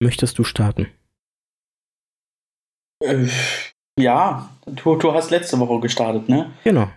möchtest 0.00 0.38
du 0.38 0.44
starten? 0.44 0.88
Äh, 3.02 3.28
ja, 3.98 4.50
du, 4.66 4.96
du 4.96 5.12
hast 5.12 5.30
letzte 5.30 5.58
Woche 5.58 5.80
gestartet, 5.80 6.28
ne? 6.28 6.52
Genau. 6.64 6.88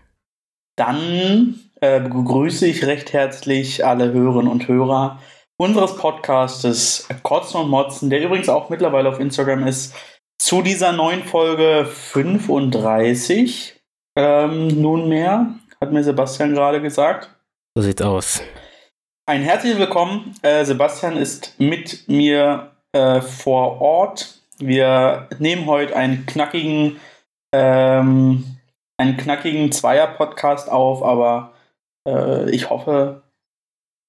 Dann 0.78 1.60
äh, 1.82 2.00
begrüße 2.00 2.68
ich 2.68 2.86
recht 2.86 3.14
herzlich 3.14 3.86
alle 3.86 4.12
Hörerinnen 4.12 4.52
und 4.52 4.68
Hörer 4.68 5.20
unseres 5.58 5.98
Podcastes 5.98 7.08
Kotzen 7.24 7.62
und 7.62 7.70
Motzen, 7.70 8.10
der 8.10 8.24
übrigens 8.24 8.50
auch 8.50 8.70
mittlerweile 8.70 9.10
auf 9.10 9.20
Instagram 9.20 9.68
ist, 9.68 9.94
zu 10.38 10.62
dieser 10.62 10.94
neuen 10.94 11.24
Folge 11.24 11.86
35. 11.86 13.76
Ähm, 14.18 14.82
nunmehr, 14.82 15.56
hat 15.82 15.92
mir 15.92 16.04
Sebastian 16.04 16.54
gerade 16.54 16.82
gesagt. 16.82 17.30
So 17.76 17.84
sieht's 17.84 18.02
aus. 18.02 18.42
Ein 19.26 19.42
herzliches 19.42 19.80
Willkommen. 19.80 20.34
Äh, 20.42 20.66
Sebastian 20.66 21.18
ist 21.18 21.60
mit 21.60 22.08
mir 22.08 22.72
äh, 22.94 23.22
vor 23.22 23.82
Ort. 23.82 24.40
Wir 24.58 25.28
nehmen 25.40 25.66
heute 25.66 25.96
einen 25.96 26.26
knackigen, 26.26 27.00
ähm, 27.54 28.58
einen 28.98 29.18
knackigen 29.18 29.72
Zweier-Podcast 29.72 30.70
auf, 30.70 31.04
aber 31.04 31.54
äh, 32.08 32.50
ich 32.52 32.70
hoffe, 32.70 33.24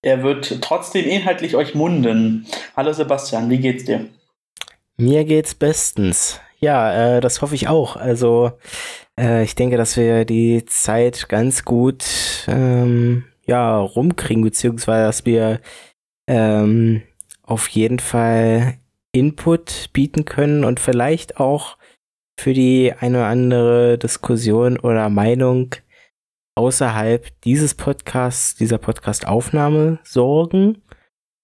er 0.03 0.23
wird 0.23 0.61
trotzdem 0.63 1.05
inhaltlich 1.05 1.57
euch 1.57 1.75
munden. 1.75 2.47
Hallo 2.77 2.93
Sebastian, 2.93 3.51
wie 3.51 3.59
geht's 3.59 3.85
dir? 3.85 4.07
Mir 4.97 5.25
geht's 5.25 5.55
bestens. 5.55 6.41
Ja, 6.59 7.17
äh, 7.17 7.21
das 7.21 7.43
hoffe 7.43 7.55
ich 7.55 7.69
auch. 7.69 7.97
Also 7.97 8.53
äh, 9.19 9.45
ich 9.45 9.55
denke, 9.55 9.77
dass 9.77 9.97
wir 9.97 10.25
die 10.25 10.65
Zeit 10.67 11.29
ganz 11.29 11.65
gut 11.65 12.05
ähm, 12.49 13.25
ja, 13.47 13.79
rumkriegen, 13.79 14.43
beziehungsweise 14.43 15.07
dass 15.07 15.27
wir 15.27 15.61
ähm, 16.27 17.03
auf 17.51 17.69
jeden 17.69 17.99
Fall 17.99 18.79
Input 19.13 19.91
bieten 19.93 20.25
können 20.25 20.65
und 20.65 20.79
vielleicht 20.79 21.39
auch 21.39 21.77
für 22.39 22.55
die 22.55 22.93
eine 22.99 23.19
oder 23.19 23.27
andere 23.27 23.99
Diskussion 23.99 24.79
oder 24.79 25.09
Meinung 25.09 25.75
außerhalb 26.55 27.27
dieses 27.43 27.75
Podcasts, 27.75 28.55
dieser 28.55 28.79
Podcast-Aufnahme 28.79 29.99
sorgen. 30.05 30.83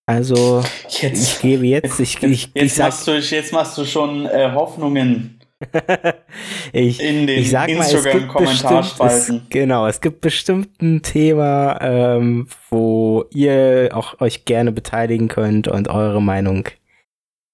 Also 0.06 0.62
jetzt, 0.88 1.34
ich 1.34 1.40
gebe 1.40 1.66
jetzt, 1.66 1.98
ich, 1.98 2.22
ich, 2.22 2.50
jetzt, 2.54 2.64
ich 2.64 2.74
sag, 2.74 2.86
machst, 2.86 3.08
du, 3.08 3.18
jetzt 3.18 3.52
machst 3.52 3.76
du 3.76 3.84
schon 3.84 4.26
äh, 4.26 4.52
Hoffnungen 4.54 5.35
ich, 6.72 7.00
in 7.00 7.26
den 7.26 7.40
ich 7.40 7.50
sag 7.50 7.70
mal, 7.70 7.82
es 7.82 8.04
gibt 8.04 8.32
bestimmt, 8.34 8.94
es, 9.00 9.32
genau, 9.48 9.86
es 9.86 10.00
gibt 10.00 10.20
bestimmt 10.20 10.82
ein 10.82 11.02
Thema, 11.02 11.78
ähm, 11.80 12.48
wo 12.68 13.24
ihr 13.30 13.90
auch 13.92 14.20
euch 14.20 14.44
gerne 14.44 14.70
beteiligen 14.72 15.28
könnt 15.28 15.66
und 15.66 15.88
eure 15.88 16.20
Meinung 16.20 16.68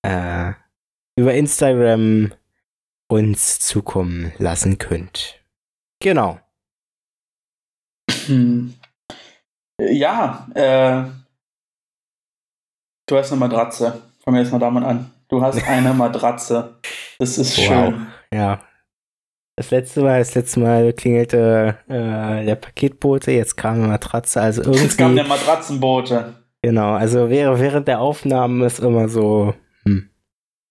äh, 0.02 0.52
über 1.16 1.34
Instagram 1.34 2.32
uns 3.08 3.60
zukommen 3.60 4.32
lassen 4.38 4.78
könnt. 4.78 5.40
Genau. 6.00 6.40
Hm. 8.26 8.74
Ja, 9.80 10.48
äh, 10.54 11.04
du 13.06 13.16
hast 13.16 13.30
eine 13.30 13.40
Matratze. 13.40 14.02
Fangen 14.24 14.36
wir 14.36 14.42
jetzt 14.42 14.52
mal 14.52 14.58
damit 14.58 14.84
an. 14.84 15.12
Du 15.32 15.40
hast 15.40 15.66
eine 15.66 15.94
Matratze. 15.94 16.74
Das 17.18 17.38
ist 17.38 17.56
wow. 17.56 17.64
schön. 17.64 18.06
Ja. 18.34 18.60
Das 19.56 19.70
letzte 19.70 20.02
Mal, 20.02 20.18
das 20.18 20.34
letzte 20.34 20.60
Mal 20.60 20.92
klingelte 20.92 21.78
äh, 21.88 22.44
der 22.44 22.54
Paketbote, 22.54 23.32
jetzt 23.32 23.56
kam 23.56 23.76
eine 23.76 23.86
Matratze. 23.88 24.42
Also 24.42 24.60
irgendwie, 24.62 24.82
jetzt 24.82 24.98
kam 24.98 25.14
der 25.14 25.26
Matratzenbote. 25.26 26.34
Genau, 26.62 26.92
also 26.92 27.30
während 27.30 27.88
der 27.88 28.00
Aufnahmen 28.00 28.62
ist 28.62 28.80
immer 28.80 29.08
so, 29.08 29.54
hm, 29.84 30.10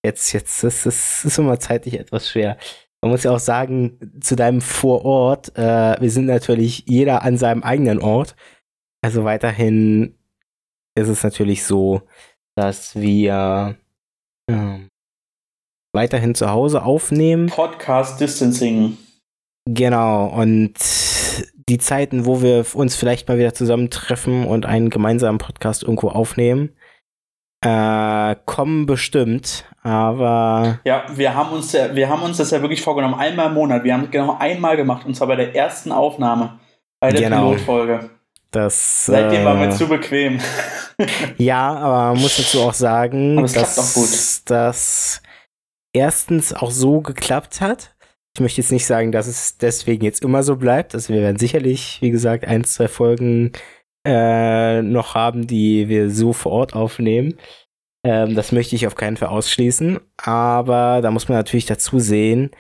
jetzt, 0.06 0.32
jetzt, 0.34 0.64
das 0.64 0.86
ist, 0.86 1.26
ist 1.26 1.38
immer 1.40 1.60
zeitlich 1.60 2.00
etwas 2.00 2.30
schwer. 2.30 2.58
Man 3.02 3.12
muss 3.12 3.24
ja 3.24 3.32
auch 3.32 3.40
sagen, 3.40 3.98
zu 4.22 4.36
deinem 4.36 4.62
Vorort, 4.62 5.58
äh, 5.58 6.00
wir 6.00 6.12
sind 6.12 6.28
natürlich 6.28 6.86
jeder 6.88 7.24
an 7.24 7.38
seinem 7.38 7.64
eigenen 7.64 8.00
Ort. 8.00 8.36
Also 9.04 9.24
weiterhin 9.24 10.20
ist 10.96 11.08
es 11.08 11.24
natürlich 11.24 11.64
so, 11.64 12.04
dass 12.56 12.96
wir 12.96 13.78
ähm, 14.50 14.88
weiterhin 15.94 16.36
zu 16.36 16.50
Hause 16.50 16.84
aufnehmen. 16.84 17.48
Podcast 17.48 18.20
Distancing. 18.20 18.98
Genau, 19.66 20.28
und 20.28 20.74
die 21.70 21.78
Zeiten, 21.78 22.26
wo 22.26 22.42
wir 22.42 22.66
uns 22.74 22.96
vielleicht 22.96 23.28
mal 23.28 23.38
wieder 23.38 23.54
zusammentreffen 23.54 24.46
und 24.46 24.66
einen 24.66 24.90
gemeinsamen 24.90 25.38
Podcast 25.38 25.84
irgendwo 25.84 26.10
aufnehmen, 26.10 26.76
äh, 27.64 28.36
kommen 28.46 28.88
bestimmt, 28.88 29.66
aber. 29.84 30.80
Ja, 30.84 31.06
wir 31.16 31.36
haben 31.36 31.54
uns 31.54 31.72
ja, 31.74 31.96
wir 31.96 32.10
haben 32.10 32.24
uns 32.24 32.38
das 32.38 32.52
ja 32.52 32.62
wirklich 32.62 32.82
vorgenommen, 32.82 33.14
einmal 33.14 33.48
im 33.48 33.54
Monat. 33.54 33.84
Wir 33.84 33.94
haben 33.94 34.06
es 34.06 34.12
genau 34.12 34.36
einmal 34.40 34.78
gemacht, 34.78 35.06
und 35.06 35.16
zwar 35.16 35.28
bei 35.28 35.36
der 35.36 35.56
ersten 35.56 35.92
Aufnahme, 35.92 36.60
bei 37.00 37.12
der 37.12 37.30
genau. 37.30 37.50
Pilotfolge. 37.52 38.10
Das, 38.52 39.06
Seitdem 39.06 39.42
äh, 39.42 39.46
war 39.46 39.56
mir 39.56 39.70
zu 39.72 39.88
bequem. 39.88 40.40
ja, 41.38 41.74
aber 41.74 42.14
man 42.14 42.22
muss 42.22 42.36
dazu 42.36 42.62
auch 42.62 42.74
sagen, 42.74 43.40
aber 43.40 43.48
dass 43.48 44.44
das 44.46 45.22
erstens 45.94 46.54
auch 46.54 46.72
so 46.72 47.02
geklappt 47.02 47.62
hat. 47.62 47.96
Ich 48.36 48.42
möchte 48.42 48.62
jetzt 48.62 48.72
nicht 48.72 48.86
sagen, 48.86 49.12
dass 49.12 49.28
es 49.28 49.58
deswegen 49.58 50.06
jetzt 50.06 50.24
immer 50.24 50.44
so 50.44 50.58
bleibt. 50.58 50.94
Also 50.94 51.14
wir 51.14 51.22
werden 51.22 51.38
sicherlich, 51.38 51.98
wie 52.02 52.12
gesagt, 52.12 52.46
ein, 52.46 52.64
zwei 52.64 52.88
Folgen 52.88 53.54
äh, 54.06 54.82
noch 54.82 55.16
haben, 55.16 55.48
die 55.48 55.90
wir 55.90 56.10
so 56.10 56.34
vor 56.34 56.52
Ort 56.52 56.74
aufnehmen. 56.74 57.38
Ähm, 58.06 58.36
das 58.36 58.52
möchte 58.52 58.76
ich 58.76 58.88
auf 58.88 58.96
keinen 58.96 59.18
Fall 59.18 59.30
ausschließen. 59.30 60.00
Aber 60.18 61.02
da 61.02 61.12
muss 61.12 61.28
man 61.30 61.38
natürlich 61.38 61.66
dazu 61.66 62.00
sehen, 62.00 62.52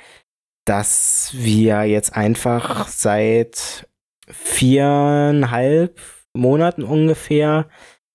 dass 0.65 1.31
wir 1.33 1.83
jetzt 1.83 2.15
einfach 2.15 2.87
seit 2.87 3.87
viereinhalb 4.31 5.99
Monaten 6.33 6.83
ungefähr 6.83 7.67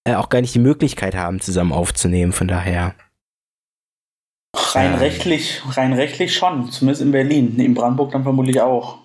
äh, 0.05 0.15
auch 0.15 0.29
gar 0.29 0.41
nicht 0.41 0.55
die 0.55 0.61
Möglichkeit 0.61 1.15
haben, 1.15 1.41
zusammen 1.41 1.73
aufzunehmen. 1.73 2.33
Von 2.33 2.49
daher. 2.49 2.95
Rein 4.55 4.93
ähm, 4.93 4.99
rechtlich, 4.99 5.63
rein 5.77 5.93
rechtlich 5.93 6.35
schon, 6.35 6.71
zumindest 6.71 7.03
in 7.03 7.13
Berlin. 7.13 7.59
In 7.59 7.75
Brandenburg 7.75 8.13
dann 8.13 8.23
vermutlich 8.23 8.61
auch. 8.61 8.99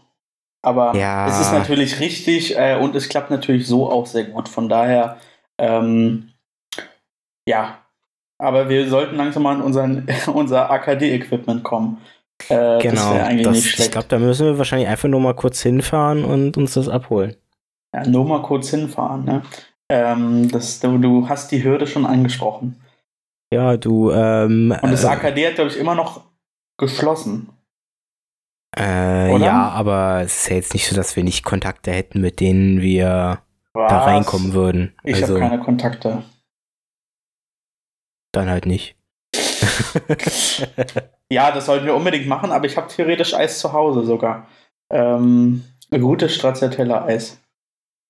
Aber 0.63 0.95
ja. 0.95 1.27
es 1.27 1.39
ist 1.39 1.51
natürlich 1.51 1.99
richtig 1.99 2.55
äh, 2.55 2.77
und 2.79 2.95
es 2.95 3.09
klappt 3.09 3.31
natürlich 3.31 3.67
so 3.67 3.91
auch 3.91 4.05
sehr 4.05 4.25
gut. 4.25 4.47
Von 4.47 4.69
daher, 4.69 5.17
ähm, 5.57 6.29
ja. 7.47 7.79
Aber 8.37 8.69
wir 8.69 8.87
sollten 8.87 9.15
langsam 9.15 9.43
mal 9.43 9.55
in 9.55 9.61
unseren, 9.61 10.07
unser 10.33 10.69
AKD-Equipment 10.69 11.63
kommen. 11.63 12.01
Äh, 12.49 12.79
genau, 12.81 13.13
das 13.13 13.43
das, 13.43 13.79
ich 13.79 13.91
glaube, 13.91 14.07
da 14.09 14.19
müssen 14.19 14.45
wir 14.45 14.57
wahrscheinlich 14.57 14.87
einfach 14.87 15.09
nur 15.09 15.19
mal 15.19 15.35
kurz 15.35 15.61
hinfahren 15.61 16.23
und 16.23 16.57
uns 16.57 16.73
das 16.73 16.89
abholen. 16.89 17.35
Ja, 17.93 18.07
nur 18.07 18.25
mal 18.25 18.41
kurz 18.41 18.69
hinfahren. 18.69 19.25
Ne? 19.25 19.41
Ähm, 19.89 20.49
das, 20.51 20.79
du, 20.79 20.97
du 20.97 21.27
hast 21.27 21.51
die 21.51 21.63
Hürde 21.63 21.87
schon 21.87 22.05
angesprochen. 22.05 22.81
Ja, 23.53 23.75
du. 23.75 24.11
Ähm, 24.11 24.73
und 24.81 24.91
das 24.91 25.03
äh, 25.03 25.07
AKD 25.07 25.47
hat, 25.47 25.55
glaube 25.55 25.69
ich, 25.69 25.77
immer 25.77 25.95
noch 25.95 26.21
geschlossen. 26.77 27.49
Äh, 28.77 29.37
ja, 29.37 29.69
aber 29.69 30.21
es 30.21 30.43
ist 30.43 30.49
ja 30.49 30.55
jetzt 30.55 30.73
nicht 30.73 30.87
so, 30.87 30.95
dass 30.95 31.17
wir 31.17 31.23
nicht 31.25 31.43
Kontakte 31.43 31.91
hätten, 31.91 32.21
mit 32.21 32.39
denen 32.39 32.79
wir 32.79 33.39
Was? 33.73 33.91
da 33.91 34.05
reinkommen 34.05 34.53
würden. 34.53 34.93
Ich 35.03 35.15
also, 35.15 35.35
habe 35.35 35.49
keine 35.49 35.61
Kontakte. 35.61 36.23
Dann 38.31 38.49
halt 38.49 38.65
nicht. 38.65 38.95
ja, 41.31 41.51
das 41.51 41.65
sollten 41.65 41.85
wir 41.85 41.95
unbedingt 41.95 42.27
machen, 42.27 42.51
aber 42.51 42.65
ich 42.65 42.77
habe 42.77 42.87
theoretisch 42.87 43.33
Eis 43.33 43.59
zu 43.59 43.73
Hause 43.73 44.03
sogar. 44.05 44.47
Ähm, 44.91 45.63
gutes 45.89 46.35
Stracciatella-Eis. 46.35 47.39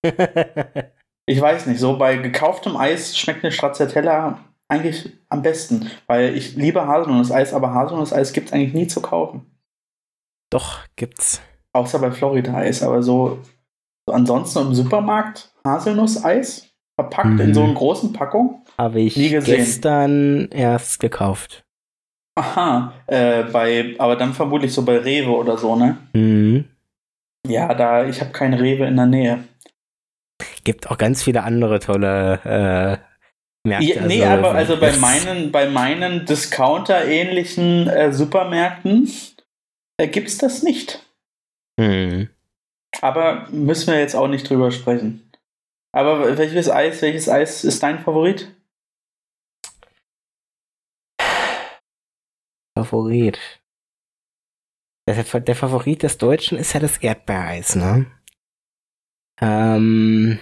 ich 1.26 1.42
weiß 1.42 1.68
nicht, 1.68 1.80
so 1.80 1.98
bei 1.98 2.18
gekauftem 2.18 2.78
Eis 2.78 3.18
schmeckt 3.18 3.44
eine 3.44 3.52
Stracciatella 3.52 4.40
eigentlich 4.72 5.12
am 5.28 5.42
besten, 5.42 5.92
weil 6.08 6.36
ich 6.36 6.56
liebe 6.56 6.88
Haselnuss-Eis, 6.88 7.54
aber 7.54 7.74
Haselnuss-Eis 7.74 8.32
gibt 8.32 8.48
es 8.48 8.54
eigentlich 8.54 8.74
nie 8.74 8.88
zu 8.88 9.02
kaufen. 9.02 9.46
Doch, 10.50 10.80
gibt's. 10.96 11.42
Außer 11.74 12.00
bei 12.00 12.12
Florida-Eis, 12.12 12.82
aber 12.82 13.04
so, 13.04 13.40
so, 14.08 14.14
ansonsten 14.14 14.60
im 14.60 14.74
Supermarkt 14.74 15.54
Haselnuss-Eis 15.66 16.70
verpackt 16.96 17.30
mhm. 17.30 17.40
in 17.42 17.54
so 17.54 17.64
einer 17.64 17.74
großen 17.74 18.14
Packung. 18.14 18.61
Habe 18.78 19.02
ich 19.02 19.16
gestern 19.16 20.50
erst 20.50 21.00
gekauft. 21.00 21.64
Aha, 22.36 22.94
äh, 23.08 23.44
bei, 23.44 23.96
aber 23.98 24.16
dann 24.16 24.34
vermutlich 24.34 24.74
so 24.74 24.84
bei 24.84 24.98
Rewe 24.98 25.32
oder 25.32 25.58
so, 25.58 25.76
ne? 25.76 25.98
Mhm. 26.14 26.66
Ja, 27.48 27.74
da, 27.74 28.06
ich 28.06 28.22
habe 28.22 28.32
kein 28.32 28.54
Rewe 28.54 28.86
in 28.86 28.96
der 28.96 29.06
Nähe. 29.06 29.44
Gibt 30.64 30.90
auch 30.90 30.98
ganz 30.98 31.24
viele 31.24 31.44
andere 31.44 31.80
tolle 31.80 32.40
äh, 32.46 33.68
Märkte. 33.68 34.00
Ja, 34.00 34.06
nee, 34.08 34.24
also, 34.24 34.48
aber 34.48 34.58
also 34.58 34.80
bei 34.80 34.96
meinen, 34.98 35.52
bei 35.52 35.70
meinen 35.70 36.26
Discounter-ähnlichen 36.26 37.88
äh, 37.88 38.14
Supermärkten 38.14 39.12
äh, 39.98 40.08
gibt 40.08 40.30
es 40.30 40.38
das 40.38 40.64
nicht. 40.64 41.06
Hm. 41.80 42.30
Aber 43.02 43.48
müssen 43.52 43.94
wir 43.94 44.00
jetzt 44.00 44.16
auch 44.16 44.28
nicht 44.28 44.50
drüber 44.50 44.72
sprechen. 44.72 45.32
Aber 45.94 46.38
welches 46.38 46.70
Eis, 46.70 47.02
welches 47.02 47.28
Eis 47.28 47.64
ist 47.64 47.84
dein 47.84 48.00
Favorit? 48.00 48.52
Favorit? 52.92 53.40
Der, 55.08 55.56
Favorit 55.56 56.04
des 56.04 56.18
Deutschen 56.18 56.58
ist 56.58 56.74
ja 56.74 56.82
das 56.82 56.98
Erdbeereis, 56.98 57.76
ne? 57.76 58.12
Ähm. 59.40 60.40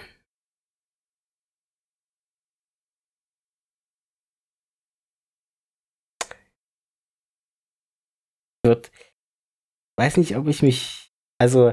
Wird, 8.64 8.90
weiß 9.96 10.16
nicht, 10.16 10.36
ob 10.36 10.48
ich 10.48 10.62
mich, 10.62 11.12
also 11.38 11.72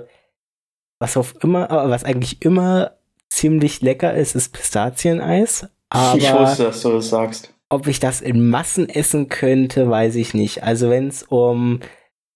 was 1.01 1.17
auf 1.17 1.43
immer, 1.43 1.69
was 1.89 2.03
eigentlich 2.03 2.43
immer 2.43 2.97
ziemlich 3.29 3.81
lecker 3.81 4.13
ist, 4.13 4.35
ist 4.35 4.53
Pistazieneis. 4.53 5.67
Aber 5.89 6.17
ich 6.17 6.31
wusste, 6.31 6.65
dass 6.65 6.81
du 6.81 6.91
das 6.91 7.09
sagst. 7.09 7.56
Ob 7.69 7.87
ich 7.87 7.99
das 7.99 8.21
in 8.21 8.49
Massen 8.49 8.87
essen 8.87 9.27
könnte, 9.27 9.89
weiß 9.89 10.15
ich 10.15 10.33
nicht. 10.33 10.63
Also 10.63 10.89
wenn 10.89 11.07
es 11.09 11.23
um, 11.23 11.81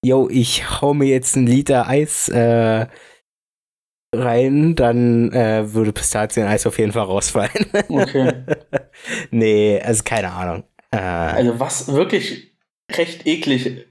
yo, 0.04 0.28
ich 0.30 0.81
hau 0.81 0.94
mir 0.94 1.07
jetzt 1.07 1.38
einen 1.38 1.48
Liter 1.48 1.88
Eis 1.88 2.28
äh, 2.30 2.88
rein, 4.13 4.75
dann 4.75 5.31
äh, 5.31 5.74
würde 5.74 5.94
Pistazieneis 5.94 6.68
auf 6.68 6.78
jeden 6.78 6.92
Fall 6.92 7.04
rausfallen. 7.04 7.72
Okay. 7.88 8.33
nee, 9.31 9.81
also 9.81 10.04
keine 10.04 10.31
Ahnung. 10.31 10.63
Äh, 10.92 10.98
also 10.98 11.60
was 11.60 11.88
wirklich 11.94 12.51
recht 12.92 13.25
eklig 13.25 13.88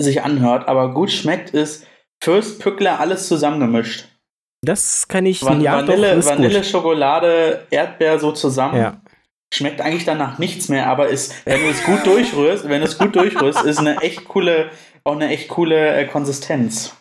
sich 0.00 0.22
anhört, 0.22 0.66
aber 0.66 0.94
gut 0.94 1.10
schmeckt, 1.10 1.50
ist 1.50 1.86
Fürst 2.22 2.60
Pückler 2.60 3.00
alles 3.00 3.28
zusammengemischt. 3.28 4.08
Das 4.62 5.08
kann 5.08 5.26
ich 5.26 5.42
Van 5.42 5.60
ja, 5.60 5.76
Vanille, 5.76 6.24
Vanille, 6.24 6.64
Schokolade, 6.64 7.66
Erdbeer 7.70 8.18
so 8.18 8.32
zusammen. 8.32 8.78
Ja. 8.78 9.02
Schmeckt 9.54 9.80
eigentlich 9.80 10.04
danach 10.04 10.38
nichts 10.38 10.68
mehr, 10.68 10.88
aber 10.88 11.08
ist, 11.08 11.32
wenn 11.44 11.60
du 11.60 11.68
es 11.68 11.84
gut 11.84 12.04
durchrührst, 12.04 12.68
wenn 12.68 12.80
du 12.80 12.88
es 12.88 12.98
gut 12.98 13.14
durchrührst, 13.14 13.64
ist 13.64 13.78
eine 13.78 14.00
echt 14.02 14.24
coole, 14.24 14.70
auch 15.04 15.14
eine 15.14 15.28
echt 15.28 15.48
coole 15.48 15.94
äh, 15.94 16.06
Konsistenz. 16.06 16.96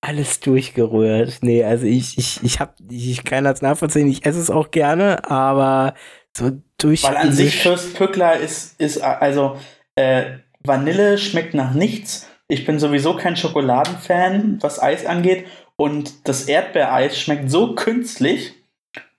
Alles 0.00 0.40
durchgerührt. 0.40 1.38
Nee, 1.42 1.62
also 1.62 1.86
ich, 1.86 2.18
ich, 2.18 2.42
ich 2.42 2.58
hab, 2.58 2.74
ich 2.90 3.22
kann 3.22 3.44
das 3.44 3.62
nachvollziehen, 3.62 4.08
ich 4.08 4.26
esse 4.26 4.40
es 4.40 4.50
auch 4.50 4.72
gerne, 4.72 5.30
aber 5.30 5.94
so 6.36 6.50
durch. 6.78 7.04
Weil 7.04 7.16
an 7.16 7.32
sich 7.32 7.62
Fürst 7.62 7.94
Pückler 7.94 8.38
ist, 8.38 8.80
ist, 8.80 9.00
also, 9.00 9.56
äh, 9.94 10.38
Vanille 10.64 11.16
schmeckt 11.16 11.54
nach 11.54 11.74
nichts. 11.74 12.28
Ich 12.48 12.64
bin 12.66 12.80
sowieso 12.80 13.14
kein 13.14 13.36
Schokoladenfan, 13.36 14.58
was 14.60 14.82
Eis 14.82 15.06
angeht. 15.06 15.46
Und 15.76 16.28
das 16.28 16.48
Erdbeereis 16.48 17.16
schmeckt 17.16 17.52
so 17.52 17.76
künstlich, 17.76 18.54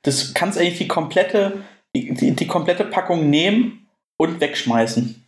das 0.01 0.33
kannst 0.33 0.57
eigentlich 0.57 0.77
die 0.77 0.89
komplette, 0.89 1.63
die, 1.95 2.13
die, 2.13 2.31
die 2.31 2.47
komplette 2.47 2.85
Packung 2.85 3.29
nehmen 3.29 3.87
und 4.19 4.39
wegschmeißen. 4.39 5.23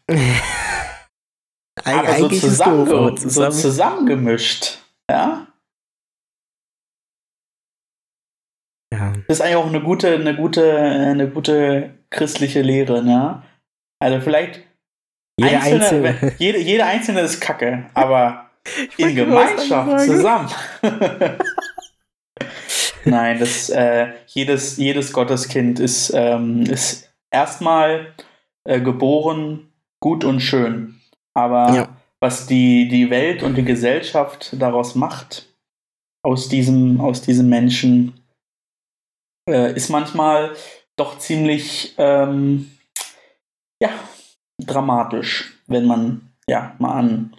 Aber 1.84 2.16
so, 2.18 2.30
zusammenge 2.30 3.18
so 3.18 3.50
zusammengemischt, 3.50 4.80
ja? 5.10 5.48
Ja. 8.94 9.14
Das 9.28 9.38
ist 9.38 9.42
eigentlich 9.42 9.56
auch 9.56 9.68
eine 9.68 9.82
gute, 9.82 10.16
eine 10.16 10.36
gute, 10.36 10.78
eine 10.78 11.30
gute 11.30 11.96
christliche 12.10 12.62
Lehre, 12.62 13.04
ne? 13.04 13.44
Also 14.00 14.22
vielleicht 14.22 14.62
jede 15.38 15.60
einzelne, 15.60 16.10
einzelne. 16.10 16.36
Jede, 16.38 16.60
jede 16.60 16.86
einzelne 16.86 17.22
ist 17.22 17.42
Kacke, 17.42 17.90
aber 17.94 18.50
in 18.98 19.16
Gemeinschaft 19.16 20.06
zusammen. 20.06 20.50
Nein, 23.06 23.40
das, 23.40 23.70
äh, 23.70 24.14
jedes, 24.28 24.78
jedes 24.78 25.14
Gotteskind 25.14 25.80
ist, 25.80 26.12
ähm, 26.14 26.64
ist 26.64 27.14
erstmal 27.32 28.14
äh, 28.64 28.82
geboren 28.82 29.72
gut 30.00 30.24
und 30.24 30.40
schön. 30.40 31.00
Aber 31.34 31.74
ja. 31.74 31.98
was 32.20 32.48
die, 32.48 32.88
die 32.88 33.10
Welt 33.10 33.44
und 33.44 33.56
die 33.56 33.66
Gesellschaft 33.66 34.56
daraus 34.60 34.96
macht, 34.96 35.54
aus 36.24 36.50
diesem, 36.50 37.00
aus 37.00 37.22
diesem 37.22 37.50
Menschen, 37.50 38.26
äh, 39.48 39.74
ist 39.74 39.90
manchmal 39.90 40.56
doch 40.96 41.20
ziemlich 41.20 41.94
ähm, 41.98 42.72
ja, 43.82 43.90
dramatisch, 44.60 45.60
wenn 45.68 45.86
man 45.86 46.34
ja 46.48 46.76
mal 46.80 46.94
an 46.94 47.36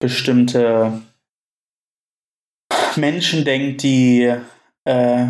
bestimmte 0.00 1.02
Menschen 2.96 3.44
denkt, 3.44 3.82
die 3.82 4.34
äh, 4.90 5.26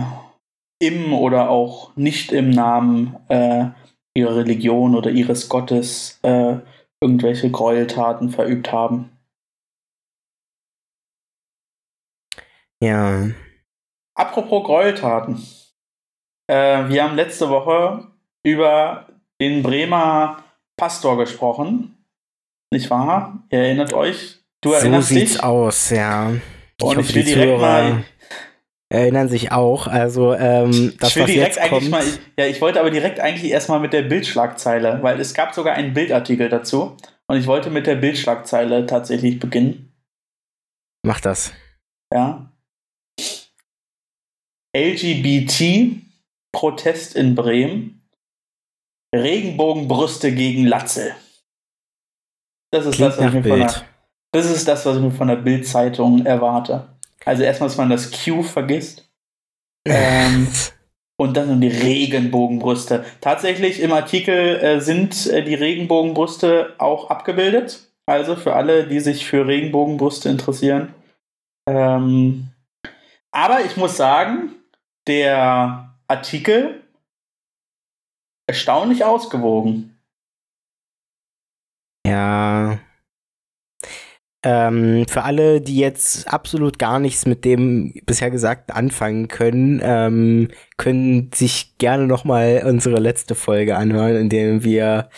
im 0.82 1.12
oder 1.12 1.50
auch 1.50 1.94
nicht 1.94 2.32
im 2.32 2.50
Namen 2.50 3.16
äh, 3.28 3.66
ihrer 4.14 4.36
Religion 4.36 4.96
oder 4.96 5.10
ihres 5.10 5.48
Gottes 5.48 6.18
äh, 6.22 6.56
irgendwelche 7.02 7.50
Gräueltaten 7.50 8.30
verübt 8.30 8.72
haben. 8.72 9.10
Ja. 12.82 13.28
Apropos 14.14 14.64
Gräueltaten. 14.64 15.46
Äh, 16.50 16.88
wir 16.88 17.04
haben 17.04 17.16
letzte 17.16 17.50
Woche 17.50 18.08
über 18.42 19.06
den 19.40 19.62
Bremer 19.62 20.42
Pastor 20.78 21.18
gesprochen. 21.18 22.06
Nicht 22.72 22.88
wahr? 22.88 23.42
Ihr 23.50 23.58
erinnert 23.58 23.92
euch? 23.92 24.38
Du 24.62 24.72
erinnerst 24.72 25.08
so 25.08 25.14
sieht's 25.14 25.32
dich? 25.32 25.42
aus, 25.42 25.90
ja. 25.90 26.32
Ich 26.32 26.84
Und 26.84 27.00
ich 27.00 27.14
will 27.14 27.24
direkt 27.24 27.42
Zuhörer 27.42 27.58
mal 27.60 28.04
erinnern 28.90 29.28
sich 29.28 29.52
auch. 29.52 29.86
Also 29.86 30.34
ähm, 30.34 30.94
das, 30.98 31.10
ich 31.10 31.16
will 31.16 31.26
direkt 31.26 31.58
eigentlich 31.58 31.70
kommt, 31.70 31.90
mal, 31.90 32.04
ja, 32.38 32.46
ich 32.46 32.60
wollte 32.60 32.80
aber 32.80 32.90
direkt 32.90 33.20
eigentlich 33.20 33.50
erstmal 33.50 33.80
mit 33.80 33.92
der 33.92 34.02
Bildschlagzeile, 34.02 35.02
weil 35.02 35.18
es 35.20 35.32
gab 35.32 35.54
sogar 35.54 35.74
einen 35.74 35.94
Bildartikel 35.94 36.48
dazu 36.48 36.96
und 37.26 37.36
ich 37.38 37.46
wollte 37.46 37.70
mit 37.70 37.86
der 37.86 37.94
Bildschlagzeile 37.94 38.84
tatsächlich 38.86 39.38
beginnen. 39.38 39.94
Mach 41.06 41.20
das. 41.20 41.52
Ja. 42.12 42.52
LGBT 44.76 46.02
Protest 46.52 47.16
in 47.16 47.34
Bremen. 47.34 47.96
Regenbogenbrüste 49.14 50.32
gegen 50.32 50.66
Latze. 50.66 51.14
Das 52.72 52.86
ist 52.86 52.96
Klingt 52.96 53.12
das, 53.12 53.18
was 53.18 53.26
ich 53.26 53.32
mir 53.34 53.42
von 53.42 53.58
der, 53.58 53.84
das 54.32 54.50
ist 54.50 54.68
das, 54.68 54.86
was 54.86 54.96
ich 54.96 55.02
mir 55.02 55.10
von 55.10 55.28
der 55.28 55.36
Bild-Zeitung 55.36 56.24
erwarte. 56.24 56.99
Also 57.24 57.42
erstmal, 57.42 57.68
dass 57.68 57.78
man 57.78 57.90
das 57.90 58.10
Q 58.10 58.42
vergisst. 58.42 59.06
Ähm, 59.86 60.46
und 61.18 61.38
dann 61.38 61.60
die 61.60 61.68
Regenbogenbrüste. 61.68 63.04
Tatsächlich 63.22 63.80
im 63.80 63.92
Artikel 63.92 64.56
äh, 64.56 64.80
sind 64.80 65.26
äh, 65.26 65.42
die 65.42 65.54
Regenbogenbrüste 65.54 66.74
auch 66.76 67.08
abgebildet. 67.08 67.90
Also 68.06 68.36
für 68.36 68.54
alle, 68.54 68.86
die 68.86 69.00
sich 69.00 69.26
für 69.26 69.46
Regenbogenbrüste 69.46 70.28
interessieren. 70.28 70.94
Ähm, 71.66 72.48
aber 73.30 73.64
ich 73.64 73.76
muss 73.76 73.96
sagen, 73.96 74.54
der 75.06 75.94
Artikel 76.08 76.82
erstaunlich 78.46 79.04
ausgewogen. 79.04 79.98
Ja, 82.06 82.78
ähm, 84.42 85.04
für 85.08 85.22
alle, 85.22 85.60
die 85.60 85.76
jetzt 85.76 86.32
absolut 86.32 86.78
gar 86.78 86.98
nichts 86.98 87.26
mit 87.26 87.44
dem 87.44 87.92
bisher 88.06 88.30
Gesagten 88.30 88.72
anfangen 88.72 89.28
können, 89.28 89.80
ähm, 89.82 90.48
können 90.78 91.30
sich 91.34 91.76
gerne 91.78 92.06
nochmal 92.06 92.62
unsere 92.64 93.00
letzte 93.00 93.34
Folge 93.34 93.76
anhören, 93.76 94.16
in 94.16 94.28
der 94.30 94.64
wir 94.64 95.10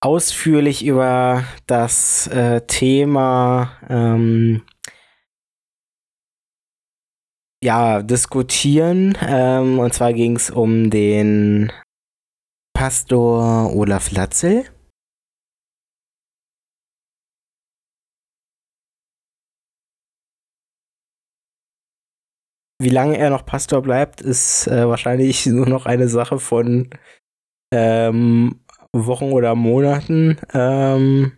ausführlich 0.00 0.84
über 0.84 1.44
das 1.66 2.26
äh, 2.28 2.62
Thema 2.62 3.72
ähm, 3.88 4.62
ja, 7.62 8.02
diskutieren. 8.02 9.16
Ähm, 9.22 9.78
und 9.78 9.94
zwar 9.94 10.12
ging 10.12 10.36
es 10.36 10.50
um 10.50 10.90
den 10.90 11.70
Pastor 12.74 13.74
Olaf 13.76 14.10
Latzel. 14.10 14.64
Wie 22.80 22.88
lange 22.88 23.18
er 23.18 23.28
noch 23.28 23.44
Pastor 23.44 23.82
bleibt, 23.82 24.22
ist 24.22 24.66
äh, 24.66 24.88
wahrscheinlich 24.88 25.44
nur 25.46 25.68
noch 25.68 25.84
eine 25.84 26.08
Sache 26.08 26.38
von 26.38 26.88
ähm, 27.72 28.60
Wochen 28.92 29.32
oder 29.32 29.54
Monaten. 29.54 30.38
Ähm, 30.54 31.32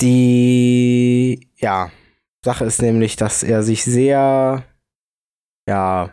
die 0.00 1.48
ja, 1.56 1.92
Sache 2.44 2.64
ist 2.64 2.82
nämlich, 2.82 3.14
dass 3.14 3.44
er 3.44 3.62
sich 3.62 3.84
sehr 3.84 4.64
ja 5.68 6.12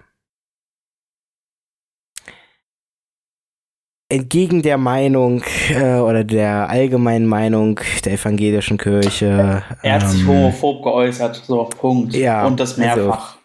entgegen 4.16 4.62
der 4.62 4.78
Meinung 4.78 5.44
äh, 5.70 5.98
oder 5.98 6.24
der 6.24 6.70
allgemeinen 6.70 7.26
Meinung 7.26 7.80
der 8.04 8.14
evangelischen 8.14 8.78
Kirche. 8.78 9.64
Er 9.82 9.94
hat 9.94 10.10
sich 10.10 10.22
ähm, 10.22 10.28
homophob 10.30 10.84
geäußert, 10.84 11.44
so, 11.46 11.64
Punkt. 11.66 12.16
Ja. 12.16 12.46
Und 12.46 12.60
das 12.60 12.80
also 12.80 12.82
mehrfach. 12.82 13.36
Also, 13.36 13.40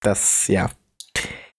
das, 0.00 0.48
ja. 0.48 0.70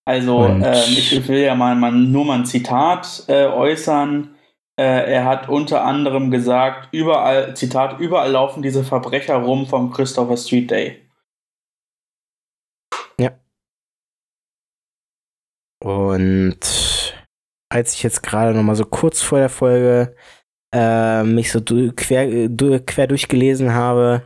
Also, 0.05 0.45
äh, 0.47 0.83
ich 0.89 1.27
will 1.27 1.41
ja 1.41 1.55
mal, 1.55 1.75
mal 1.75 1.91
nur 1.91 2.25
mal 2.25 2.39
ein 2.39 2.45
Zitat 2.45 3.23
äh, 3.27 3.45
äußern. 3.45 4.35
Äh, 4.79 5.13
er 5.13 5.25
hat 5.25 5.47
unter 5.47 5.83
anderem 5.85 6.31
gesagt, 6.31 6.89
überall, 6.91 7.55
Zitat, 7.55 7.99
überall 7.99 8.31
laufen 8.31 8.63
diese 8.63 8.83
Verbrecher 8.83 9.35
rum 9.35 9.67
vom 9.67 9.91
Christopher 9.91 10.37
Street 10.37 10.71
Day. 10.71 11.01
Ja. 13.19 13.31
Und 15.83 17.00
als 17.71 17.93
ich 17.93 18.03
jetzt 18.03 18.21
gerade 18.21 18.53
noch 18.53 18.63
mal 18.63 18.75
so 18.75 18.85
kurz 18.85 19.21
vor 19.21 19.39
der 19.39 19.49
Folge 19.49 20.15
äh, 20.73 21.23
mich 21.23 21.51
so 21.51 21.59
du 21.59 21.91
quer, 21.93 22.49
du 22.49 22.79
quer 22.81 23.07
durchgelesen 23.07 23.73
habe, 23.73 24.23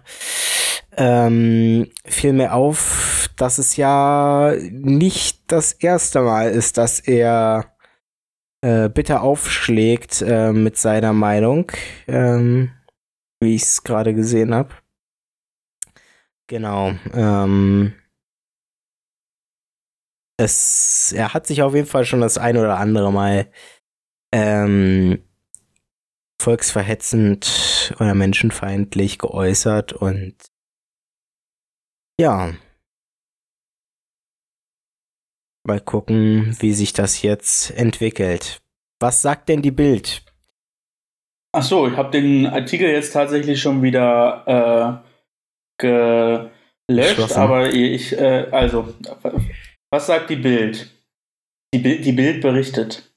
ähm, 0.98 1.90
fiel 2.06 2.34
mir 2.34 2.54
auf, 2.54 3.30
dass 3.38 3.58
es 3.58 3.76
ja 3.76 4.54
nicht 4.72 5.52
das 5.52 5.74
erste 5.74 6.22
Mal 6.22 6.50
ist, 6.52 6.78
dass 6.78 7.00
er 7.00 7.76
äh, 8.62 8.90
bitter 8.90 9.22
aufschlägt 9.22 10.22
äh, 10.22 10.52
mit 10.52 10.78
seiner 10.78 11.14
Meinung, 11.14 11.72
ähm, 12.08 12.72
wie 13.42 13.56
ich 13.56 13.64
es 13.64 13.84
gerade 13.84 14.14
gesehen 14.14 14.56
habe. 14.56 14.70
Genau. 16.48 16.94
Ähm, 17.14 17.94
es, 20.38 21.14
er 21.16 21.34
hat 21.34 21.48
sich 21.48 21.62
auf 21.62 21.74
jeden 21.74 21.88
Fall 21.88 22.06
schon 22.06 22.22
das 22.22 22.38
ein 22.38 22.58
oder 22.58 22.78
andere 22.78 23.12
Mal 23.12 23.52
ähm, 24.34 25.24
volksverhetzend 26.42 27.94
oder 28.00 28.14
menschenfeindlich 28.14 29.18
geäußert 29.18 29.94
und 29.94 30.36
ja. 32.20 32.54
Mal 35.68 35.82
gucken, 35.82 36.56
wie 36.60 36.74
sich 36.74 36.94
das 36.94 37.22
jetzt 37.22 37.72
entwickelt. 37.72 38.62
Was 39.00 39.22
sagt 39.22 39.50
denn 39.50 39.62
die 39.62 39.72
Bild? 39.72 40.24
Ach 41.54 41.64
so, 41.64 41.88
ich 41.88 41.96
habe 41.96 42.12
den 42.12 42.46
Artikel 42.46 42.90
jetzt 42.90 43.14
tatsächlich 43.14 43.62
schon 43.62 43.82
wieder 43.82 45.02
äh, 45.80 46.50
gelöscht, 46.88 47.32
aber 47.36 47.74
ich, 47.74 48.14
äh, 48.18 48.48
also, 48.52 48.94
was 49.92 50.08
sagt 50.08 50.30
die 50.30 50.36
Bild? 50.36 50.90
Die, 51.74 51.80
Bild? 51.80 52.06
die 52.06 52.12
Bild 52.12 52.42
berichtet. 52.42 53.12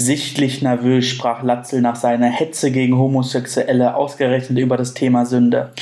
Sichtlich 0.00 0.62
nervös 0.62 1.06
sprach 1.06 1.42
Latzel 1.42 1.80
nach 1.80 1.96
seiner 1.96 2.28
Hetze 2.28 2.70
gegen 2.70 2.96
Homosexuelle 2.96 3.96
ausgerechnet 3.96 4.58
über 4.58 4.76
das 4.76 4.94
Thema 4.94 5.26
Sünde. 5.26 5.72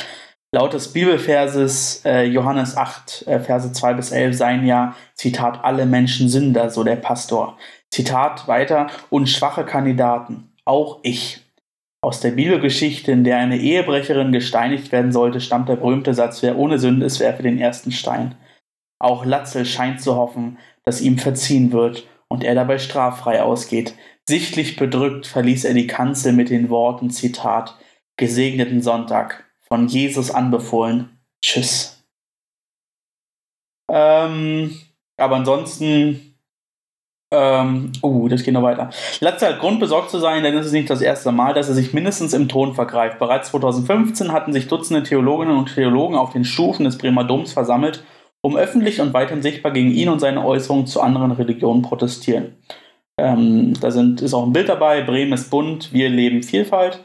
Laut 0.52 0.73
des 0.73 0.93
Bibelverses 0.93 2.02
äh, 2.07 2.25
Johannes 2.25 2.76
8, 2.76 3.26
äh, 3.26 3.40
Verse 3.40 3.71
2 3.73 3.95
bis 3.95 4.12
11 4.12 4.37
seien 4.37 4.64
ja, 4.64 4.95
Zitat, 5.14 5.62
alle 5.64 5.85
Menschen 5.85 6.28
Sünder, 6.31 6.71
so 6.71 6.83
der 6.83 6.97
Pastor. 6.97 7.59
Zitat 7.90 8.49
weiter, 8.49 8.87
und 9.11 9.28
schwache 9.28 9.64
Kandidaten, 9.64 10.52
auch 10.64 11.00
ich. 11.02 11.43
Aus 12.00 12.21
der 12.21 12.31
Bibelgeschichte, 12.31 13.12
in 13.12 13.25
der 13.25 13.38
eine 13.38 13.59
Ehebrecherin 13.59 14.33
gesteinigt 14.33 14.93
werden 14.93 15.12
sollte, 15.12 15.40
stammt 15.40 15.69
der 15.69 15.76
berühmte 15.76 16.14
Satz, 16.14 16.43
wer 16.43 16.57
ohne 16.57 16.78
Sünde 16.78 17.05
ist, 17.05 17.21
werfe 17.21 17.43
den 17.43 17.59
ersten 17.59 17.93
Stein. 17.93 18.37
Auch 18.99 19.25
Latzel 19.25 19.65
scheint 19.65 20.00
zu 20.00 20.17
hoffen, 20.17 20.59
dass 20.85 21.00
ihm 21.00 21.19
verziehen 21.19 21.73
wird 21.73 22.07
und 22.29 22.45
er 22.45 22.55
dabei 22.55 22.79
straffrei 22.79 23.43
ausgeht. 23.43 23.95
Sichtlich 24.29 24.76
bedrückt 24.76 25.26
verließ 25.26 25.65
er 25.65 25.75
die 25.75 25.87
Kanzel 25.87 26.33
mit 26.33 26.50
den 26.50 26.71
Worten, 26.71 27.11
Zitat, 27.11 27.76
Gesegneten 28.17 28.83
Sonntag, 28.83 29.45
von 29.61 29.88
Jesus 29.88 30.31
anbefohlen. 30.31 31.21
Tschüss. 31.43 32.05
Ähm, 33.91 34.75
aber 35.17 35.37
ansonsten, 35.37 36.35
ähm, 37.33 37.93
uh, 38.03 38.29
das 38.29 38.43
geht 38.43 38.55
noch 38.55 38.62
weiter. 38.62 38.91
Latze 39.21 39.49
hat 39.49 39.61
Grund 39.61 39.79
besorgt 39.79 40.11
zu 40.11 40.19
sein, 40.19 40.43
denn 40.43 40.57
es 40.57 40.67
ist 40.67 40.73
nicht 40.73 40.91
das 40.91 41.03
erste 41.03 41.31
Mal, 41.31 41.55
dass 41.55 41.69
er 41.69 41.75
sich 41.75 41.93
mindestens 41.95 42.33
im 42.33 42.49
Ton 42.49 42.75
vergreift. 42.75 43.19
Bereits 43.19 43.50
2015 43.50 44.33
hatten 44.33 44.53
sich 44.53 44.67
Dutzende 44.67 45.03
Theologinnen 45.03 45.57
und 45.57 45.75
Theologen 45.75 46.17
auf 46.17 46.33
den 46.33 46.45
Stufen 46.45 46.85
des 46.85 46.99
Bremer 46.99 47.25
Doms 47.25 47.53
versammelt, 47.53 48.03
um 48.47 48.57
öffentlich 48.57 49.00
und 49.00 49.12
weiterhin 49.12 49.43
sichtbar 49.43 49.73
gegen 49.73 49.91
ihn 49.91 50.09
und 50.09 50.21
seine 50.21 50.45
Äußerungen 50.45 50.87
zu 50.87 51.00
anderen 51.00 51.33
Religionen 51.33 51.83
protestieren. 51.83 52.57
Ähm, 53.19 53.75
da 53.81 53.91
sind, 53.91 54.21
ist 54.21 54.35
auch 54.35 54.45
ein 54.45 54.53
Bild 54.53 54.69
dabei, 54.69 55.03
Bremen 55.03 55.33
ist 55.33 55.50
bunt, 55.50 55.93
wir 55.93 56.09
leben 56.09 56.43
Vielfalt 56.43 57.00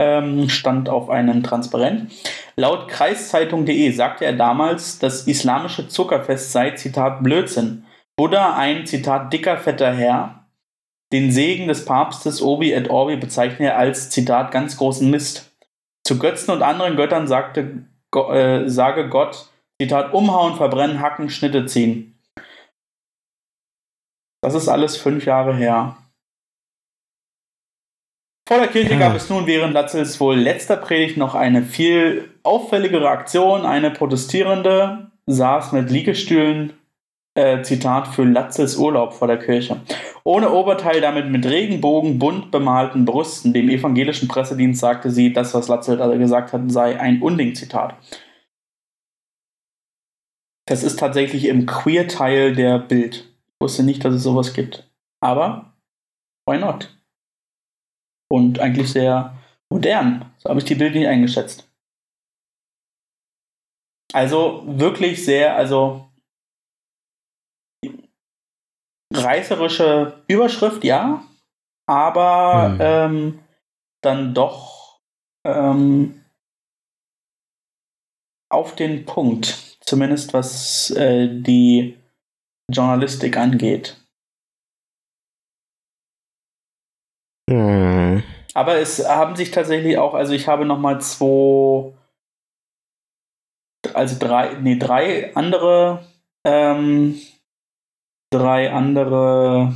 ähm, 0.00 0.48
stand 0.48 0.88
auf 0.88 1.10
einem 1.10 1.42
Transparent. 1.42 2.12
Laut 2.56 2.88
Kreiszeitung.de 2.88 3.90
sagte 3.90 4.24
er 4.24 4.32
damals, 4.32 4.98
das 4.98 5.26
islamische 5.26 5.88
Zuckerfest 5.88 6.52
sei, 6.52 6.72
Zitat, 6.72 7.22
Blödsinn. 7.22 7.84
Buddha 8.16 8.56
ein, 8.56 8.86
Zitat, 8.86 9.32
dicker, 9.32 9.56
fetter 9.58 9.92
Herr. 9.92 10.46
Den 11.12 11.30
Segen 11.30 11.68
des 11.68 11.84
Papstes 11.84 12.42
Obi 12.42 12.72
et 12.72 12.90
Orbi 12.90 13.16
bezeichne 13.16 13.66
er 13.66 13.78
als, 13.78 14.10
Zitat, 14.10 14.50
ganz 14.50 14.76
großen 14.76 15.10
Mist. 15.10 15.56
Zu 16.04 16.18
Götzen 16.18 16.52
und 16.52 16.62
anderen 16.62 16.96
Göttern 16.96 17.26
sagte, 17.26 17.84
äh, 18.14 18.68
sage 18.68 19.08
Gott, 19.08 19.50
Zitat, 19.80 20.12
umhauen, 20.12 20.56
verbrennen, 20.56 21.00
hacken, 21.00 21.30
Schnitte 21.30 21.66
ziehen. 21.66 22.18
Das 24.42 24.54
ist 24.54 24.68
alles 24.68 24.96
fünf 24.96 25.24
Jahre 25.24 25.54
her. 25.54 25.96
Vor 28.48 28.58
der 28.58 28.68
Kirche 28.68 28.94
ja. 28.94 28.98
gab 28.98 29.14
es 29.14 29.28
nun 29.28 29.46
während 29.46 29.74
Latzels 29.74 30.18
wohl 30.20 30.36
letzter 30.36 30.76
Predigt 30.76 31.16
noch 31.16 31.34
eine 31.34 31.62
viel 31.62 32.30
auffälligere 32.42 33.08
Aktion. 33.08 33.66
Eine 33.66 33.90
Protestierende 33.90 35.10
saß 35.26 35.72
mit 35.72 35.90
Liegestühlen, 35.90 36.72
äh, 37.34 37.62
Zitat, 37.62 38.08
für 38.08 38.24
Latzels 38.24 38.76
Urlaub 38.76 39.12
vor 39.12 39.28
der 39.28 39.38
Kirche. 39.38 39.82
Ohne 40.24 40.50
Oberteil, 40.50 41.00
damit 41.00 41.28
mit 41.28 41.46
Regenbogen 41.46 42.18
bunt 42.18 42.50
bemalten 42.50 43.04
Brüsten. 43.04 43.52
Dem 43.52 43.68
evangelischen 43.68 44.28
Pressedienst 44.28 44.80
sagte 44.80 45.10
sie, 45.10 45.32
das, 45.32 45.54
was 45.54 45.68
Latzel 45.68 46.18
gesagt 46.18 46.52
hat, 46.52 46.62
sei 46.68 46.98
ein 46.98 47.22
Unding-Zitat. 47.22 47.94
Das 50.68 50.82
ist 50.82 50.98
tatsächlich 50.98 51.46
im 51.46 51.66
Queer-Teil 51.66 52.54
der 52.54 52.78
Bild. 52.78 53.16
Ich 53.16 53.60
wusste 53.60 53.82
nicht, 53.82 54.04
dass 54.04 54.14
es 54.14 54.22
sowas 54.22 54.52
gibt. 54.52 54.88
Aber, 55.20 55.72
why 56.46 56.58
not? 56.58 56.98
und 58.28 58.60
eigentlich 58.60 58.92
sehr 58.92 59.36
modern. 59.70 60.32
So 60.38 60.50
habe 60.50 60.60
ich 60.60 60.66
die 60.66 60.74
Bilder 60.74 60.98
nicht 60.98 61.08
eingeschätzt. 61.08 61.68
Also 64.12 64.62
wirklich 64.66 65.24
sehr, 65.24 65.56
also 65.56 66.08
reißerische 69.12 70.22
Überschrift, 70.28 70.84
ja, 70.84 71.24
aber 71.86 72.70
hm. 72.70 72.78
ähm, 72.80 73.38
dann 74.02 74.34
doch 74.34 75.00
ähm, 75.44 76.24
auf 78.50 78.74
den 78.76 79.04
Punkt, 79.04 79.67
zumindest 79.88 80.34
was 80.34 80.90
äh, 80.90 81.28
die 81.28 81.96
Journalistik 82.70 83.36
angeht. 83.36 83.96
Mhm. 87.50 88.22
Aber 88.54 88.76
es 88.76 89.08
haben 89.08 89.36
sich 89.36 89.50
tatsächlich 89.50 89.96
auch, 89.98 90.14
also 90.14 90.34
ich 90.34 90.48
habe 90.48 90.64
nochmal 90.66 91.00
zwei, 91.00 91.92
also 93.94 94.18
drei, 94.18 94.54
nee, 94.60 94.76
drei 94.76 95.34
andere, 95.34 96.04
ähm, 96.46 97.18
drei 98.30 98.70
andere 98.70 99.74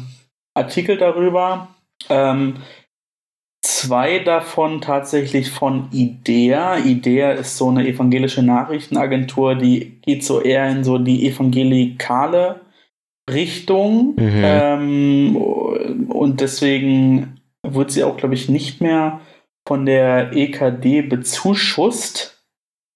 Artikel 0.55 0.99
darüber. 0.99 1.75
Ähm, 2.09 2.63
zwei 3.83 4.21
davon 4.21 4.81
tatsächlich 4.81 5.51
von 5.51 5.89
IDEA. 5.93 6.79
IDEA 6.79 7.33
ist 7.33 7.57
so 7.57 7.69
eine 7.69 7.87
evangelische 7.87 8.43
Nachrichtenagentur, 8.43 9.55
die 9.57 10.01
geht 10.03 10.25
so 10.25 10.41
eher 10.41 10.69
in 10.71 10.85
so 10.85 10.99
die 10.99 11.27
evangelikale 11.27 12.61
Richtung. 13.31 14.15
Mhm. 14.17 14.43
Ähm, 14.45 15.37
und 15.37 16.41
deswegen 16.41 17.41
wird 17.67 17.91
sie 17.91 18.05
auch, 18.05 18.17
glaube 18.17 18.35
ich, 18.35 18.49
nicht 18.49 18.81
mehr 18.81 19.21
von 19.67 19.87
der 19.87 20.33
EKD 20.33 21.03
bezuschusst 21.03 22.45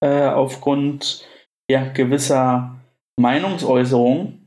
äh, 0.01 0.27
aufgrund 0.27 1.25
ja, 1.69 1.85
gewisser 1.89 2.75
Meinungsäußerungen. 3.19 4.45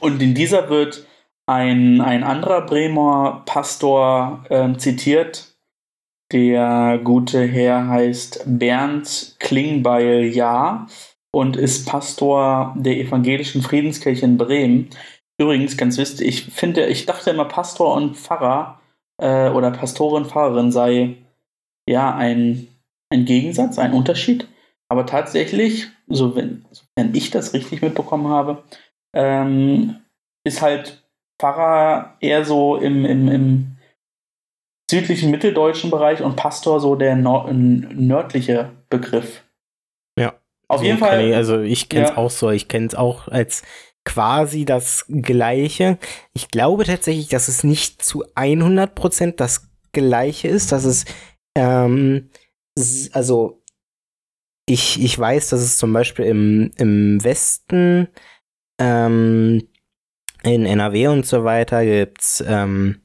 Und 0.00 0.22
in 0.22 0.34
dieser 0.34 0.68
wird 0.68 1.05
ein, 1.46 2.00
ein 2.00 2.24
anderer 2.24 2.62
Bremer 2.62 3.42
Pastor 3.46 4.44
äh, 4.48 4.76
zitiert. 4.76 5.56
Der 6.32 7.00
gute 7.04 7.46
Herr 7.46 7.86
heißt 7.86 8.42
Bernd 8.46 9.36
Klingbeil-Jahr 9.38 10.88
und 11.32 11.56
ist 11.56 11.88
Pastor 11.88 12.74
der 12.76 12.96
evangelischen 12.96 13.62
Friedenskirche 13.62 14.24
in 14.24 14.36
Bremen. 14.36 14.90
Übrigens, 15.38 15.76
ganz 15.76 15.98
wichtig, 15.98 16.26
ich 16.26 16.44
finde, 16.52 16.86
ich 16.86 17.06
dachte 17.06 17.30
immer, 17.30 17.44
Pastor 17.44 17.94
und 17.94 18.16
Pfarrer 18.16 18.80
äh, 19.18 19.50
oder 19.50 19.70
Pastorin, 19.70 20.24
Pfarrerin 20.24 20.72
sei 20.72 21.16
ja 21.88 22.14
ein, 22.14 22.68
ein 23.10 23.24
Gegensatz, 23.24 23.78
ein 23.78 23.92
Unterschied. 23.92 24.48
Aber 24.88 25.06
tatsächlich, 25.06 25.88
so 26.08 26.34
wenn, 26.34 26.64
wenn 26.96 27.14
ich 27.14 27.30
das 27.30 27.52
richtig 27.52 27.82
mitbekommen 27.82 28.28
habe, 28.28 28.64
ähm, 29.14 29.96
ist 30.44 30.62
halt 30.62 31.05
Pfarrer 31.38 32.16
eher 32.20 32.44
so 32.44 32.76
im, 32.76 33.04
im, 33.04 33.28
im 33.28 33.76
südlichen 34.90 35.30
mitteldeutschen 35.30 35.90
Bereich 35.90 36.22
und 36.22 36.36
Pastor 36.36 36.80
so 36.80 36.94
der 36.96 37.16
nord 37.16 37.52
nördliche 37.52 38.72
Begriff. 38.88 39.42
Ja. 40.18 40.34
Auf 40.68 40.80
so 40.80 40.86
jeden 40.86 40.98
Fall. 40.98 41.28
Ich, 41.28 41.34
also 41.34 41.60
ich 41.60 41.88
kenne 41.88 42.04
es 42.04 42.10
Ja. 42.10 42.16
auch 42.16 42.30
so. 42.30 42.50
Ich 42.50 42.68
kenne 42.68 42.86
es 42.86 42.94
auch 42.94 43.28
als 43.28 43.62
quasi 44.04 44.64
das 44.64 45.04
Gleiche. 45.08 45.98
Ich 46.32 46.48
glaube 46.50 46.84
tatsächlich, 46.84 47.28
dass 47.28 47.48
es 47.48 47.64
nicht 47.64 48.02
zu 48.02 48.24
100% 48.34 49.32
das 49.36 49.68
Gleiche 49.92 50.48
ist, 50.48 50.72
dass 50.72 50.84
es, 50.84 51.04
ähm, 51.56 52.30
also 53.12 53.62
ich, 54.68 55.02
ich 55.02 55.18
weiß, 55.18 55.48
dass 55.50 55.60
es 55.60 55.78
zum 55.78 55.92
Beispiel 55.92 56.26
im, 56.26 56.72
im 56.76 57.22
Westen, 57.22 58.08
ähm, 58.80 59.68
in 60.46 60.66
NRW 60.66 61.08
und 61.08 61.26
so 61.26 61.44
weiter 61.44 61.84
gibt's, 61.84 62.42
ähm, 62.46 63.02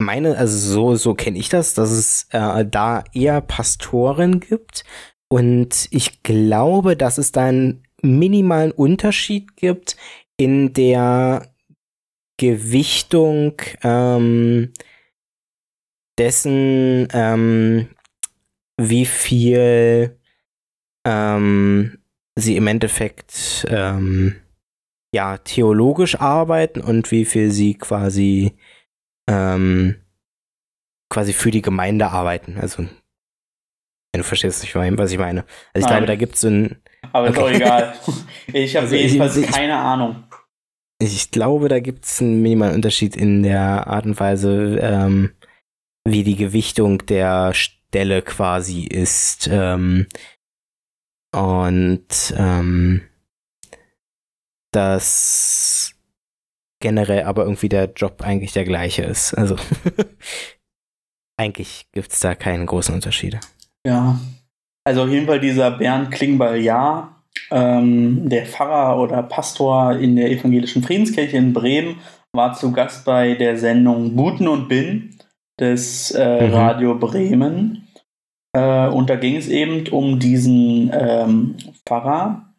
meine, 0.00 0.36
also 0.36 0.56
so, 0.56 0.96
so 0.96 1.14
kenne 1.14 1.38
ich 1.38 1.48
das, 1.48 1.74
dass 1.74 1.90
es 1.90 2.26
äh, 2.30 2.64
da 2.64 3.04
eher 3.12 3.40
Pastoren 3.40 4.40
gibt. 4.40 4.84
Und 5.28 5.88
ich 5.90 6.22
glaube, 6.22 6.96
dass 6.96 7.18
es 7.18 7.32
da 7.32 7.44
einen 7.46 7.84
minimalen 8.02 8.72
Unterschied 8.72 9.56
gibt 9.56 9.96
in 10.36 10.72
der 10.72 11.52
Gewichtung 12.38 13.60
ähm, 13.82 14.72
dessen, 16.18 17.06
ähm, 17.12 17.88
wie 18.78 19.04
viel 19.04 20.18
ähm, 21.06 21.98
sie 22.36 22.56
im 22.56 22.66
Endeffekt 22.66 23.66
ähm, 23.68 24.36
ja 25.14 25.38
theologisch 25.38 26.20
arbeiten 26.20 26.80
und 26.80 27.10
wie 27.10 27.24
viel 27.24 27.50
sie 27.50 27.74
quasi 27.74 28.56
ähm, 29.28 29.96
quasi 31.12 31.32
für 31.32 31.50
die 31.50 31.62
Gemeinde 31.62 32.10
arbeiten. 32.10 32.58
Also 32.58 32.84
wenn 34.12 34.22
du 34.22 34.24
verstehst, 34.24 34.62
was 34.74 35.12
ich 35.12 35.18
meine. 35.18 35.44
Also 35.72 35.84
ich 35.84 35.84
Nein. 35.84 35.88
glaube, 35.88 36.06
da 36.06 36.16
gibt 36.16 36.34
es 36.34 36.40
so 36.42 36.48
ein 36.48 36.82
Aber 37.12 37.28
ist 37.28 37.38
auch 37.38 37.42
Okay. 37.44 37.56
egal. 37.56 37.94
Ich 38.52 38.74
habe 38.76 38.84
Also 38.86 38.96
jedenfalls 38.96 39.36
ich- 39.36 39.46
keine 39.50 39.76
Ahnung. 39.78 40.24
Ich 41.02 41.30
glaube, 41.30 41.68
da 41.68 41.80
gibt 41.80 42.04
es 42.04 42.20
einen 42.20 42.42
minimalen 42.42 42.74
Unterschied 42.74 43.16
in 43.16 43.42
der 43.42 43.86
Art 43.86 44.04
und 44.04 44.20
Weise, 44.20 44.78
ähm, 44.82 45.32
wie 46.06 46.24
die 46.24 46.36
Gewichtung 46.36 46.98
der 47.06 47.54
Stelle 47.54 48.20
quasi 48.20 48.82
ist. 48.84 49.48
Ähm, 49.50 50.06
und 51.34 52.34
ähm, 52.36 53.02
dass 54.72 55.94
generell 56.80 57.24
aber 57.24 57.44
irgendwie 57.44 57.68
der 57.68 57.92
Job 57.94 58.22
eigentlich 58.22 58.52
der 58.52 58.64
gleiche 58.64 59.02
ist. 59.02 59.34
Also 59.34 59.56
eigentlich 61.36 61.86
gibt 61.92 62.12
es 62.12 62.20
da 62.20 62.34
keine 62.34 62.64
großen 62.64 62.94
Unterschiede. 62.94 63.40
Ja. 63.86 64.18
Also 64.84 65.02
auf 65.02 65.10
jeden 65.10 65.26
Fall 65.26 65.40
dieser 65.40 65.70
Bernd 65.72 66.10
Klingbeil, 66.10 66.60
ja. 66.60 67.16
Ähm, 67.50 68.28
der 68.28 68.46
Pfarrer 68.46 69.00
oder 69.00 69.22
Pastor 69.22 69.96
in 69.96 70.16
der 70.16 70.30
evangelischen 70.30 70.82
Friedenskirche 70.82 71.36
in 71.36 71.52
Bremen 71.52 71.96
war 72.32 72.54
zu 72.54 72.72
Gast 72.72 73.04
bei 73.04 73.34
der 73.34 73.56
Sendung 73.56 74.16
Buten 74.16 74.48
und 74.48 74.68
Bin 74.68 75.16
des 75.58 76.10
äh, 76.12 76.48
Mhm. 76.48 76.54
Radio 76.54 76.94
Bremen. 76.94 77.88
Äh, 78.52 78.88
und 78.88 79.10
da 79.10 79.16
ging 79.16 79.36
es 79.36 79.48
eben 79.48 79.86
um 79.88 80.18
diesen 80.18 80.90
ähm, 80.92 81.56
Pfarrer. 81.86 82.52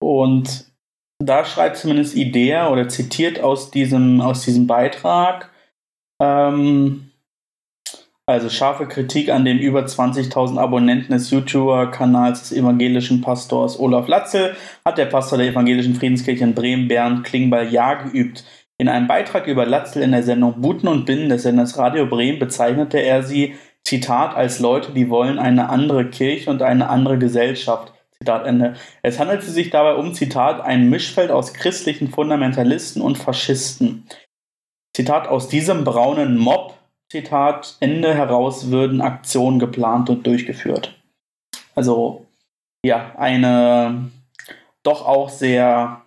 Und 0.00 0.71
da 1.26 1.44
schreibt 1.44 1.76
zumindest 1.76 2.16
Idea 2.16 2.70
oder 2.70 2.88
zitiert 2.88 3.40
aus 3.40 3.70
diesem, 3.70 4.20
aus 4.20 4.44
diesem 4.44 4.66
Beitrag, 4.66 5.50
ähm, 6.20 7.10
also 8.26 8.48
scharfe 8.48 8.86
Kritik 8.86 9.30
an 9.30 9.44
dem 9.44 9.58
über 9.58 9.80
20.000 9.80 10.56
Abonnenten 10.56 11.12
des 11.12 11.30
YouTuber-Kanals 11.30 12.40
des 12.40 12.52
evangelischen 12.52 13.20
Pastors 13.20 13.78
Olaf 13.78 14.06
Latzel 14.06 14.56
hat 14.84 14.96
der 14.96 15.06
Pastor 15.06 15.38
der 15.38 15.48
evangelischen 15.48 15.96
Friedenskirche 15.96 16.44
in 16.44 16.54
Bremen, 16.54 16.88
Bernd 16.88 17.24
Klingbeil, 17.24 17.72
ja 17.72 17.94
geübt. 17.94 18.44
In 18.78 18.88
einem 18.88 19.08
Beitrag 19.08 19.46
über 19.46 19.66
Latzel 19.66 20.02
in 20.02 20.12
der 20.12 20.22
Sendung 20.22 20.60
Buten 20.60 20.88
und 20.88 21.04
Binnen 21.04 21.28
des 21.28 21.42
Senders 21.42 21.76
Radio 21.78 22.06
Bremen 22.06 22.38
bezeichnete 22.38 22.98
er 22.98 23.22
sie, 23.22 23.54
Zitat, 23.84 24.36
als 24.36 24.60
Leute, 24.60 24.92
die 24.92 25.10
wollen 25.10 25.38
eine 25.38 25.68
andere 25.68 26.08
Kirche 26.08 26.48
und 26.48 26.62
eine 26.62 26.88
andere 26.88 27.18
Gesellschaft. 27.18 27.91
Zitat 28.22 28.46
Ende. 28.46 28.76
Es 29.02 29.18
handelte 29.18 29.50
sich 29.50 29.70
dabei 29.70 29.96
um, 29.96 30.14
Zitat, 30.14 30.60
ein 30.60 30.88
Mischfeld 30.88 31.32
aus 31.32 31.54
christlichen 31.54 32.08
Fundamentalisten 32.08 33.02
und 33.02 33.18
Faschisten. 33.18 34.06
Zitat, 34.94 35.26
aus 35.26 35.48
diesem 35.48 35.82
braunen 35.82 36.38
Mob, 36.38 36.78
Zitat, 37.10 37.76
Ende 37.80 38.14
heraus 38.14 38.70
würden 38.70 39.00
Aktionen 39.00 39.58
geplant 39.58 40.08
und 40.08 40.24
durchgeführt. 40.24 40.94
Also, 41.74 42.26
ja, 42.86 43.12
eine 43.16 44.12
doch 44.84 45.04
auch 45.04 45.28
sehr 45.28 46.04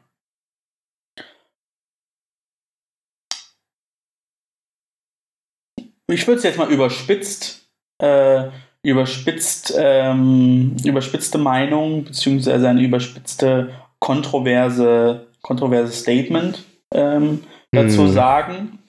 ich 6.07 6.25
würde 6.27 6.37
es 6.37 6.43
jetzt 6.43 6.57
mal 6.57 6.71
überspitzt, 6.71 7.67
äh, 8.01 8.51
überspitzt, 8.85 9.73
ähm, 9.77 10.77
überspitzte 10.85 11.37
Meinung, 11.37 12.05
beziehungsweise 12.05 12.69
eine 12.69 12.81
überspitzte, 12.81 13.71
kontroverse, 13.99 15.27
kontroverse 15.41 15.91
Statement 15.93 16.63
ähm, 16.93 17.43
dazu 17.71 18.03
Hm. 18.03 18.11
sagen. 18.11 18.79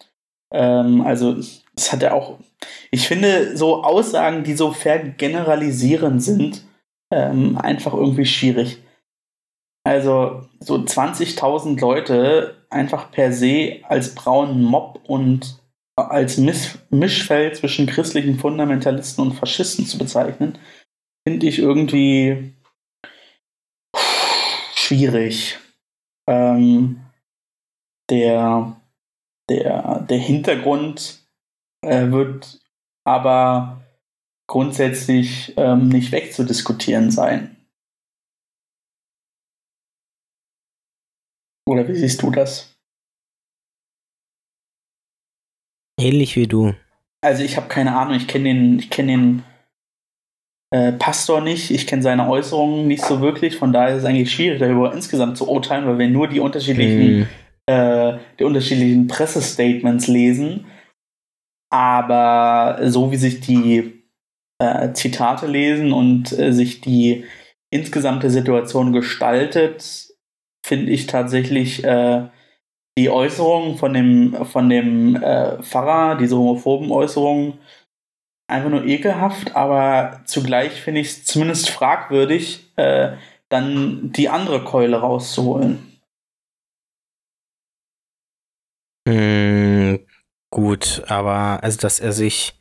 Ähm, 0.53 1.01
also, 1.01 1.37
es 1.77 1.93
hat 1.93 2.03
ja 2.03 2.13
auch, 2.13 2.39
ich 2.91 3.09
finde, 3.09 3.57
so 3.57 3.83
Aussagen, 3.83 4.45
die 4.45 4.55
so 4.55 4.71
vergeneralisierend 4.73 6.23
sind, 6.23 6.63
ähm, 7.13 7.57
einfach 7.57 7.95
irgendwie 7.95 8.27
schwierig. 8.27 8.83
Also, 9.85 10.43
so 10.61 10.77
20.000 10.77 11.81
Leute 11.81 12.57
einfach 12.69 13.11
per 13.11 13.33
se 13.33 13.79
als 13.89 14.15
braunen 14.15 14.63
Mob 14.63 15.01
und 15.07 15.59
als 15.97 16.37
Miss 16.37 16.79
Mischfeld 16.91 17.57
zwischen 17.57 17.87
christlichen 17.87 18.39
Fundamentalisten 18.39 19.25
und 19.25 19.33
Faschisten 19.33 19.87
zu 19.87 19.99
bezeichnen, 19.99 20.59
finde 21.27 21.47
ich 21.47 21.59
irgendwie 21.59 22.55
schwierig. 24.75 25.59
Ähm, 26.29 27.01
der, 28.11 28.81
der, 29.49 30.01
der 30.03 30.19
Hintergrund 30.19 31.27
äh, 31.83 32.11
wird 32.11 32.61
aber 33.05 33.83
grundsätzlich 34.49 35.55
ähm, 35.57 35.89
nicht 35.89 36.13
wegzudiskutieren 36.13 37.11
sein. 37.11 37.57
Oder 41.69 41.89
wie 41.89 41.97
siehst 41.97 42.23
du 42.23 42.31
das? 42.31 42.76
Ähnlich 45.99 46.37
wie 46.37 46.47
du. 46.47 46.75
Also 47.23 47.43
ich 47.43 47.57
habe 47.57 47.69
keine 47.69 47.97
Ahnung, 47.97 48.15
ich 48.15 48.29
kenne 48.29 48.45
den, 48.45 48.79
ich 48.79 48.91
kenne 48.91 49.13
den 49.13 49.43
äh, 50.71 50.93
Pastor 50.93 51.41
nicht, 51.41 51.71
ich 51.71 51.87
kenne 51.87 52.03
seine 52.03 52.29
Äußerungen 52.29 52.87
nicht 52.87 53.05
so 53.05 53.21
wirklich, 53.21 53.57
von 53.57 53.73
daher 53.73 53.95
ist 53.95 54.03
es 54.03 54.05
eigentlich 54.05 54.33
schwierig, 54.33 54.61
darüber 54.61 54.93
insgesamt 54.93 55.39
zu 55.39 55.49
urteilen, 55.49 55.87
weil 55.87 55.99
wir 55.99 56.09
nur 56.09 56.29
die 56.29 56.41
unterschiedlichen, 56.41 57.27
Hm. 57.69 57.75
äh, 57.75 58.19
die 58.39 58.45
unterschiedlichen 58.45 59.07
Pressestatements 59.07 60.07
lesen. 60.07 60.67
Aber 61.73 62.79
so 62.89 63.11
wie 63.11 63.17
sich 63.17 63.41
die 63.41 64.05
äh, 64.59 64.93
Zitate 64.93 65.47
lesen 65.47 65.93
und 65.93 66.33
äh, 66.39 66.53
sich 66.53 66.81
die 66.81 67.25
insgesamte 67.71 68.31
Situation 68.31 68.93
gestaltet, 68.93 70.09
finde 70.65 70.93
ich 70.93 71.07
tatsächlich 71.07 71.85
äh, 71.85 72.29
die 72.99 73.11
Äußerungen 73.11 73.77
von 73.77 73.93
dem, 73.93 74.45
von 74.47 74.69
dem 74.69 75.17
äh, 75.17 75.63
Pfarrer, 75.63 76.17
diese 76.17 76.37
homophoben 76.37 76.91
Äußerungen, 76.91 77.59
einfach 78.49 78.71
nur 78.71 78.85
ekelhaft, 78.85 79.55
aber 79.55 80.23
zugleich 80.25 80.81
finde 80.81 81.01
ich 81.01 81.09
es 81.09 81.25
zumindest 81.25 81.69
fragwürdig, 81.69 82.73
äh, 82.77 83.17
dann 83.49 84.13
die 84.13 84.29
andere 84.29 84.65
Keule 84.65 84.99
rauszuholen. 84.99 86.01
Mm, 89.07 89.97
gut, 90.51 91.03
aber 91.07 91.63
also, 91.63 91.79
dass 91.79 92.01
er 92.01 92.13
sich 92.13 92.59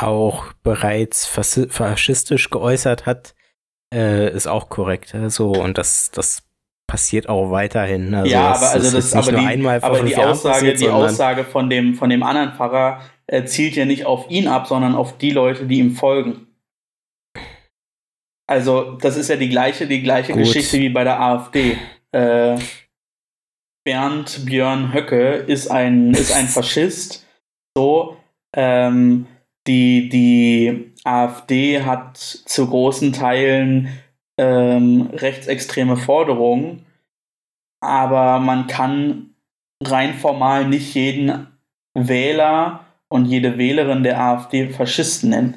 auch 0.00 0.52
bereits 0.62 1.26
faschistisch 1.26 2.50
geäußert 2.50 3.06
hat, 3.06 3.34
äh, 3.92 4.32
ist 4.32 4.46
auch 4.46 4.68
korrekt. 4.68 5.14
Also, 5.14 5.52
und 5.52 5.78
das, 5.78 6.10
das 6.10 6.47
passiert 6.88 7.28
auch 7.28 7.52
weiterhin. 7.52 8.12
Also, 8.14 8.32
ja, 8.32 8.50
das, 8.50 8.62
aber 8.62 8.72
also 8.72 8.86
ist 8.86 8.94
das, 8.94 9.04
jetzt 9.04 9.14
nicht 9.14 9.36
aber 9.36 9.60
nur 9.60 9.72
die, 9.78 9.84
aber 9.84 10.00
die 10.02 10.16
Aussage, 10.16 10.54
passiert, 10.54 10.80
die 10.80 10.88
Aussage 10.88 11.44
von 11.44 11.70
dem, 11.70 11.94
von 11.94 12.10
dem 12.10 12.24
anderen 12.24 12.54
Pfarrer 12.54 13.00
äh, 13.28 13.44
zielt 13.44 13.76
ja 13.76 13.84
nicht 13.84 14.06
auf 14.06 14.28
ihn 14.30 14.48
ab, 14.48 14.66
sondern 14.66 14.96
auf 14.96 15.18
die 15.18 15.30
Leute, 15.30 15.66
die 15.66 15.78
ihm 15.78 15.94
folgen. 15.94 16.46
Also, 18.48 18.92
das 18.92 19.16
ist 19.18 19.28
ja 19.28 19.36
die 19.36 19.50
gleiche, 19.50 19.86
die 19.86 20.02
gleiche 20.02 20.32
Gut. 20.32 20.42
Geschichte 20.42 20.78
wie 20.78 20.88
bei 20.88 21.04
der 21.04 21.20
AfD. 21.20 21.76
Äh, 22.12 22.58
Bernd 23.84 24.46
Björn 24.46 24.92
Höcke 24.92 25.34
ist 25.34 25.70
ein, 25.70 26.12
ist 26.12 26.32
ein 26.32 26.46
Faschist. 26.48 27.26
So, 27.76 28.16
Ähm, 28.56 29.26
die, 29.66 30.08
die 30.08 30.94
AfD 31.04 31.82
hat 31.82 32.16
zu 32.16 32.66
großen 32.66 33.12
Teilen 33.12 33.88
ähm, 34.38 35.10
rechtsextreme 35.12 35.96
Forderungen, 35.96 36.86
aber 37.80 38.38
man 38.38 38.66
kann 38.66 39.34
rein 39.82 40.14
formal 40.14 40.66
nicht 40.66 40.94
jeden 40.94 41.48
Wähler 41.94 42.86
und 43.08 43.26
jede 43.26 43.58
Wählerin 43.58 44.02
der 44.02 44.20
AfD 44.20 44.70
Faschisten 44.70 45.30
nennen. 45.30 45.56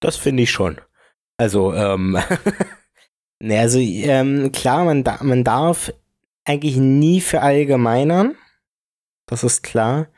Das 0.00 0.16
finde 0.16 0.42
ich 0.42 0.50
schon. 0.50 0.80
Also, 1.38 1.74
ähm, 1.74 2.18
ne, 3.42 3.58
also 3.58 3.78
ähm, 3.78 4.52
klar, 4.52 4.84
man, 4.84 5.04
da, 5.04 5.18
man 5.22 5.44
darf 5.44 5.92
eigentlich 6.44 6.76
nie 6.76 7.20
verallgemeinern. 7.20 8.36
Das 9.26 9.44
ist 9.44 9.62
klar. 9.62 10.08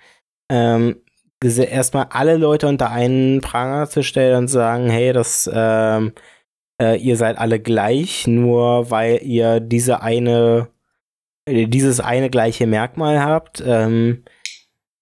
Ähm, 0.50 1.02
erstmal 1.42 2.06
alle 2.10 2.36
Leute 2.36 2.66
unter 2.66 2.90
einen 2.90 3.40
Pranger 3.40 3.88
zu 3.88 4.02
stellen 4.02 4.36
und 4.36 4.48
sagen, 4.48 4.90
hey, 4.90 5.12
das, 5.12 5.48
ähm, 5.52 6.12
äh, 6.80 6.98
ihr 6.98 7.16
seid 7.16 7.38
alle 7.38 7.60
gleich, 7.60 8.26
nur 8.26 8.90
weil 8.90 9.20
ihr 9.22 9.60
diese 9.60 10.02
eine, 10.02 10.68
äh, 11.46 11.66
dieses 11.66 12.00
eine 12.00 12.30
gleiche 12.30 12.66
Merkmal 12.66 13.22
habt, 13.22 13.62
ähm, 13.66 14.24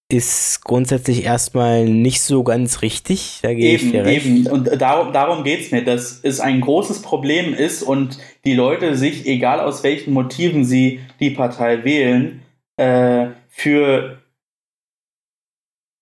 ist 0.09 0.62
grundsätzlich 0.62 1.25
erstmal 1.25 1.85
nicht 1.85 2.21
so 2.23 2.45
ganz 2.45 2.83
richtig. 2.83 3.41
Da 3.43 3.53
gehe 3.53 3.75
ich 3.75 3.91
dir 3.91 4.05
recht. 4.05 4.25
Eben. 4.25 4.47
Und 4.47 4.81
darum, 4.81 5.12
darum 5.12 5.43
geht 5.43 5.61
es 5.61 5.73
mir, 5.73 5.83
dass 5.83 6.21
es 6.23 6.39
ein 6.39 6.61
großes 6.61 7.03
Problem 7.03 7.53
ist 7.53 7.83
und 7.83 8.19
die 8.45 8.55
Leute 8.55 8.97
sich, 8.97 9.27
egal 9.27 9.59
aus 9.59 9.83
welchen 9.83 10.15
Motiven 10.15 10.65
sie 10.65 11.01
die 11.19 11.31
Partei 11.31 11.83
wählen, 11.83 12.43
äh, 12.77 13.29
für 13.49 14.23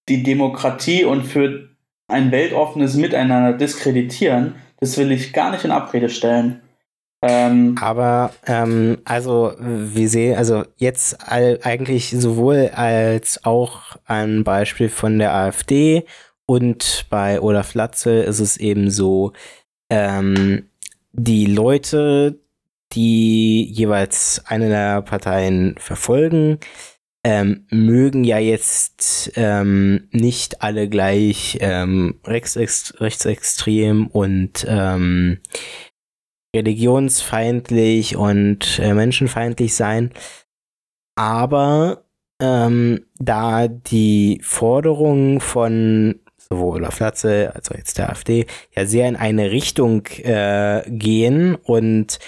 die 0.08 0.22
Demokratie 0.22 1.04
und 1.04 1.22
für 1.22 1.70
ein 2.06 2.30
weltoffenes 2.30 2.96
Miteinander 2.96 3.54
diskreditieren, 3.54 4.56
das 4.84 4.98
will 4.98 5.12
ich 5.12 5.32
gar 5.32 5.50
nicht 5.50 5.64
in 5.64 5.70
Abrede 5.70 6.10
stellen. 6.10 6.60
Ähm, 7.22 7.74
Aber 7.80 8.34
ähm, 8.46 8.98
also 9.06 9.54
wir 9.58 10.10
sehen, 10.10 10.36
also 10.36 10.64
jetzt 10.76 11.16
all, 11.26 11.58
eigentlich 11.62 12.10
sowohl 12.10 12.70
als 12.74 13.46
auch 13.46 13.96
ein 14.04 14.44
Beispiel 14.44 14.90
von 14.90 15.18
der 15.18 15.32
AfD 15.32 16.04
und 16.44 17.06
bei 17.08 17.40
Olaf 17.40 17.72
Latze 17.72 18.24
ist 18.24 18.40
es 18.40 18.58
eben 18.58 18.90
so, 18.90 19.32
ähm, 19.88 20.68
die 21.12 21.46
Leute, 21.46 22.38
die 22.92 23.64
jeweils 23.64 24.42
eine 24.44 24.68
der 24.68 25.00
Parteien 25.00 25.76
verfolgen, 25.78 26.58
ähm, 27.24 27.66
mögen 27.70 28.22
ja 28.22 28.38
jetzt 28.38 29.32
ähm, 29.36 30.08
nicht 30.12 30.62
alle 30.62 30.88
gleich 30.88 31.58
ähm, 31.60 32.20
rechtsext 32.24 33.00
rechtsextrem 33.00 34.06
und 34.08 34.66
ähm, 34.68 35.40
religionsfeindlich 36.54 38.16
und 38.16 38.78
äh, 38.78 38.92
menschenfeindlich 38.92 39.74
sein. 39.74 40.12
Aber 41.16 42.04
ähm, 42.40 43.06
da 43.18 43.68
die 43.68 44.40
Forderungen 44.42 45.40
von 45.40 46.20
sowohl 46.36 46.84
auf 46.84 47.00
Latze 47.00 47.52
als 47.54 47.70
auch 47.70 47.76
jetzt 47.76 47.98
der 47.98 48.10
AfD 48.10 48.46
ja 48.76 48.84
sehr 48.84 49.08
in 49.08 49.16
eine 49.16 49.50
Richtung 49.50 50.06
äh, 50.22 50.82
gehen 50.88 51.54
und 51.54 52.18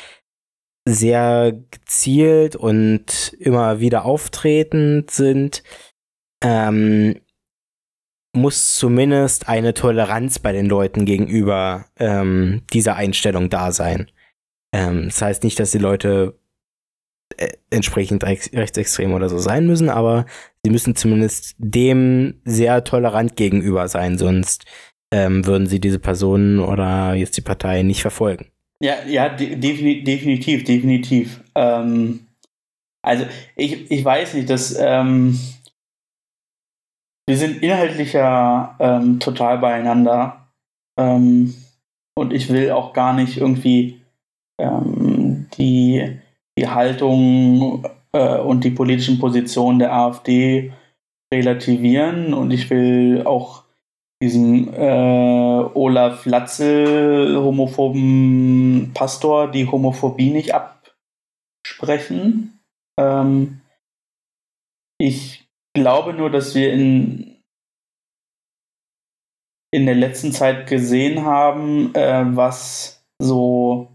sehr 0.89 1.53
gezielt 1.71 2.57
und 2.57 3.35
immer 3.39 3.81
wieder 3.81 4.05
auftretend 4.05 5.11
sind, 5.11 5.63
ähm, 6.43 7.21
muss 8.33 8.77
zumindest 8.77 9.49
eine 9.49 9.75
Toleranz 9.75 10.39
bei 10.39 10.53
den 10.53 10.67
Leuten 10.67 11.05
gegenüber 11.05 11.87
ähm, 11.99 12.63
dieser 12.73 12.97
Einstellung 12.97 13.51
da 13.51 13.73
sein. 13.73 14.11
Ähm, 14.73 15.07
das 15.07 15.21
heißt 15.21 15.43
nicht, 15.43 15.59
dass 15.59 15.73
die 15.73 15.79
Leute 15.79 16.39
äh, 17.37 17.49
entsprechend 17.71 18.23
rechtsextrem 18.25 19.13
oder 19.13 19.29
so 19.29 19.39
sein 19.39 19.67
müssen, 19.67 19.89
aber 19.89 20.27
sie 20.63 20.71
müssen 20.71 20.95
zumindest 20.95 21.57
dem 21.59 22.41
sehr 22.45 22.85
tolerant 22.85 23.37
gegenüber 23.37 23.89
sein, 23.89 24.19
sonst 24.19 24.67
ähm, 25.13 25.47
würden 25.47 25.67
sie 25.67 25.81
diese 25.81 25.99
Personen 25.99 26.61
oder 26.61 27.15
jetzt 27.15 27.37
die 27.37 27.43
Partei 27.43 27.83
nicht 27.83 28.03
verfolgen. 28.03 28.53
Ja, 28.83 29.05
ja, 29.07 29.29
de 29.31 29.57
definitiv, 29.57 30.65
definitiv. 30.65 31.43
Ähm, 31.55 32.27
also 33.03 33.25
ich, 33.55 33.91
ich 33.91 34.05
weiß 34.05 34.35
nicht, 34.35 34.51
dass 34.51 34.77
ähm, 34.79 35.39
wir 37.27 37.37
sind 37.37 37.63
inhaltlicher 37.63 38.77
ähm, 38.79 39.19
total 39.19 39.59
beieinander 39.59 40.49
ähm, 40.99 41.55
und 42.17 42.33
ich 42.33 42.51
will 42.51 42.71
auch 42.71 42.93
gar 42.93 43.15
nicht 43.15 43.39
irgendwie 43.39 44.01
ähm, 44.61 45.49
die, 45.57 46.19
die 46.59 46.69
Haltung 46.69 47.87
äh, 48.13 48.39
und 48.39 48.65
die 48.65 48.71
politischen 48.71 49.19
Positionen 49.19 49.79
der 49.79 49.93
AfD 49.93 50.73
relativieren 51.33 52.35
und 52.35 52.51
ich 52.51 52.71
will 52.71 53.23
auch 53.25 53.66
diesen 54.23 54.73
äh, 54.73 55.71
Olaf 55.75 56.25
Latzel, 56.25 57.37
homophoben 57.37 58.93
Pastor, 58.95 59.51
die 59.51 59.67
Homophobie 59.67 60.31
nicht 60.31 60.55
absprechen. 60.55 62.61
Ähm, 62.99 63.61
ich 64.99 65.47
glaube 65.75 66.15
nur, 66.15 66.31
dass 66.31 66.55
wir 66.55 66.73
in, 66.73 67.43
in 69.71 69.85
der 69.85 69.95
letzten 69.95 70.33
Zeit 70.33 70.67
gesehen 70.67 71.25
haben, 71.25 71.95
äh, 71.95 72.25
was 72.35 73.05
so 73.21 73.89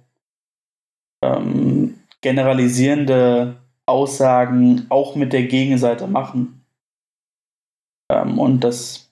ähm, 1.23 1.99
generalisierende 2.21 3.59
Aussagen 3.87 4.85
auch 4.89 5.15
mit 5.15 5.33
der 5.33 5.47
Gegenseite 5.47 6.07
machen. 6.07 6.63
Ähm, 8.11 8.37
und 8.37 8.63
dass 8.63 9.10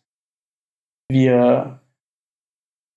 wir 1.10 1.80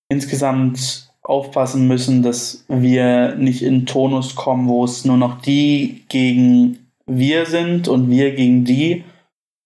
insgesamt 0.09 1.11
aufpassen 1.23 1.87
müssen, 1.87 2.21
dass 2.21 2.65
wir 2.67 3.35
nicht 3.35 3.63
in 3.63 3.85
Tonus 3.85 4.35
kommen, 4.35 4.67
wo 4.67 4.83
es 4.83 5.05
nur 5.05 5.17
noch 5.17 5.41
die 5.41 6.03
gegen 6.09 6.89
wir 7.05 7.45
sind 7.45 7.87
und 7.87 8.09
wir 8.09 8.35
gegen 8.35 8.65
die 8.65 9.03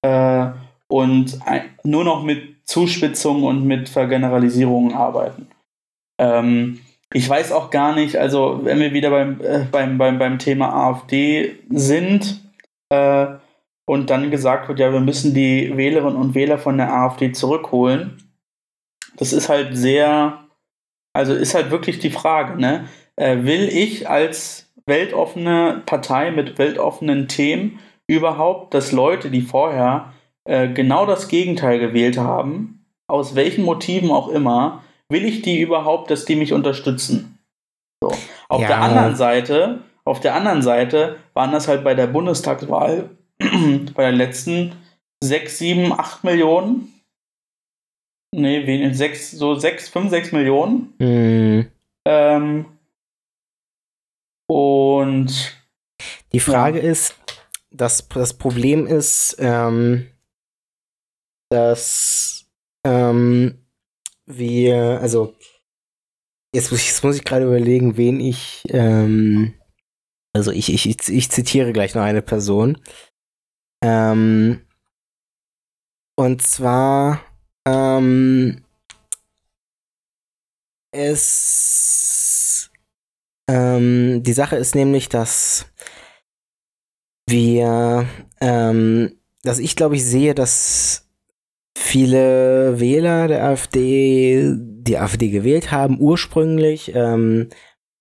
äh, 0.04 0.48
und 0.88 1.40
ein, 1.46 1.62
nur 1.84 2.04
noch 2.04 2.24
mit 2.24 2.58
Zuspitzungen 2.66 3.44
und 3.44 3.66
mit 3.66 3.90
Vergeneralisierungen 3.90 4.94
arbeiten. 4.94 5.48
Ähm, 6.20 6.80
ich 7.14 7.28
weiß 7.28 7.52
auch 7.52 7.70
gar 7.70 7.96
nicht, 7.96 8.18
also 8.18 8.60
wenn 8.64 8.80
wir 8.80 8.94
wieder 8.94 9.10
beim, 9.10 9.40
äh, 9.42 9.66
beim, 9.72 9.98
beim, 9.98 10.20
beim 10.20 10.40
Thema 10.40 10.74
AfD 10.74 11.56
sind 11.70 12.42
äh, 12.90 13.28
und 13.86 14.10
dann 14.10 14.30
gesagt 14.30 14.68
wird, 14.68 14.80
ja, 14.80 14.92
wir 14.92 15.00
müssen 15.00 15.34
die 15.34 15.76
Wählerinnen 15.76 16.18
und 16.18 16.36
Wähler 16.36 16.58
von 16.58 16.78
der 16.78 16.94
AfD 16.94 17.32
zurückholen, 17.32 18.27
das 19.18 19.34
ist 19.34 19.50
halt 19.50 19.76
sehr, 19.76 20.46
also 21.14 21.34
ist 21.34 21.54
halt 21.54 21.72
wirklich 21.72 22.00
die 22.00 22.12
Frage, 22.12 22.60
ne? 22.60 22.88
Äh, 23.16 23.44
will 23.44 23.68
ich 23.68 24.08
als 24.10 24.72
weltoffene 24.86 25.82
Partei 25.86 26.32
mit 26.32 26.58
weltoffenen 26.58 27.28
Themen 27.28 27.80
überhaupt, 28.08 28.74
dass 28.74 28.92
Leute, 28.92 29.30
die 29.30 29.42
vorher 29.42 30.14
äh, 30.46 30.70
genau 30.70 31.06
das 31.06 31.28
Gegenteil 31.28 31.80
gewählt 31.80 32.18
haben, 32.18 32.86
aus 33.08 33.36
welchen 33.36 33.66
Motiven 33.66 34.12
auch 34.12 34.30
immer, 34.30 34.84
will 35.10 35.26
ich 35.26 35.42
die 35.42 35.60
überhaupt, 35.60 36.10
dass 36.10 36.26
die 36.26 36.36
mich 36.36 36.54
unterstützen? 36.54 37.40
So. 38.02 38.12
Auf 38.50 38.62
ja. 38.62 38.68
der 38.68 38.82
anderen 38.82 39.16
Seite, 39.16 39.80
auf 40.06 40.20
der 40.20 40.36
anderen 40.36 40.62
Seite 40.62 41.18
waren 41.34 41.52
das 41.52 41.68
halt 41.68 41.84
bei 41.84 41.96
der 41.96 42.08
Bundestagswahl 42.08 43.10
bei 43.40 44.04
der 44.04 44.12
letzten 44.12 44.74
6, 45.22 45.58
7, 45.58 45.94
8 45.94 46.24
Millionen 46.24 46.94
Nee, 48.38 48.67
wenig, 48.67 48.95
sechs, 48.95 49.32
so 49.32 49.56
sechs, 49.56 49.89
fünf, 49.89 50.12
sechs 50.12 50.32
Millionen. 50.32 50.93
Mhm. 51.00 51.71
Ähm, 52.06 52.65
und 54.47 55.58
die 56.34 56.39
Frage 56.39 56.78
ja. 56.78 56.91
ist, 56.91 57.15
das, 57.71 58.08
das 58.10 58.38
Problem 58.38 58.86
ist, 58.86 59.38
ähm, 59.39 60.12
dass 61.50 62.45
ähm, 62.86 63.65
wir, 64.28 65.00
also 65.02 65.36
jetzt 66.54 66.69
muss 66.69 66.82
ich, 66.82 66.89
jetzt 66.89 67.04
muss 67.04 67.15
ich 67.15 67.26
gerade 67.26 67.45
überlegen, 67.45 67.97
wen 67.97 68.19
ich, 68.19 68.62
ähm, 68.69 69.56
also 70.34 70.52
ich, 70.52 70.71
ich, 70.71 70.88
ich, 70.88 71.10
ich 71.10 71.32
zitiere 71.32 71.73
gleich 71.73 71.95
noch 71.95 72.04
eine 72.04 72.21
Person. 72.21 72.78
Ähm, 73.84 74.62
und 76.15 76.43
zwar 76.43 77.27
ähm, 77.68 78.64
es 80.92 82.70
ähm, 83.50 84.24
die 84.24 84.34
Sache 84.34 84.56
ist 84.56 84.76
nämlich, 84.76 85.10
dass 85.10 85.66
wir, 87.28 88.06
ähm, 88.42 89.14
dass 89.44 89.60
ich 89.60 89.76
glaube 89.76 89.96
ich 89.96 90.06
sehe, 90.06 90.34
dass 90.34 91.10
viele 91.78 92.80
Wähler 92.80 93.28
der 93.28 93.44
AfD 93.46 94.54
die 94.58 94.98
AfD 94.98 95.30
gewählt 95.30 95.72
haben, 95.72 96.00
ursprünglich, 96.00 96.94
ähm, 96.96 97.50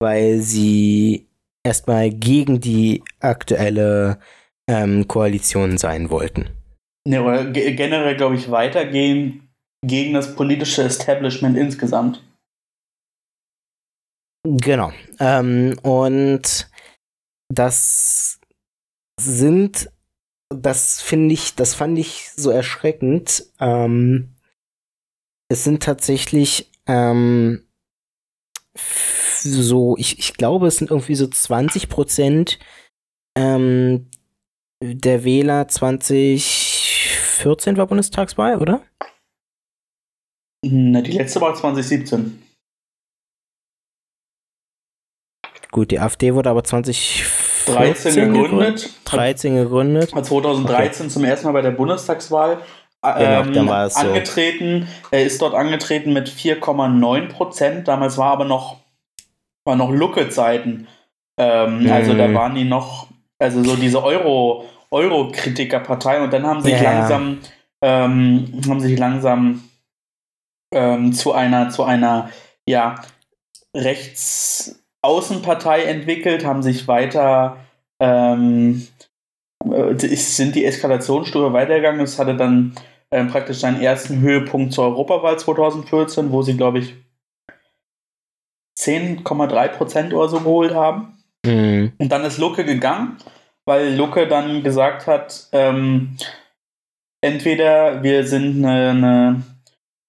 weil 0.00 0.40
sie 0.40 1.28
erstmal 1.64 2.10
gegen 2.10 2.60
die 2.60 3.02
aktuelle 3.20 4.18
ähm, 4.68 5.08
Koalition 5.08 5.78
sein 5.78 6.10
wollten. 6.10 6.50
Ne, 7.06 7.22
oder 7.22 7.44
generell, 7.44 8.16
glaube 8.16 8.36
ich, 8.36 8.50
weitergehen 8.50 9.45
gegen 9.84 10.14
das 10.14 10.34
politische 10.34 10.82
Establishment 10.82 11.56
insgesamt. 11.56 12.22
Genau. 14.44 14.92
Ähm, 15.18 15.78
und 15.82 16.70
das 17.52 18.40
sind, 19.18 19.90
das 20.50 21.02
finde 21.02 21.34
ich, 21.34 21.56
das 21.56 21.74
fand 21.74 21.98
ich 21.98 22.30
so 22.30 22.50
erschreckend. 22.50 23.46
Ähm, 23.58 24.36
es 25.48 25.64
sind 25.64 25.82
tatsächlich 25.82 26.70
ähm, 26.86 27.66
so, 28.76 29.96
ich, 29.96 30.18
ich 30.18 30.34
glaube, 30.34 30.66
es 30.68 30.76
sind 30.76 30.90
irgendwie 30.90 31.14
so 31.14 31.26
20 31.26 31.88
Prozent 31.88 32.58
ähm, 33.36 34.10
der 34.82 35.24
Wähler 35.24 35.68
2014 35.68 37.76
war 37.76 37.86
Bundestagswahl, 37.86 38.56
oder? 38.58 38.82
Na, 40.70 41.00
die 41.00 41.12
letzte 41.12 41.40
war 41.40 41.54
2017. 41.54 42.42
Gut, 45.70 45.90
die 45.90 46.00
AfD 46.00 46.32
wurde 46.32 46.50
aber 46.50 46.64
2013 46.64 48.32
gegründet. 48.32 48.90
13 49.04 49.56
gegründet. 49.56 50.10
2013 50.10 51.06
okay. 51.06 51.12
zum 51.12 51.24
ersten 51.24 51.46
Mal 51.46 51.52
bei 51.52 51.62
der 51.62 51.72
Bundestagswahl 51.72 52.62
genau, 53.02 53.42
ähm, 53.42 53.68
angetreten. 53.68 54.88
So. 55.02 55.08
Er 55.10 55.24
ist 55.24 55.42
dort 55.42 55.54
angetreten 55.54 56.12
mit 56.12 56.28
4,9 56.28 57.28
Prozent. 57.28 57.88
Damals 57.88 58.18
war 58.18 58.32
aber 58.32 58.44
noch, 58.44 58.78
war 59.64 59.76
noch 59.76 59.90
Lucke-Zeiten. 59.90 60.88
Ähm, 61.38 61.84
mm. 61.84 61.90
Also 61.90 62.14
da 62.14 62.32
waren 62.32 62.54
die 62.54 62.64
noch, 62.64 63.08
also 63.38 63.62
so 63.62 63.76
diese 63.76 64.02
Euro, 64.02 64.64
Euro-Kritiker-Partei 64.90 66.22
und 66.22 66.32
dann 66.32 66.46
haben 66.46 66.62
sich 66.62 66.72
yeah. 66.72 67.00
langsam, 67.00 67.38
ähm, 67.82 68.62
haben 68.68 68.80
sich 68.80 68.98
langsam 68.98 69.62
ähm, 70.72 71.12
zu 71.12 71.32
einer, 71.32 71.70
zu 71.70 71.84
einer, 71.84 72.30
ja, 72.66 72.96
Rechtsaußenpartei 73.74 75.84
entwickelt, 75.84 76.44
haben 76.44 76.62
sich 76.62 76.88
weiter, 76.88 77.58
ähm, 78.00 78.86
äh, 79.70 79.94
sind 80.16 80.54
die 80.54 80.64
Eskalationsstufe 80.64 81.52
weitergegangen. 81.52 82.00
Es 82.00 82.18
hatte 82.18 82.36
dann 82.36 82.74
ähm, 83.10 83.28
praktisch 83.28 83.58
seinen 83.58 83.80
ersten 83.80 84.20
Höhepunkt 84.20 84.72
zur 84.72 84.86
Europawahl 84.86 85.38
2014, 85.38 86.32
wo 86.32 86.42
sie, 86.42 86.56
glaube 86.56 86.80
ich, 86.80 86.94
10,3 88.78 89.68
Prozent 89.68 90.14
oder 90.14 90.28
so 90.28 90.40
geholt 90.40 90.74
haben. 90.74 91.18
Mhm. 91.44 91.92
Und 91.98 92.08
dann 92.10 92.24
ist 92.24 92.38
Lucke 92.38 92.64
gegangen, 92.64 93.18
weil 93.64 93.94
Lucke 93.94 94.26
dann 94.26 94.62
gesagt 94.62 95.06
hat, 95.06 95.48
ähm, 95.52 96.16
entweder 97.20 98.02
wir 98.02 98.26
sind 98.26 98.64
eine, 98.64 98.90
eine 98.90 99.42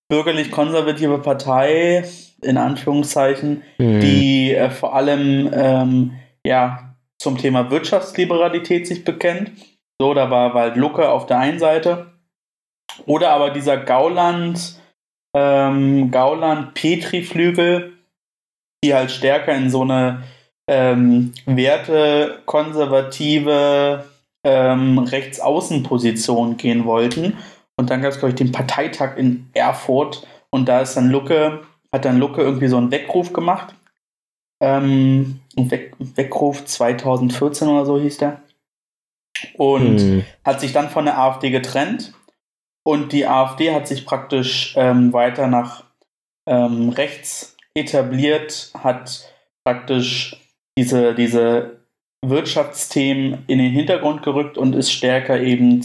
bürgerlich-konservative 0.10 1.20
Partei, 1.20 2.04
in 2.42 2.58
Anführungszeichen, 2.58 3.64
mhm. 3.78 4.00
die 4.00 4.54
äh, 4.54 4.70
vor 4.70 4.96
allem 4.96 5.50
ähm, 5.54 6.14
ja, 6.46 6.96
zum 7.20 7.38
Thema 7.38 7.70
Wirtschaftsliberalität 7.72 8.88
sich 8.88 9.04
bekennt. 9.04 9.52
So, 10.00 10.14
da 10.14 10.30
war 10.30 10.54
halt 10.54 10.76
Lucke 10.76 11.10
auf 11.10 11.26
der 11.26 11.40
einen 11.40 11.60
Seite. 11.60 12.14
Oder 13.06 13.32
aber 13.32 13.50
dieser 13.50 13.78
Gauland, 13.78 14.80
ähm, 15.36 16.12
Gauland-Petri-Flügel, 16.12 17.94
die 18.84 18.94
halt 18.94 19.12
stärker 19.12 19.56
in 19.56 19.70
so 19.70 19.82
eine 19.82 20.24
ähm, 20.70 21.34
Werte 21.46 22.42
konservative 22.46 24.06
ähm, 24.44 25.00
Rechtsaußenposition 25.00 26.58
gehen 26.58 26.86
wollten. 26.86 27.38
Und 27.78 27.90
dann 27.90 28.02
gab 28.02 28.12
es, 28.12 28.20
glaube 28.20 28.30
ich, 28.30 28.36
den 28.36 28.52
Parteitag 28.52 29.18
in 29.18 29.50
Erfurt 29.54 30.28
und 30.50 30.68
da 30.68 30.82
ist 30.82 30.96
dann 30.96 31.10
Lucke, 31.10 31.62
hat 31.92 32.06
dann 32.06 32.20
Lucke 32.20 32.42
irgendwie 32.42 32.68
so 32.68 32.78
einen 32.78 32.92
Weckruf 32.92 33.34
gemacht. 33.34 33.76
Ähm, 34.60 35.42
Weck, 35.56 35.94
Weckruf 36.00 36.66
2014 36.66 37.68
oder 37.68 37.86
so 37.86 38.00
hieß 38.00 38.18
der. 38.18 38.42
Und 39.56 40.00
hm. 40.00 40.26
hat 40.44 40.60
sich 40.60 40.74
dann 40.74 40.90
von 40.90 41.06
der 41.06 41.20
AfD 41.20 41.52
getrennt. 41.52 42.14
Und 42.84 43.12
die 43.12 43.28
AfD 43.28 43.74
hat 43.74 43.88
sich 43.88 44.06
praktisch 44.06 44.74
ähm, 44.78 45.14
weiter 45.14 45.48
nach 45.48 45.84
ähm, 46.48 46.90
rechts 46.90 47.56
etabliert, 47.76 48.72
hat 48.74 49.32
praktisch 49.64 50.38
diese, 50.78 51.14
diese 51.14 51.82
Wirtschaftsthemen 52.26 53.44
in 53.48 53.60
den 53.60 53.72
Hintergrund 53.72 54.24
gerückt 54.24 54.58
und 54.58 54.74
ist 54.74 54.92
stärker 54.92 55.40
eben 55.42 55.84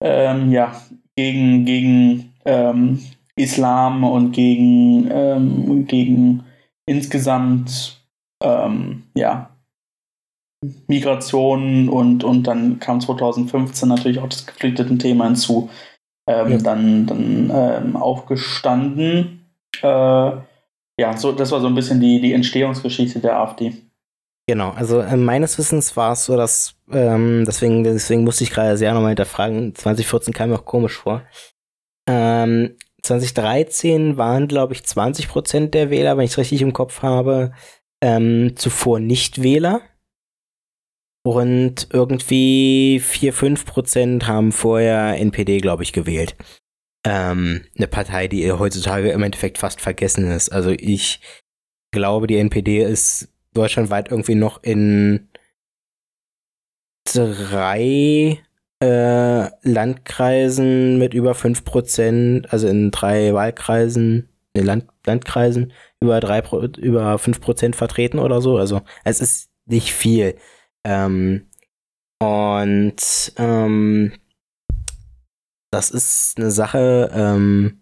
ähm, 0.00 0.52
ja, 0.52 0.80
gegen, 1.16 1.64
gegen 1.64 2.32
ähm, 2.44 3.00
Islam 3.36 4.04
und 4.04 4.32
gegen, 4.32 5.08
ähm, 5.10 5.86
gegen 5.86 6.44
insgesamt 6.86 8.00
ähm, 8.42 9.04
ja, 9.14 9.50
Migration 10.88 11.88
und, 11.88 12.24
und 12.24 12.44
dann 12.44 12.78
kam 12.78 13.00
2015 13.00 13.88
natürlich 13.88 14.18
auch 14.18 14.28
das 14.28 14.46
Geflüchteten-Thema 14.46 15.26
hinzu. 15.26 15.70
Ähm, 16.28 16.52
ja. 16.52 16.58
Dann, 16.58 17.06
dann 17.06 17.50
ähm, 17.52 17.96
aufgestanden. 17.96 19.46
Äh, 19.82 19.86
ja, 21.00 21.16
so, 21.16 21.32
das 21.32 21.50
war 21.50 21.60
so 21.60 21.66
ein 21.66 21.74
bisschen 21.74 22.00
die, 22.00 22.20
die 22.20 22.34
Entstehungsgeschichte 22.34 23.20
der 23.20 23.38
AfD. 23.38 23.72
Genau, 24.50 24.70
also 24.72 24.98
äh, 24.98 25.16
meines 25.16 25.58
Wissens 25.58 25.96
war 25.96 26.14
es 26.14 26.24
so, 26.24 26.36
dass, 26.36 26.74
ähm, 26.90 27.44
deswegen, 27.46 27.84
deswegen 27.84 28.24
musste 28.24 28.42
ich 28.42 28.50
gerade 28.50 28.76
sehr 28.76 28.92
nochmal 28.92 29.10
hinterfragen, 29.10 29.76
2014 29.76 30.34
kam 30.34 30.50
mir 30.50 30.56
auch 30.56 30.64
komisch 30.64 30.96
vor. 30.96 31.22
Ähm, 32.08 32.76
2013 33.00 34.16
waren, 34.16 34.48
glaube 34.48 34.72
ich, 34.72 34.82
20 34.82 35.28
Prozent 35.28 35.72
der 35.72 35.90
Wähler, 35.90 36.16
wenn 36.16 36.24
ich 36.24 36.32
es 36.32 36.38
richtig 36.38 36.62
im 36.62 36.72
Kopf 36.72 37.02
habe, 37.02 37.52
ähm, 38.02 38.56
zuvor 38.56 38.98
Nicht-Wähler. 38.98 39.82
Und 41.22 41.86
irgendwie 41.92 42.98
4, 42.98 43.32
5 43.32 43.64
Prozent 43.66 44.26
haben 44.26 44.50
vorher 44.50 45.16
NPD, 45.16 45.58
glaube 45.58 45.84
ich, 45.84 45.92
gewählt. 45.92 46.34
Ähm, 47.06 47.66
eine 47.76 47.86
Partei, 47.86 48.26
die 48.26 48.50
heutzutage 48.50 49.12
im 49.12 49.22
Endeffekt 49.22 49.58
fast 49.58 49.80
vergessen 49.80 50.28
ist. 50.28 50.48
Also 50.48 50.70
ich 50.70 51.20
glaube, 51.92 52.26
die 52.26 52.38
NPD 52.38 52.82
ist 52.82 53.28
deutschlandweit 53.54 54.10
irgendwie 54.10 54.34
noch 54.34 54.62
in 54.62 55.28
drei 57.04 58.38
äh, 58.82 59.50
Landkreisen 59.62 60.98
mit 60.98 61.14
über 61.14 61.32
5%, 61.32 62.46
also 62.48 62.68
in 62.68 62.90
drei 62.90 63.34
Wahlkreisen, 63.34 64.28
in 64.52 64.64
Land, 64.64 64.86
Landkreisen 65.06 65.72
über, 66.00 66.20
drei, 66.20 66.40
über 66.78 67.14
5% 67.16 67.74
vertreten 67.74 68.18
oder 68.18 68.40
so. 68.40 68.56
Also 68.56 68.82
es 69.04 69.20
ist 69.20 69.50
nicht 69.66 69.92
viel. 69.92 70.36
Ähm, 70.84 71.46
und 72.22 73.32
ähm, 73.36 74.12
das 75.70 75.90
ist 75.90 76.34
eine 76.36 76.50
Sache, 76.50 77.10
ähm, 77.14 77.79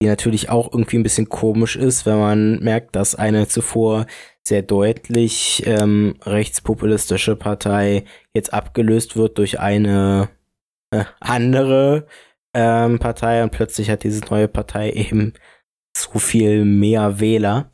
die 0.00 0.06
natürlich 0.06 0.48
auch 0.48 0.72
irgendwie 0.72 0.98
ein 0.98 1.02
bisschen 1.02 1.28
komisch 1.28 1.76
ist, 1.76 2.06
wenn 2.06 2.18
man 2.18 2.58
merkt, 2.60 2.96
dass 2.96 3.14
eine 3.14 3.48
zuvor 3.48 4.06
sehr 4.46 4.62
deutlich 4.62 5.62
ähm, 5.66 6.16
rechtspopulistische 6.22 7.36
Partei 7.36 8.04
jetzt 8.34 8.52
abgelöst 8.54 9.16
wird 9.16 9.38
durch 9.38 9.60
eine 9.60 10.30
äh, 10.90 11.04
andere 11.20 12.06
ähm, 12.54 12.98
Partei 12.98 13.42
und 13.42 13.52
plötzlich 13.52 13.90
hat 13.90 14.02
diese 14.02 14.24
neue 14.24 14.48
Partei 14.48 14.90
eben 14.90 15.34
so 15.96 16.18
viel 16.18 16.64
mehr 16.64 17.20
Wähler. 17.20 17.70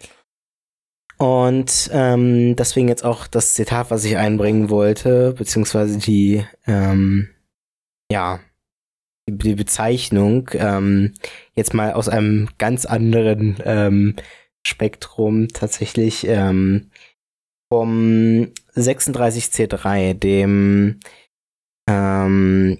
Und 1.18 1.88
ähm, 1.92 2.56
deswegen 2.56 2.88
jetzt 2.88 3.04
auch 3.04 3.26
das 3.26 3.54
Zitat, 3.54 3.90
was 3.90 4.04
ich 4.04 4.18
einbringen 4.18 4.68
wollte, 4.68 5.32
beziehungsweise 5.32 5.98
die, 5.98 6.44
ähm, 6.66 7.30
ja, 8.10 8.40
die 9.28 9.54
Bezeichnung 9.54 10.50
ähm, 10.54 11.14
jetzt 11.54 11.74
mal 11.74 11.92
aus 11.92 12.08
einem 12.08 12.48
ganz 12.58 12.86
anderen 12.86 13.56
ähm, 13.64 14.16
Spektrum 14.66 15.48
tatsächlich 15.48 16.26
ähm, 16.26 16.90
vom 17.72 18.52
36C3, 18.76 20.14
dem 20.14 21.00
ähm, 21.88 22.78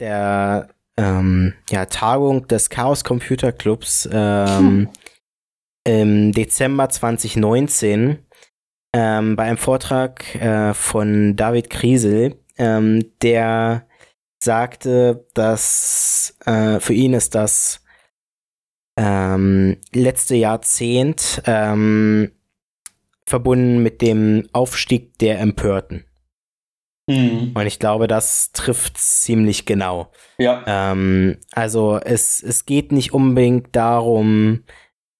der 0.00 0.68
ähm, 0.96 1.54
ja, 1.70 1.86
Tagung 1.86 2.46
des 2.48 2.70
Chaos 2.70 3.04
Computer 3.04 3.52
Clubs 3.52 4.08
ähm, 4.12 4.56
hm. 4.58 4.88
im 5.84 6.32
Dezember 6.32 6.88
2019 6.88 8.18
ähm, 8.94 9.36
bei 9.36 9.44
einem 9.44 9.56
Vortrag 9.56 10.34
äh, 10.34 10.74
von 10.74 11.34
David 11.36 11.70
Kriesel, 11.70 12.36
ähm, 12.58 13.12
der 13.22 13.86
sagte, 14.42 15.26
dass 15.34 16.36
äh, 16.44 16.80
für 16.80 16.94
ihn 16.94 17.14
ist 17.14 17.34
das 17.34 17.84
ähm, 18.98 19.78
letzte 19.92 20.36
Jahrzehnt 20.36 21.42
ähm, 21.46 22.32
verbunden 23.24 23.82
mit 23.82 24.02
dem 24.02 24.48
Aufstieg 24.52 25.18
der 25.18 25.40
Empörten. 25.40 26.04
Mhm. 27.08 27.52
Und 27.54 27.66
ich 27.66 27.78
glaube, 27.78 28.06
das 28.06 28.52
trifft 28.52 28.98
ziemlich 28.98 29.66
genau. 29.66 30.10
Ja. 30.38 30.62
Ähm, 30.66 31.38
also 31.52 31.98
es, 31.98 32.42
es 32.42 32.66
geht 32.66 32.92
nicht 32.92 33.12
unbedingt 33.12 33.74
darum, 33.74 34.64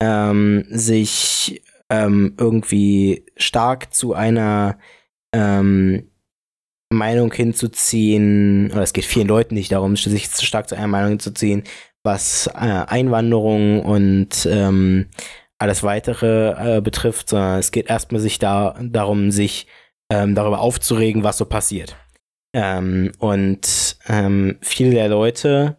ähm, 0.00 0.64
sich 0.68 1.62
ähm, 1.90 2.34
irgendwie 2.38 3.26
stark 3.36 3.94
zu 3.94 4.14
einer 4.14 4.78
ähm, 5.32 6.11
Meinung 6.92 7.32
hinzuziehen, 7.32 8.70
oder 8.72 8.82
es 8.82 8.92
geht 8.92 9.04
vielen 9.04 9.28
Leuten 9.28 9.54
nicht 9.54 9.72
darum, 9.72 9.96
sich 9.96 10.30
zu 10.30 10.44
stark 10.44 10.68
zu 10.68 10.76
einer 10.76 10.88
Meinung 10.88 11.10
hinzuziehen, 11.10 11.64
was 12.04 12.48
äh, 12.48 12.50
Einwanderung 12.58 13.84
und 13.84 14.46
ähm, 14.50 15.08
alles 15.58 15.82
weitere 15.82 16.78
äh, 16.78 16.80
betrifft, 16.80 17.28
sondern 17.28 17.58
es 17.58 17.70
geht 17.70 17.88
erstmal 17.88 18.20
sich 18.20 18.38
da 18.38 18.74
darum, 18.80 19.30
sich 19.30 19.66
ähm, 20.10 20.34
darüber 20.34 20.60
aufzuregen, 20.60 21.22
was 21.22 21.38
so 21.38 21.44
passiert. 21.44 21.96
Ähm, 22.54 23.12
und 23.18 23.96
ähm, 24.08 24.58
viele 24.60 24.90
der 24.90 25.08
Leute 25.08 25.76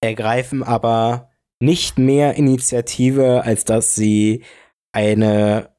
ergreifen 0.00 0.62
aber 0.62 1.30
nicht 1.60 1.98
mehr 1.98 2.34
Initiative, 2.34 3.42
als 3.44 3.64
dass 3.64 3.94
sie 3.94 4.42
eine 4.92 5.70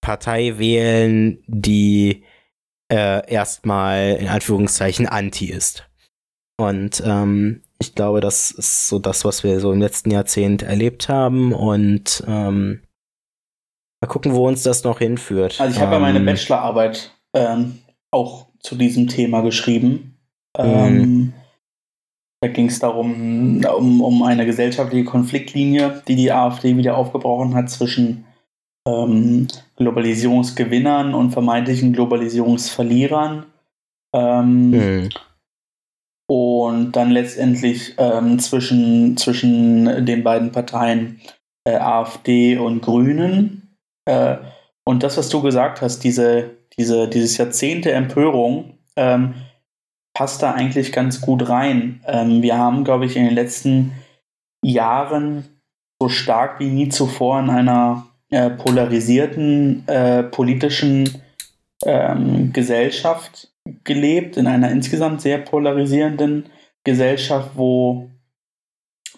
Partei 0.00 0.58
wählen, 0.58 1.42
die 1.46 2.24
äh, 2.92 3.26
erstmal 3.26 4.16
in 4.20 4.28
Anführungszeichen 4.28 5.06
anti 5.06 5.46
ist. 5.46 5.88
Und 6.60 7.02
ähm, 7.06 7.62
ich 7.80 7.94
glaube, 7.94 8.20
das 8.20 8.50
ist 8.50 8.88
so 8.88 8.98
das, 8.98 9.24
was 9.24 9.42
wir 9.42 9.58
so 9.60 9.72
im 9.72 9.80
letzten 9.80 10.10
Jahrzehnt 10.10 10.62
erlebt 10.62 11.08
haben. 11.08 11.54
Und 11.54 12.22
ähm, 12.28 12.82
mal 14.02 14.08
gucken, 14.08 14.34
wo 14.34 14.46
uns 14.46 14.62
das 14.62 14.84
noch 14.84 14.98
hinführt. 14.98 15.58
Also 15.58 15.74
ich 15.74 15.80
habe 15.80 15.96
ähm, 15.96 16.02
ja 16.02 16.06
meine 16.06 16.18
ähm, 16.18 16.26
Bachelorarbeit 16.26 17.12
ähm, 17.34 17.78
auch 18.10 18.48
zu 18.60 18.76
diesem 18.76 19.08
Thema 19.08 19.40
geschrieben. 19.40 20.18
Ähm, 20.58 20.96
mhm. 20.96 21.32
Da 22.42 22.48
ging 22.48 22.66
es 22.66 22.78
darum, 22.78 23.64
um, 23.64 24.00
um 24.02 24.22
eine 24.22 24.44
gesellschaftliche 24.44 25.04
Konfliktlinie, 25.04 26.02
die 26.06 26.16
die 26.16 26.30
AfD 26.30 26.76
wieder 26.76 26.98
aufgebrochen 26.98 27.54
hat 27.54 27.70
zwischen 27.70 28.26
ähm, 28.86 29.48
Globalisierungsgewinnern 29.76 31.14
und 31.14 31.30
vermeintlichen 31.30 31.92
Globalisierungsverlierern. 31.92 33.46
Ähm, 34.14 34.70
mhm. 34.70 35.08
Und 36.28 36.92
dann 36.92 37.10
letztendlich 37.10 37.94
ähm, 37.98 38.38
zwischen, 38.38 39.16
zwischen 39.16 40.06
den 40.06 40.22
beiden 40.22 40.52
Parteien 40.52 41.20
äh, 41.66 41.76
AfD 41.76 42.58
und 42.58 42.80
Grünen. 42.80 43.76
Äh, 44.06 44.38
und 44.84 45.02
das, 45.02 45.16
was 45.18 45.28
du 45.28 45.42
gesagt 45.42 45.82
hast, 45.82 46.00
diese, 46.04 46.50
diese, 46.78 47.08
dieses 47.08 47.36
Jahrzehnte 47.36 47.92
Empörung, 47.92 48.78
ähm, 48.96 49.34
passt 50.14 50.42
da 50.42 50.52
eigentlich 50.52 50.92
ganz 50.92 51.20
gut 51.20 51.48
rein. 51.48 52.00
Ähm, 52.06 52.42
wir 52.42 52.58
haben, 52.58 52.84
glaube 52.84 53.06
ich, 53.06 53.16
in 53.16 53.24
den 53.24 53.34
letzten 53.34 53.92
Jahren 54.64 55.60
so 56.00 56.08
stark 56.08 56.60
wie 56.60 56.68
nie 56.68 56.88
zuvor 56.88 57.40
in 57.40 57.50
einer 57.50 58.06
äh, 58.32 58.50
polarisierten 58.50 59.86
äh, 59.86 60.24
politischen 60.24 61.22
ähm, 61.84 62.52
Gesellschaft 62.52 63.52
gelebt, 63.84 64.36
in 64.36 64.46
einer 64.46 64.70
insgesamt 64.70 65.20
sehr 65.20 65.38
polarisierenden 65.38 66.46
Gesellschaft, 66.84 67.50
wo 67.54 68.10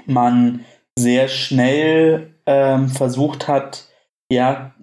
man 0.04 0.64
sehr 0.98 1.28
schnell 1.28 2.34
ähm, 2.46 2.88
versucht 2.88 3.48
hat, 3.48 3.88
ja, 4.30 4.74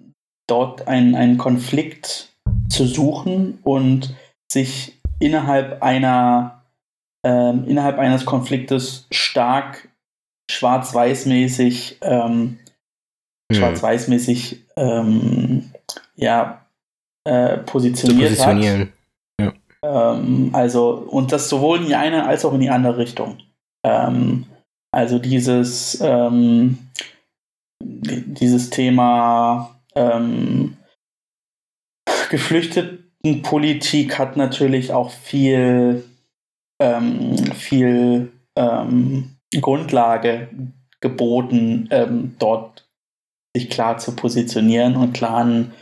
dort 0.48 0.88
einen 0.88 1.38
Konflikt 1.38 2.32
zu 2.68 2.86
suchen 2.86 3.58
und 3.62 4.14
sich 4.50 5.00
innerhalb 5.20 5.82
einer 5.82 6.64
ähm, 7.24 7.64
innerhalb 7.68 7.98
eines 7.98 8.24
Konfliktes 8.24 9.06
stark 9.12 9.88
schwarz-weiß-mäßig 10.50 11.98
ähm, 12.02 12.58
hm. 13.52 13.60
schwarz-weiß-mäßig 13.60 14.64
ähm, 14.76 15.70
ja, 16.16 16.66
äh, 17.24 17.58
positioniert 17.58 18.38
hat. 18.44 18.58
Ja. 19.40 19.52
Ähm, 19.84 20.50
also, 20.52 20.90
und 20.90 21.32
das 21.32 21.48
sowohl 21.48 21.78
in 21.78 21.86
die 21.86 21.94
eine 21.94 22.26
als 22.26 22.44
auch 22.44 22.54
in 22.54 22.60
die 22.60 22.70
andere 22.70 22.98
Richtung. 22.98 23.38
Ähm, 23.84 24.46
also 24.92 25.18
dieses, 25.18 26.00
ähm, 26.02 26.78
dieses 27.82 28.70
Thema 28.70 29.80
ähm, 29.94 30.76
Geflüchtetenpolitik 32.30 34.18
hat 34.18 34.36
natürlich 34.36 34.92
auch 34.92 35.10
viel, 35.10 36.04
ähm, 36.80 37.36
viel 37.54 38.32
Grundlage 39.60 40.48
geboten, 41.00 41.88
ähm, 41.90 42.36
dort 42.38 42.81
sich 43.56 43.70
klar 43.70 43.98
zu 43.98 44.16
positionieren 44.16 44.96
und 44.96 45.12
klaren 45.12 45.72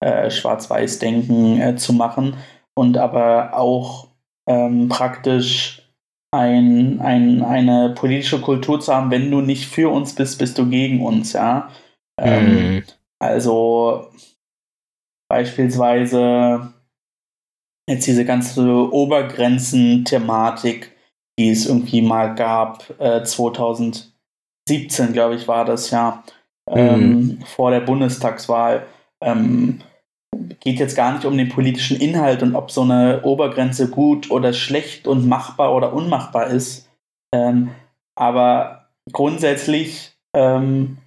äh, 0.00 0.30
Schwarz-Weiß-Denken 0.30 1.60
äh, 1.60 1.76
zu 1.76 1.92
machen 1.92 2.36
und 2.74 2.96
aber 2.96 3.56
auch 3.56 4.08
ähm, 4.48 4.88
praktisch 4.88 5.82
ein, 6.30 7.00
ein, 7.00 7.42
eine 7.42 7.94
politische 7.94 8.40
Kultur 8.40 8.80
zu 8.80 8.94
haben, 8.94 9.10
wenn 9.10 9.30
du 9.30 9.40
nicht 9.40 9.66
für 9.66 9.90
uns 9.90 10.14
bist, 10.14 10.38
bist 10.38 10.58
du 10.58 10.68
gegen 10.68 11.04
uns, 11.04 11.32
ja. 11.32 11.70
Ähm, 12.20 12.76
mhm. 12.76 12.84
Also 13.18 14.10
beispielsweise 15.28 16.74
jetzt 17.88 18.06
diese 18.06 18.24
ganze 18.24 18.92
Obergrenzen-Thematik, 18.92 20.92
die 21.38 21.50
es 21.50 21.66
irgendwie 21.66 22.02
mal 22.02 22.34
gab, 22.34 23.00
äh, 23.00 23.22
2017, 23.24 24.12
glaube 25.12 25.36
ich, 25.36 25.46
war 25.48 25.64
das 25.64 25.90
ja, 25.90 26.22
ähm, 26.70 27.10
mhm. 27.10 27.40
vor 27.42 27.70
der 27.70 27.80
Bundestagswahl. 27.80 28.86
Ähm, 29.20 29.80
geht 30.60 30.78
jetzt 30.78 30.96
gar 30.96 31.12
nicht 31.12 31.24
um 31.24 31.36
den 31.36 31.48
politischen 31.48 32.00
Inhalt 32.00 32.42
und 32.42 32.54
ob 32.54 32.70
so 32.70 32.82
eine 32.82 33.22
Obergrenze 33.22 33.88
gut 33.88 34.30
oder 34.30 34.52
schlecht 34.52 35.06
und 35.06 35.26
machbar 35.26 35.74
oder 35.74 35.92
unmachbar 35.92 36.48
ist. 36.48 36.88
Ähm, 37.34 37.70
aber 38.14 38.88
grundsätzlich 39.12 40.12
ähm, 40.34 40.98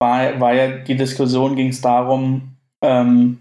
war, 0.00 0.40
war 0.40 0.54
ja 0.54 0.78
die 0.78 0.96
Diskussion, 0.96 1.56
ging 1.56 1.68
es 1.68 1.80
darum, 1.80 2.56
ähm, 2.82 3.40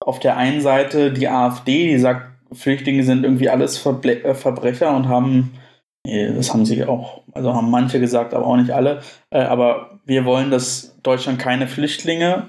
auf 0.00 0.20
der 0.20 0.36
einen 0.36 0.60
Seite 0.60 1.12
die 1.12 1.28
AfD, 1.28 1.88
die 1.88 1.98
sagt, 1.98 2.30
Flüchtlinge 2.52 3.02
sind 3.02 3.24
irgendwie 3.24 3.48
alles 3.48 3.78
Verble 3.78 4.22
äh, 4.22 4.34
Verbrecher 4.34 4.94
und 4.94 5.08
haben 5.08 5.58
das 6.04 6.52
haben 6.52 6.66
sie 6.66 6.84
auch, 6.84 7.22
also 7.32 7.54
haben 7.54 7.70
manche 7.70 7.98
gesagt, 7.98 8.34
aber 8.34 8.46
auch 8.46 8.56
nicht 8.56 8.70
alle. 8.70 9.02
Äh, 9.30 9.42
aber 9.42 10.00
wir 10.04 10.24
wollen, 10.24 10.50
dass 10.50 11.00
Deutschland 11.02 11.38
keine 11.38 11.66
Flüchtlinge 11.66 12.48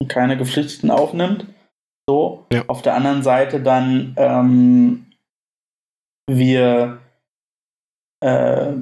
und 0.00 0.08
keine 0.08 0.36
Geflüchteten 0.36 0.90
aufnimmt. 0.90 1.46
So. 2.08 2.46
Ja. 2.52 2.64
Auf 2.66 2.82
der 2.82 2.94
anderen 2.94 3.22
Seite 3.22 3.62
dann 3.62 4.14
ähm, 4.18 5.06
wir 6.28 7.00
äh, 8.20 8.72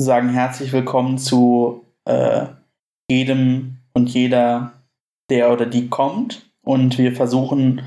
sagen 0.00 0.28
herzlich 0.30 0.72
willkommen 0.72 1.18
zu 1.18 1.84
äh, 2.04 2.46
jedem 3.10 3.78
und 3.94 4.08
jeder, 4.08 4.72
der 5.30 5.52
oder 5.52 5.66
die 5.66 5.88
kommt. 5.88 6.50
Und 6.62 6.98
wir 6.98 7.14
versuchen 7.14 7.82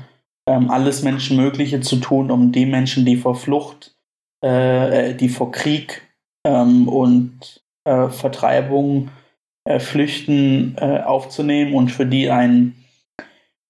ähm, 0.50 0.70
alles 0.70 1.02
Menschenmögliche 1.02 1.80
zu 1.80 1.96
tun, 1.96 2.30
um 2.30 2.50
die 2.50 2.66
Menschen, 2.66 3.04
die 3.04 3.16
vor 3.16 3.36
Flucht, 3.36 3.94
äh, 4.44 5.10
äh, 5.10 5.14
die 5.14 5.28
vor 5.28 5.52
Krieg 5.52 6.02
ähm, 6.44 6.88
und 6.88 7.62
äh, 7.84 8.08
Vertreibung 8.08 9.10
äh, 9.64 9.78
flüchten, 9.78 10.76
äh, 10.78 11.02
aufzunehmen 11.02 11.74
und 11.74 11.90
für 11.90 12.06
die 12.06 12.30
ein 12.30 12.74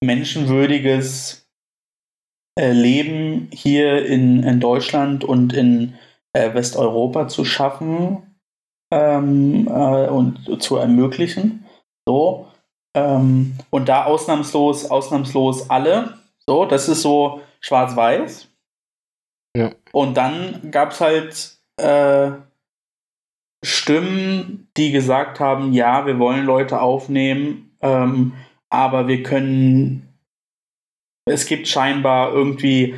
menschenwürdiges 0.02 1.46
äh, 2.58 2.72
Leben 2.72 3.48
hier 3.52 4.06
in, 4.06 4.42
in 4.42 4.60
Deutschland 4.60 5.24
und 5.24 5.52
in 5.52 5.94
Westeuropa 6.32 7.26
zu 7.26 7.44
schaffen 7.44 8.36
ähm, 8.94 9.66
und 9.66 10.62
zu 10.62 10.76
ermöglichen. 10.76 11.66
So. 12.06 12.46
Ähm, 12.96 13.56
und 13.70 13.88
da 13.88 14.04
ausnahmslos, 14.04 14.88
ausnahmslos 14.88 15.70
alle 15.70 16.19
so, 16.46 16.64
das 16.64 16.88
ist 16.88 17.02
so 17.02 17.42
schwarz-weiß. 17.60 18.48
Ja. 19.56 19.72
Und 19.92 20.16
dann 20.16 20.70
gab 20.70 20.92
es 20.92 21.00
halt 21.00 21.58
äh, 21.76 22.32
Stimmen, 23.64 24.68
die 24.76 24.92
gesagt 24.92 25.40
haben, 25.40 25.72
ja, 25.72 26.06
wir 26.06 26.18
wollen 26.18 26.46
Leute 26.46 26.80
aufnehmen, 26.80 27.76
ähm, 27.80 28.32
aber 28.68 29.08
wir 29.08 29.22
können 29.22 30.10
es 31.30 31.46
gibt 31.46 31.68
scheinbar 31.68 32.32
irgendwie 32.32 32.94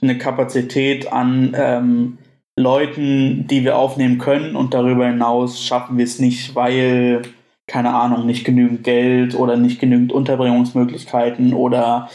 eine 0.00 0.18
Kapazität 0.18 1.12
an 1.12 1.54
ähm, 1.56 2.18
Leuten, 2.58 3.46
die 3.48 3.64
wir 3.64 3.76
aufnehmen 3.76 4.18
können 4.18 4.56
und 4.56 4.72
darüber 4.72 5.06
hinaus 5.06 5.62
schaffen 5.62 5.98
wir 5.98 6.04
es 6.04 6.18
nicht, 6.18 6.54
weil, 6.54 7.22
keine 7.66 7.94
Ahnung, 7.94 8.24
nicht 8.24 8.44
genügend 8.44 8.84
Geld 8.84 9.34
oder 9.34 9.56
nicht 9.56 9.80
genügend 9.80 10.12
Unterbringungsmöglichkeiten 10.12 11.52
oder 11.52 12.08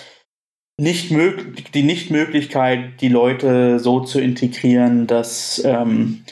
nicht 0.81 1.11
die 1.75 1.83
Nichtmöglichkeit, 1.83 2.99
die 3.01 3.07
Leute 3.07 3.79
so 3.79 3.99
zu 3.99 4.19
integrieren, 4.19 5.05
dass 5.05 5.63
ähm, 5.63 6.23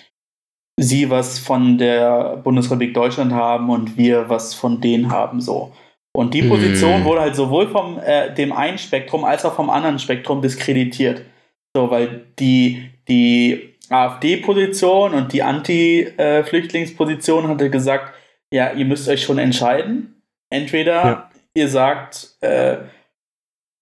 sie 0.75 1.11
was 1.11 1.37
von 1.37 1.77
der 1.77 2.37
Bundesrepublik 2.37 2.95
Deutschland 2.95 3.31
haben 3.31 3.69
und 3.69 3.95
wir 3.95 4.27
was 4.27 4.55
von 4.55 4.81
denen 4.81 5.11
haben, 5.11 5.39
so. 5.39 5.71
Und 6.17 6.33
die 6.33 6.41
Position 6.41 7.03
mm. 7.03 7.05
wurde 7.05 7.21
halt 7.21 7.35
sowohl 7.35 7.67
vom 7.67 7.99
äh, 7.99 8.33
dem 8.33 8.51
einen 8.51 8.79
Spektrum 8.79 9.23
als 9.23 9.45
auch 9.45 9.53
vom 9.53 9.69
anderen 9.69 9.99
Spektrum 9.99 10.41
diskreditiert. 10.41 11.21
So, 11.75 11.91
weil 11.91 12.25
die, 12.39 12.89
die 13.07 13.75
AfD-Position 13.89 15.13
und 15.13 15.31
die 15.31 15.43
Anti-Flüchtlingsposition 15.43 17.47
hatte 17.47 17.69
gesagt, 17.69 18.15
ja, 18.51 18.73
ihr 18.73 18.85
müsst 18.85 19.07
euch 19.07 19.21
schon 19.21 19.37
entscheiden. 19.37 20.23
Entweder 20.51 21.05
ja. 21.05 21.29
ihr 21.53 21.67
sagt, 21.67 22.29
äh, 22.41 22.77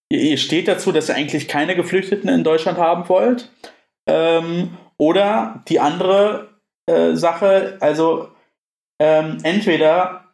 ihr 0.09 0.37
steht 0.37 0.67
dazu, 0.67 0.91
dass 0.91 1.09
ihr 1.09 1.15
eigentlich 1.15 1.47
keine 1.47 1.75
Geflüchteten 1.75 2.29
in 2.29 2.43
Deutschland 2.43 2.77
haben 2.77 3.07
wollt. 3.09 3.51
Ähm, 4.07 4.77
oder 4.97 5.63
die 5.67 5.79
andere 5.79 6.49
äh, 6.89 7.13
Sache, 7.13 7.77
also 7.81 8.29
ähm, 8.99 9.39
entweder 9.43 10.33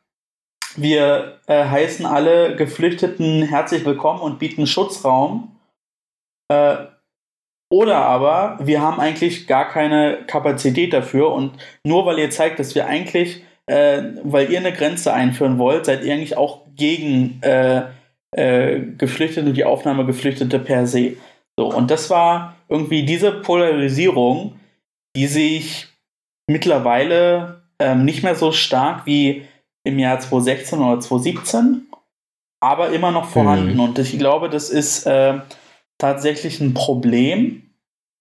wir 0.76 1.40
äh, 1.48 1.66
heißen 1.66 2.06
alle 2.06 2.56
Geflüchteten 2.56 3.44
herzlich 3.44 3.86
willkommen 3.86 4.22
und 4.22 4.40
bieten 4.40 4.66
Schutzraum. 4.68 5.60
Äh, 6.50 6.78
oder 7.72 7.98
aber 7.98 8.60
wir 8.62 8.82
haben 8.82 9.00
eigentlich 9.00 9.48
gar 9.48 9.68
keine 9.68 10.26
Kapazität 10.28 10.94
dafür 10.94 11.32
und 11.32 11.58
nur 11.84 12.06
weil 12.06 12.20
ihr 12.20 12.30
zeigt, 12.30 12.60
dass 12.60 12.76
wir 12.76 12.86
eigentlich, 12.86 13.44
äh, 13.66 14.04
weil 14.24 14.52
ihr 14.52 14.60
eine 14.60 14.74
Grenze 14.74 15.14
einführen 15.14 15.58
wollt, 15.58 15.86
seid 15.86 16.04
ihr 16.04 16.14
eigentlich 16.14 16.38
auch 16.38 16.62
gegen 16.76 17.42
äh, 18.34 18.80
Geflüchtete 18.98 19.48
und 19.48 19.56
die 19.56 19.66
Aufnahme 19.66 20.06
Geflüchtete 20.06 20.60
per 20.60 20.88
se. 20.88 21.18
So, 21.58 21.68
und 21.68 21.92
das 21.92 22.10
war 22.10 22.56
irgendwie 22.70 23.04
diese 23.04 23.32
Polarisierung, 23.32 24.60
die 25.16 25.28
sich 25.28 25.88
mittlerweile 26.50 27.64
ähm, 27.80 28.06
nicht 28.06 28.24
mehr 28.24 28.36
so 28.36 28.52
stark 28.52 29.06
wie 29.06 29.46
im 29.86 30.00
Jahr 30.00 30.20
2016 30.20 30.80
oder 30.80 31.00
2017, 31.00 31.88
aber 32.62 32.90
immer 32.90 33.12
noch 33.12 33.26
vorhanden. 33.26 33.74
Mhm. 33.74 33.80
Und 33.80 34.00
ich 34.00 34.18
glaube, 34.18 34.50
das 34.50 34.70
ist 34.70 35.06
äh, 35.06 35.40
tatsächlich 35.98 36.60
ein 36.62 36.74
Problem, 36.74 37.70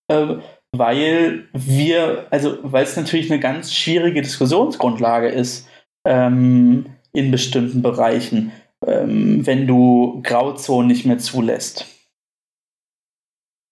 äh, 0.09 0.37
weil 0.75 1.49
wir, 1.53 2.27
also 2.31 2.59
weil 2.63 2.85
es 2.85 2.97
natürlich 2.97 3.31
eine 3.31 3.41
ganz 3.41 3.73
schwierige 3.75 4.23
Diskussionsgrundlage 4.23 5.29
ist 5.29 5.69
ähm, 6.07 6.87
in 7.13 7.31
bestimmten 7.31 7.83
Bereichen, 7.83 8.53
ähm, 8.87 9.47
wenn 9.47 9.67
du 9.67 10.21
Grauzonen 10.23 10.89
nicht 10.89 11.07
mehr 11.07 11.19
zulässt. 11.19 11.87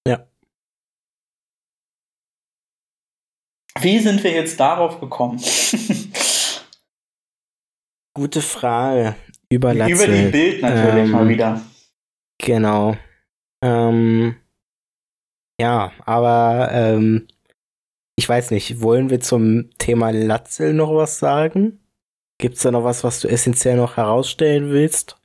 Ja. 0.06 0.26
Wie 3.80 3.98
sind 3.98 4.22
wir 4.24 4.32
jetzt 4.32 4.58
darauf 4.60 5.00
gekommen? 5.00 5.40
Gute 8.14 8.42
Frage. 8.42 9.16
Über 9.48 9.74
Latzel. 9.74 9.94
Über 9.94 10.06
die 10.06 10.30
Bild 10.30 10.62
natürlich 10.62 11.04
ähm, 11.04 11.10
mal 11.10 11.28
wieder. 11.28 11.60
Genau. 12.38 12.96
Ähm, 13.62 14.36
ja, 15.60 15.92
aber 16.06 16.70
ähm, 16.72 17.28
ich 18.16 18.28
weiß 18.28 18.50
nicht, 18.50 18.80
wollen 18.80 19.10
wir 19.10 19.20
zum 19.20 19.70
Thema 19.78 20.10
Latzel 20.10 20.72
noch 20.72 20.94
was 20.94 21.18
sagen? 21.18 21.79
Gibt 22.40 22.56
es 22.56 22.62
da 22.62 22.70
noch 22.70 22.84
was, 22.84 23.04
was 23.04 23.20
du 23.20 23.28
essentiell 23.28 23.76
noch 23.76 23.98
herausstellen 23.98 24.70
willst? 24.70 25.18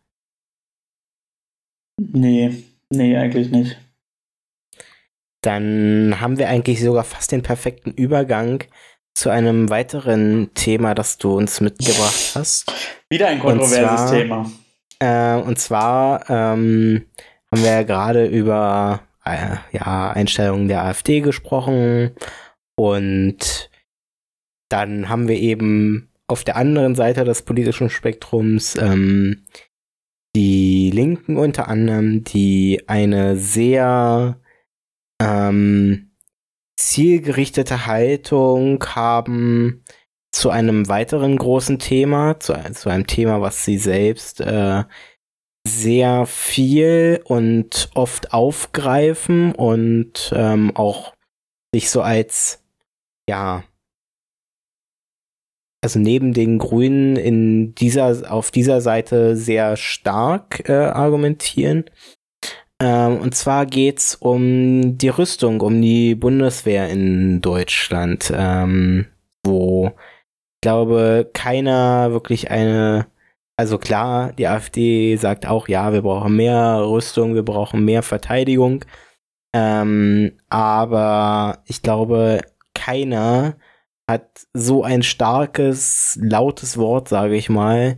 Nee, 1.98 2.66
nee, 2.90 3.16
eigentlich 3.16 3.50
nicht. 3.50 3.78
Dann 5.42 6.20
haben 6.20 6.38
wir 6.38 6.50
eigentlich 6.50 6.82
sogar 6.82 7.06
fast 7.06 7.32
den 7.32 7.42
perfekten 7.42 7.92
Übergang 7.92 8.66
zu 9.14 9.30
einem 9.30 9.70
weiteren 9.70 10.54
Thema, 10.56 10.94
das 10.94 11.18
du 11.18 11.38
uns 11.38 11.62
mitgebracht 11.62 12.34
hast. 12.36 12.74
Wieder 13.10 13.28
ein 13.28 13.40
kontroverses 13.40 14.10
zwar, 14.10 14.12
Thema. 14.12 14.52
Äh, 15.00 15.42
und 15.42 15.58
zwar 15.58 16.30
ähm, 16.30 17.06
haben 17.50 17.64
wir 17.64 17.72
ja 17.72 17.84
gerade 17.84 18.26
über 18.26 19.04
äh, 19.24 19.56
ja, 19.72 20.12
Einstellungen 20.12 20.68
der 20.68 20.84
AfD 20.84 21.22
gesprochen 21.22 22.12
und 22.76 23.70
dann 24.68 25.08
haben 25.08 25.30
wir 25.30 25.38
eben 25.38 26.12
auf 26.28 26.44
der 26.44 26.56
anderen 26.56 26.96
Seite 26.96 27.24
des 27.24 27.44
politischen 27.44 27.90
Spektrums 27.90 28.76
ähm, 28.78 29.46
die 30.36 30.92
Linken 30.92 31.38
unter 31.38 31.68
anderem, 31.68 32.24
die 32.24 32.84
eine 32.88 33.38
sehr 33.38 34.40
ähm, 35.22 36.12
zielgerichtete 36.78 37.86
Haltung 37.86 38.84
haben 38.84 39.84
zu 40.34 40.50
einem 40.50 40.90
weiteren 40.90 41.38
großen 41.38 41.80
Thema, 41.80 42.40
zu, 42.40 42.54
zu 42.74 42.90
einem 42.90 43.08
Thema, 43.08 43.40
was 43.40 43.64
sie 43.64 43.78
selbst 43.78 44.42
äh, 44.42 44.84
sehr 45.66 46.26
viel 46.26 47.22
und 47.24 47.90
oft 47.96 48.34
aufgreifen 48.34 49.56
und 49.56 50.34
ähm, 50.36 50.76
auch 50.76 51.14
sich 51.74 51.90
so 51.90 52.02
als, 52.02 52.64
ja, 53.30 53.64
also 55.86 56.00
neben 56.00 56.34
den 56.34 56.58
Grünen 56.58 57.16
in 57.16 57.76
dieser, 57.76 58.32
auf 58.32 58.50
dieser 58.50 58.82
Seite 58.82 59.38
sehr 59.38 59.78
stark 59.78 60.68
äh, 60.68 60.74
argumentieren. 60.74 61.86
Ähm, 62.82 63.20
und 63.20 63.36
zwar 63.36 63.68
geht's 63.68 64.16
um 64.16 64.98
die 64.98 65.10
Rüstung, 65.10 65.62
um 65.62 65.80
die 65.80 66.16
Bundeswehr 66.16 66.90
in 66.90 67.40
Deutschland, 67.40 68.34
ähm, 68.36 69.06
wo 69.44 69.90
ich 69.90 70.62
glaube, 70.62 71.30
keiner 71.34 72.12
wirklich 72.12 72.50
eine 72.50 73.06
also 73.58 73.78
klar, 73.78 74.34
die 74.34 74.48
AfD 74.48 75.16
sagt 75.18 75.46
auch, 75.46 75.68
ja, 75.68 75.94
wir 75.94 76.02
brauchen 76.02 76.36
mehr 76.36 76.84
Rüstung, 76.84 77.36
wir 77.36 77.44
brauchen 77.44 77.86
mehr 77.86 78.02
Verteidigung. 78.02 78.84
Ähm, 79.54 80.32
aber 80.50 81.60
ich 81.68 81.84
glaube, 81.84 82.42
keiner 82.74 83.56
hat 84.10 84.48
so 84.54 84.84
ein 84.84 85.04
starkes, 85.04 86.18
lautes 86.22 86.78
Wort, 86.78 87.10
sage 87.10 87.36
ich 87.36 87.50
mal, 87.50 87.98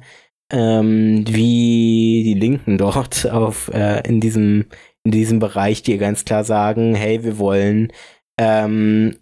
ähm, 0.52 1.26
wie 1.28 2.24
die 2.24 2.40
Linken 2.40 2.78
dort 2.78 3.26
auf 3.32 3.70
äh, 3.74 4.02
in 4.08 4.20
diesem 4.20 4.66
in 5.04 5.12
diesem 5.12 5.40
Bereich, 5.40 5.84
die 5.84 5.98
ganz 5.98 6.26
klar 6.26 6.44
sagen, 6.44 6.94
hey, 6.94 7.24
wir 7.24 7.38
wollen 7.38 7.94
ähm, 8.38 9.16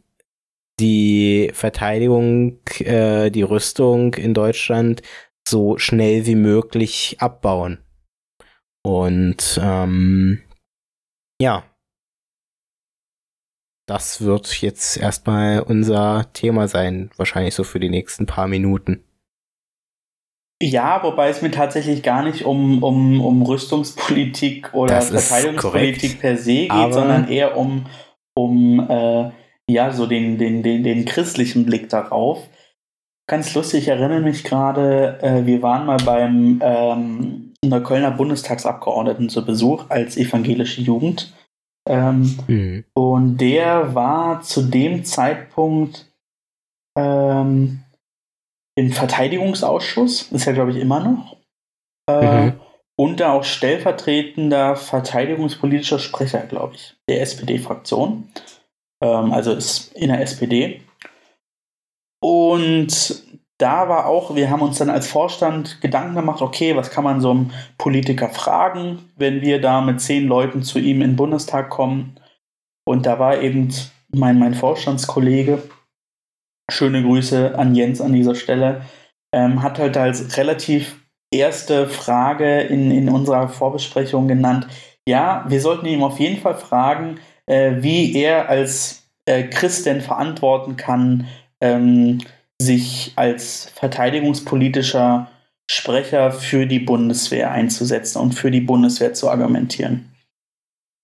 die 0.79 1.51
Verteidigung, 1.53 2.59
äh, 2.79 3.29
die 3.29 3.43
Rüstung 3.43 4.15
in 4.15 4.33
Deutschland 4.33 5.03
so 5.47 5.77
schnell 5.77 6.25
wie 6.25 6.35
möglich 6.35 7.17
abbauen. 7.19 7.77
Und 8.83 9.59
ähm, 9.63 10.41
ja, 11.39 11.63
das 13.85 14.21
wird 14.21 14.61
jetzt 14.61 14.97
erstmal 14.97 15.61
unser 15.61 16.25
Thema 16.33 16.67
sein, 16.67 17.11
wahrscheinlich 17.17 17.53
so 17.53 17.63
für 17.63 17.79
die 17.79 17.89
nächsten 17.89 18.25
paar 18.25 18.47
Minuten. 18.47 19.03
Ja, 20.61 21.03
wobei 21.03 21.29
es 21.29 21.41
mir 21.41 21.51
tatsächlich 21.51 22.01
gar 22.01 22.23
nicht 22.23 22.45
um, 22.45 22.81
um, 22.81 23.19
um 23.21 23.41
Rüstungspolitik 23.41 24.73
oder 24.73 24.95
das 24.95 25.09
Verteidigungspolitik 25.09 26.21
per 26.21 26.37
se 26.37 26.67
geht, 26.67 26.93
sondern 26.93 27.27
eher 27.27 27.57
um, 27.57 27.87
um 28.35 28.79
äh, 28.89 29.31
ja, 29.69 29.91
so 29.91 30.07
den, 30.07 30.37
den, 30.37 30.63
den, 30.63 30.83
den 30.83 31.05
christlichen 31.05 31.65
Blick 31.65 31.89
darauf. 31.89 32.47
Ganz 33.27 33.53
lustig, 33.53 33.83
ich 33.83 33.87
erinnere 33.89 34.21
mich 34.21 34.43
gerade, 34.43 35.19
äh, 35.21 35.45
wir 35.45 35.61
waren 35.61 35.85
mal 35.85 35.97
beim 35.97 36.61
ähm, 36.63 37.53
Neuköllner 37.65 38.11
Bundestagsabgeordneten 38.11 39.29
zu 39.29 39.45
Besuch 39.45 39.85
als 39.89 40.15
evangelische 40.15 40.81
Jugend. 40.81 41.34
Ähm, 41.87 42.39
mhm. 42.47 42.85
Und 42.93 43.37
der 43.37 43.93
war 43.93 44.41
zu 44.41 44.63
dem 44.63 45.03
Zeitpunkt 45.05 46.11
ähm, 46.97 47.83
im 48.75 48.91
Verteidigungsausschuss, 48.91 50.31
ist 50.31 50.45
ja 50.45 50.53
glaube 50.53 50.71
ich 50.71 50.77
immer 50.77 50.99
noch. 50.99 51.37
Äh, 52.09 52.45
mhm. 52.45 52.53
Und 52.97 53.19
da 53.19 53.33
auch 53.33 53.43
stellvertretender 53.43 54.75
verteidigungspolitischer 54.75 55.99
Sprecher, 55.99 56.39
glaube 56.41 56.75
ich, 56.75 56.95
der 57.09 57.21
SPD-Fraktion. 57.21 58.29
Ähm, 59.03 59.33
also 59.33 59.51
ist 59.53 59.93
in 59.93 60.09
der 60.09 60.21
SPD. 60.21 60.81
Und 62.21 63.24
da 63.57 63.87
war 63.87 64.07
auch, 64.07 64.35
wir 64.35 64.49
haben 64.49 64.61
uns 64.61 64.77
dann 64.77 64.89
als 64.89 65.07
Vorstand 65.07 65.79
Gedanken 65.81 66.15
gemacht, 66.15 66.41
okay, 66.41 66.75
was 66.75 66.91
kann 66.91 67.03
man 67.03 67.21
so 67.21 67.31
einem 67.31 67.51
Politiker 67.77 68.29
fragen, 68.29 69.09
wenn 69.15 69.41
wir 69.41 69.61
da 69.61 69.81
mit 69.81 70.01
zehn 70.01 70.27
Leuten 70.27 70.61
zu 70.63 70.79
ihm 70.79 71.01
in 71.01 71.11
den 71.11 71.15
Bundestag 71.15 71.69
kommen. 71.69 72.19
Und 72.85 73.05
da 73.05 73.17
war 73.17 73.41
eben 73.41 73.73
mein, 74.13 74.39
mein 74.39 74.53
Vorstandskollege, 74.53 75.63
schöne 76.69 77.01
Grüße 77.03 77.57
an 77.57 77.75
Jens 77.75 78.01
an 78.01 78.13
dieser 78.13 78.35
Stelle, 78.35 78.81
ähm, 79.33 79.63
hat 79.63 79.79
halt 79.79 79.95
als 79.97 80.37
relativ 80.37 80.99
erste 81.33 81.87
Frage 81.87 82.61
in, 82.61 82.91
in 82.91 83.09
unserer 83.09 83.49
Vorbesprechung 83.49 84.27
genannt, 84.27 84.67
ja, 85.07 85.45
wir 85.47 85.61
sollten 85.61 85.85
ihm 85.85 86.03
auf 86.03 86.19
jeden 86.19 86.41
Fall 86.41 86.55
fragen, 86.55 87.19
äh, 87.45 87.73
wie 87.77 88.15
er 88.15 88.49
als 88.49 89.07
äh, 89.25 89.43
Christ 89.43 89.85
denn 89.85 90.01
verantworten 90.01 90.77
kann, 90.77 91.27
ähm, 91.61 92.19
sich 92.65 93.13
als 93.15 93.71
verteidigungspolitischer 93.75 95.29
Sprecher 95.69 96.31
für 96.31 96.67
die 96.67 96.79
Bundeswehr 96.79 97.51
einzusetzen 97.51 98.19
und 98.19 98.33
für 98.33 98.51
die 98.51 98.61
Bundeswehr 98.61 99.13
zu 99.13 99.29
argumentieren. 99.29 100.11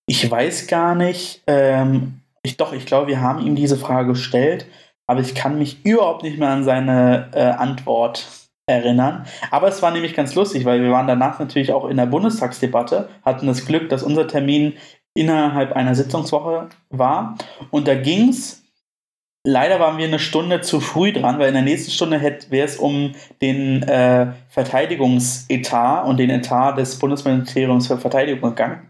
Ich 0.06 0.30
weiß 0.30 0.66
gar 0.66 0.94
nicht, 0.94 1.42
ähm, 1.46 2.20
ich 2.42 2.56
doch, 2.56 2.72
ich 2.72 2.86
glaube, 2.86 3.08
wir 3.08 3.20
haben 3.20 3.44
ihm 3.44 3.56
diese 3.56 3.76
Frage 3.76 4.08
gestellt, 4.08 4.66
aber 5.06 5.20
ich 5.20 5.34
kann 5.34 5.58
mich 5.58 5.84
überhaupt 5.84 6.22
nicht 6.22 6.38
mehr 6.38 6.50
an 6.50 6.64
seine 6.64 7.30
äh, 7.32 7.40
Antwort 7.40 8.26
erinnern. 8.66 9.26
Aber 9.50 9.68
es 9.68 9.82
war 9.82 9.90
nämlich 9.90 10.14
ganz 10.14 10.34
lustig, 10.34 10.64
weil 10.64 10.82
wir 10.82 10.90
waren 10.90 11.06
danach 11.06 11.38
natürlich 11.38 11.72
auch 11.72 11.88
in 11.88 11.96
der 11.96 12.06
Bundestagsdebatte, 12.06 13.08
hatten 13.24 13.46
das 13.46 13.66
Glück, 13.66 13.88
dass 13.88 14.02
unser 14.02 14.28
Termin 14.28 14.74
innerhalb 15.14 15.72
einer 15.72 15.94
Sitzungswoche 15.94 16.68
war. 16.90 17.36
Und 17.70 17.88
da 17.88 17.94
ging 17.94 18.30
es 18.30 18.61
Leider 19.44 19.80
waren 19.80 19.98
wir 19.98 20.06
eine 20.06 20.20
Stunde 20.20 20.60
zu 20.60 20.80
früh 20.80 21.12
dran, 21.12 21.38
weil 21.38 21.48
in 21.48 21.54
der 21.54 21.64
nächsten 21.64 21.90
Stunde 21.90 22.20
wäre 22.20 22.66
es 22.66 22.76
um 22.76 23.12
den 23.40 23.82
äh, 23.82 24.32
Verteidigungsetat 24.48 26.06
und 26.06 26.18
den 26.18 26.30
Etat 26.30 26.76
des 26.76 26.98
Bundesministeriums 26.98 27.88
für 27.88 27.98
Verteidigung 27.98 28.50
gegangen. 28.50 28.88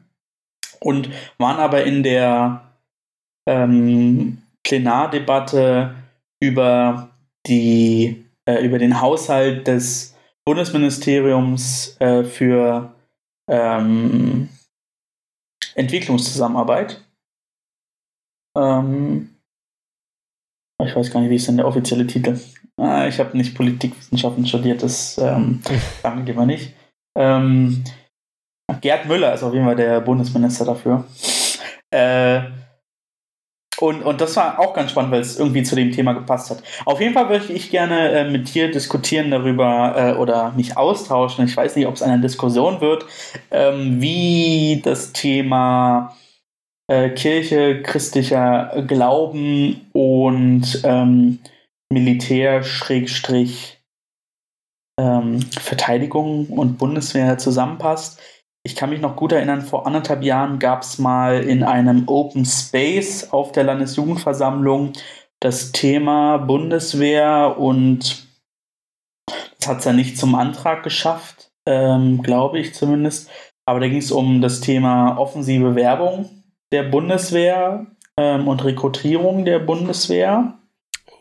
Und 0.81 1.09
waren 1.39 1.59
aber 1.59 1.85
in 1.85 2.03
der 2.03 2.75
ähm, 3.47 4.43
Plenardebatte 4.63 5.95
über, 6.41 7.09
die, 7.47 8.27
äh, 8.45 8.63
über 8.63 8.79
den 8.79 9.01
Haushalt 9.01 9.67
des 9.67 10.15
Bundesministeriums 10.45 11.97
äh, 11.99 12.25
für 12.25 12.95
ähm, 13.49 14.51
Entwicklungszusammenarbeit. 15.75 17.03
Ähm, 18.55 19.31
ich 20.87 20.97
weiß 20.97 21.11
gar 21.11 21.21
nicht, 21.21 21.31
wie 21.31 21.37
ist 21.37 21.49
denn 21.49 21.57
der 21.57 21.67
offizielle 21.67 22.07
Titel? 22.07 22.39
Ah, 22.77 23.07
ich 23.07 23.19
habe 23.21 23.37
nicht 23.37 23.55
Politikwissenschaften 23.55 24.47
studiert, 24.47 24.83
das 24.83 25.19
ähm, 25.19 25.61
sagen 26.03 26.27
wir 26.27 26.47
nicht. 26.47 26.75
Ähm, 27.17 27.85
Gerd 28.81 29.07
Müller 29.07 29.35
ist 29.35 29.43
auf 29.43 29.53
jeden 29.53 29.67
Fall 29.67 29.77
der 29.77 30.01
Bundesminister 30.01 30.65
dafür. 30.65 31.05
Äh, 31.91 32.43
und, 33.83 34.03
und 34.03 34.21
das 34.21 34.37
war 34.37 34.61
auch 34.61 34.75
ganz 34.75 34.93
spannend, 34.93 35.11
weil 35.11 35.21
es 35.21 35.39
irgendwie 35.39 35.65
zu 35.65 35.75
dem 35.75 35.91
Thema 35.91 36.13
gepasst 36.13 36.51
hat. 36.51 36.63
Auf 36.85 37.01
jeden 37.01 37.15
Fall 37.15 37.29
würde 37.29 37.53
ich 37.53 37.71
gerne 37.71 38.13
äh, 38.13 38.31
mit 38.31 38.55
dir 38.55 38.71
diskutieren 38.71 39.31
darüber 39.31 39.95
äh, 39.97 40.19
oder 40.19 40.53
mich 40.53 40.77
austauschen. 40.77 41.45
Ich 41.47 41.57
weiß 41.57 41.75
nicht, 41.75 41.87
ob 41.89 41.95
es 41.95 42.03
eine 42.03 42.21
Diskussion 42.21 42.81
wird, 42.81 43.07
ähm, 43.51 44.01
wie 44.01 44.81
das 44.85 45.13
Thema 45.13 46.17
äh, 46.89 47.11
Kirche, 47.11 47.83
christlicher 47.83 48.85
Glauben 48.87 49.89
und 49.93 50.81
ähm, 50.85 51.39
Militär, 51.93 52.63
Schrägstrich, 52.63 53.79
ähm, 54.99 55.43
Verteidigung 55.43 56.47
und 56.49 56.79
Bundeswehr 56.79 57.39
zusammenpasst. 57.39 58.21
Ich 58.65 58.77
kann 58.77 58.91
mich 58.91 59.01
noch 59.01 59.17
gut 59.17 59.33
erinnern, 59.33 59.63
vor 59.63 59.87
anderthalb 59.87 60.23
Jahren 60.23 60.59
gab 60.59 60.83
es 60.83 60.99
mal 60.99 61.43
in 61.43 61.65
einem 61.65 62.09
Open 62.09 62.45
Space 62.45 63.33
auf 63.33 63.53
der 63.53 63.65
Landesjugendversammlung 63.65 64.93
das 65.41 65.73
Thema 65.73 66.39
Bundeswehr 66.39 67.57
und 67.59 68.29
das 69.59 69.69
hat 69.69 69.79
es 69.79 69.85
ja 69.85 69.93
nicht 69.93 70.17
zum 70.17 70.35
Antrag 70.37 70.85
geschafft, 70.85 71.51
ähm, 71.69 72.23
glaube 72.23 72.61
ich 72.61 72.75
zumindest. 72.75 73.31
Aber 73.67 73.81
da 73.81 73.89
ging 73.89 73.99
es 73.99 74.13
um 74.13 74.41
das 74.41 74.61
Thema 74.61 75.17
offensive 75.19 75.75
Werbung 75.75 76.42
der 76.73 76.83
Bundeswehr 76.85 77.87
ähm, 78.17 78.49
und 78.49 78.65
Rekrutierung 78.65 79.45
der 79.45 79.61
Bundeswehr. 79.61 80.55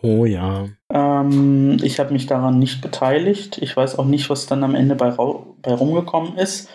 Oh 0.02 0.26
ja. 0.26 0.66
Ähm, 0.92 1.78
ich 1.84 2.00
habe 2.00 2.14
mich 2.14 2.26
daran 2.26 2.58
nicht 2.58 2.82
beteiligt. 2.82 3.60
Ich 3.60 3.78
weiß 3.78 4.00
auch 4.00 4.06
nicht, 4.06 4.30
was 4.30 4.48
dann 4.48 4.64
am 4.64 4.74
Ende 4.74 4.96
bei, 4.96 5.12
bei 5.12 5.74
rumgekommen 5.74 6.38
ist. 6.38 6.70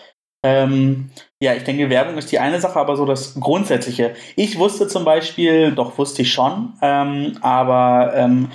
Ähm, 0.44 1.10
ja, 1.40 1.54
ich 1.54 1.64
denke, 1.64 1.90
Werbung 1.90 2.16
ist 2.18 2.30
die 2.30 2.38
eine 2.38 2.60
Sache, 2.60 2.78
aber 2.78 2.96
so 2.96 3.04
das 3.04 3.34
Grundsätzliche. 3.40 4.14
Ich 4.36 4.58
wusste 4.58 4.86
zum 4.86 5.04
Beispiel, 5.04 5.72
doch 5.72 5.98
wusste 5.98 6.22
ich 6.22 6.32
schon, 6.32 6.74
ähm, 6.82 7.36
aber 7.40 8.12
ähm, 8.14 8.50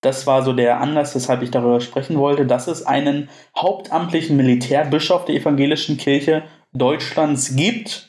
das 0.00 0.26
war 0.26 0.42
so 0.42 0.52
der 0.52 0.80
Anlass, 0.80 1.14
weshalb 1.14 1.42
ich 1.42 1.50
darüber 1.50 1.80
sprechen 1.80 2.18
wollte, 2.18 2.46
dass 2.46 2.66
es 2.66 2.84
einen 2.84 3.28
hauptamtlichen 3.56 4.36
Militärbischof 4.36 5.24
der 5.24 5.36
evangelischen 5.36 5.96
Kirche 5.98 6.42
Deutschlands 6.72 7.54
gibt. 7.56 8.05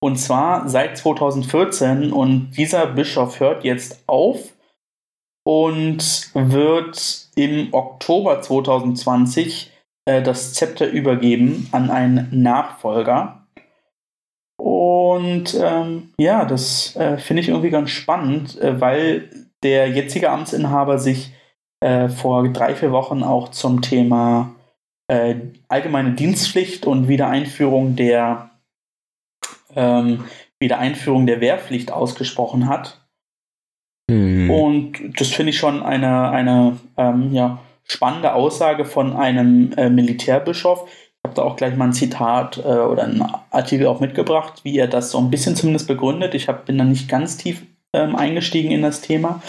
Und 0.00 0.16
zwar 0.16 0.68
seit 0.68 0.98
2014. 0.98 2.12
Und 2.12 2.50
dieser 2.52 2.86
Bischof 2.86 3.40
hört 3.40 3.64
jetzt 3.64 4.02
auf 4.06 4.52
und 5.44 6.30
wird 6.34 7.28
im 7.36 7.72
Oktober 7.72 8.42
2020 8.42 9.72
äh, 10.06 10.22
das 10.22 10.54
Zepter 10.54 10.88
übergeben 10.88 11.68
an 11.72 11.90
einen 11.90 12.28
Nachfolger. 12.30 13.46
Und 14.58 15.54
ähm, 15.60 16.12
ja, 16.18 16.44
das 16.44 16.96
äh, 16.96 17.18
finde 17.18 17.42
ich 17.42 17.48
irgendwie 17.48 17.70
ganz 17.70 17.90
spannend, 17.90 18.60
äh, 18.60 18.80
weil 18.80 19.30
der 19.62 19.88
jetzige 19.88 20.30
Amtsinhaber 20.30 20.98
sich 20.98 21.32
äh, 21.80 22.08
vor 22.08 22.48
drei, 22.48 22.74
vier 22.74 22.90
Wochen 22.90 23.22
auch 23.22 23.50
zum 23.50 23.82
Thema 23.82 24.54
äh, 25.08 25.36
allgemeine 25.68 26.12
Dienstpflicht 26.12 26.86
und 26.86 27.08
Wiedereinführung 27.08 27.96
der 27.96 28.50
ähm, 29.76 30.24
Wiedereinführung 30.60 31.26
der 31.26 31.40
Wehrpflicht 31.40 31.92
ausgesprochen 31.92 32.68
hat. 32.68 33.06
Mhm. 34.10 34.50
Und 34.50 35.20
das 35.20 35.28
finde 35.28 35.50
ich 35.50 35.58
schon 35.58 35.82
eine, 35.82 36.30
eine 36.30 36.78
ähm, 36.96 37.32
ja, 37.32 37.60
spannende 37.84 38.34
Aussage 38.34 38.84
von 38.84 39.16
einem 39.16 39.72
äh, 39.76 39.90
Militärbischof. 39.90 40.88
Ich 40.88 41.28
habe 41.28 41.34
da 41.34 41.42
auch 41.42 41.56
gleich 41.56 41.76
mal 41.76 41.86
ein 41.86 41.92
Zitat 41.92 42.58
äh, 42.58 42.62
oder 42.62 43.04
einen 43.04 43.22
Artikel 43.50 43.86
auch 43.86 44.00
mitgebracht, 44.00 44.60
wie 44.64 44.78
er 44.78 44.88
das 44.88 45.10
so 45.10 45.18
ein 45.18 45.30
bisschen 45.30 45.56
zumindest 45.56 45.88
begründet. 45.88 46.34
Ich 46.34 46.48
hab, 46.48 46.66
bin 46.66 46.78
da 46.78 46.84
nicht 46.84 47.08
ganz 47.08 47.36
tief 47.36 47.62
ähm, 47.92 48.14
eingestiegen 48.16 48.70
in 48.70 48.82
das 48.82 49.00
Thema. 49.00 49.42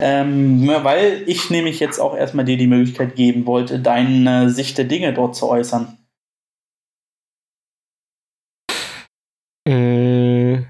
Ähm, 0.00 0.68
weil 0.68 1.24
ich 1.26 1.50
nämlich 1.50 1.80
jetzt 1.80 1.98
auch 1.98 2.16
erstmal 2.16 2.44
dir 2.44 2.56
die 2.56 2.68
Möglichkeit 2.68 3.16
geben 3.16 3.46
wollte, 3.46 3.80
deine 3.80 4.48
Sicht 4.48 4.78
der 4.78 4.84
Dinge 4.84 5.12
dort 5.12 5.34
zu 5.34 5.48
äußern. 5.48 5.98
Mm. 9.68 10.64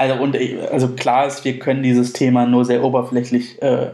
Also, 0.00 0.14
und, 0.14 0.34
also 0.72 0.94
klar 0.94 1.26
ist, 1.26 1.44
wir 1.44 1.58
können 1.58 1.82
dieses 1.82 2.14
Thema 2.14 2.46
nur 2.46 2.64
sehr 2.64 2.82
oberflächlich 2.82 3.60
äh, 3.60 3.90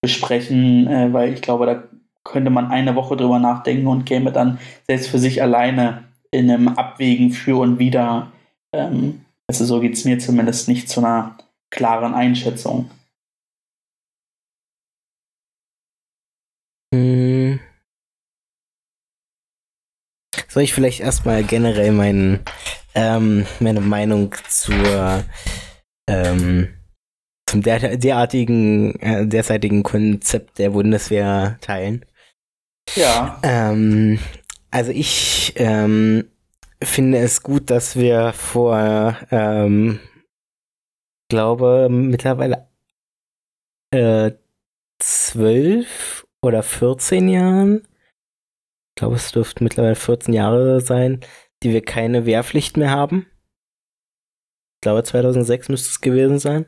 besprechen, 0.00 0.86
äh, 0.86 1.12
weil 1.12 1.32
ich 1.32 1.42
glaube, 1.42 1.66
da 1.66 1.82
könnte 2.22 2.50
man 2.50 2.70
eine 2.70 2.94
Woche 2.94 3.16
drüber 3.16 3.40
nachdenken 3.40 3.88
und 3.88 4.04
käme 4.04 4.30
dann 4.30 4.60
selbst 4.86 5.08
für 5.08 5.18
sich 5.18 5.42
alleine 5.42 6.04
in 6.30 6.48
einem 6.48 6.68
Abwägen 6.68 7.32
für 7.32 7.58
und 7.58 7.80
wieder. 7.80 8.30
Ähm, 8.72 9.24
also 9.48 9.64
so 9.64 9.80
geht 9.80 9.94
es 9.94 10.04
mir 10.04 10.20
zumindest 10.20 10.68
nicht 10.68 10.88
zu 10.88 11.00
einer 11.00 11.36
klaren 11.70 12.14
Einschätzung. 12.14 12.90
Hm. 16.94 17.58
Soll 20.58 20.64
ich 20.64 20.74
vielleicht 20.74 20.98
erstmal 20.98 21.44
generell 21.44 21.92
meinen, 21.92 22.40
ähm, 22.92 23.46
meine 23.60 23.80
Meinung 23.80 24.34
zur 24.48 25.22
ähm, 26.10 26.74
zum 27.48 27.62
der, 27.62 27.96
derartigen, 27.96 28.98
äh, 28.98 29.24
derzeitigen 29.24 29.84
Konzept 29.84 30.58
der 30.58 30.70
Bundeswehr 30.70 31.58
teilen? 31.60 32.04
Ja. 32.96 33.38
Ähm, 33.44 34.18
also 34.72 34.90
ich 34.90 35.52
ähm, 35.54 36.28
finde 36.82 37.18
es 37.18 37.44
gut, 37.44 37.70
dass 37.70 37.94
wir 37.94 38.32
vor, 38.32 39.16
ähm, 39.30 40.00
glaube 41.30 41.86
mittlerweile 41.88 42.66
äh, 43.92 44.32
zwölf 44.98 46.26
oder 46.42 46.64
14 46.64 47.28
Jahren, 47.28 47.86
glaube 48.98 49.16
es 49.16 49.32
dürften 49.32 49.64
mittlerweile 49.64 49.94
14 49.94 50.34
Jahre 50.34 50.80
sein, 50.80 51.20
die 51.62 51.72
wir 51.72 51.82
keine 51.82 52.26
Wehrpflicht 52.26 52.76
mehr 52.76 52.90
haben. 52.90 53.26
Ich 54.76 54.82
glaube 54.82 55.02
2006 55.02 55.68
müsste 55.70 55.88
es 55.88 56.00
gewesen 56.00 56.38
sein. 56.38 56.66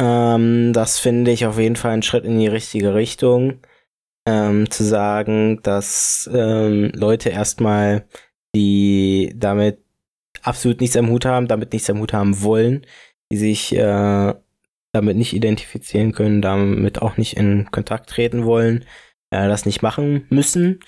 Ähm, 0.00 0.72
das 0.72 0.98
finde 0.98 1.30
ich 1.30 1.46
auf 1.46 1.58
jeden 1.58 1.76
Fall 1.76 1.92
ein 1.92 2.02
Schritt 2.02 2.24
in 2.24 2.38
die 2.38 2.48
richtige 2.48 2.94
Richtung 2.94 3.60
ähm, 4.26 4.70
zu 4.70 4.84
sagen, 4.84 5.60
dass 5.62 6.28
ähm, 6.32 6.90
Leute 6.94 7.28
erstmal, 7.28 8.06
die 8.54 9.34
damit 9.36 9.78
absolut 10.42 10.80
nichts 10.80 10.96
am 10.96 11.10
Hut 11.10 11.24
haben, 11.24 11.48
damit 11.48 11.72
nichts 11.72 11.90
am 11.90 12.00
Hut 12.00 12.12
haben 12.12 12.42
wollen, 12.42 12.86
die 13.30 13.36
sich 13.36 13.74
äh, 13.76 14.34
damit 14.92 15.16
nicht 15.16 15.34
identifizieren 15.34 16.12
können, 16.12 16.42
damit 16.42 17.02
auch 17.02 17.16
nicht 17.16 17.36
in 17.36 17.70
Kontakt 17.70 18.10
treten 18.10 18.44
wollen, 18.44 18.84
äh, 19.30 19.48
das 19.48 19.66
nicht 19.66 19.82
machen 19.82 20.26
müssen. 20.30 20.80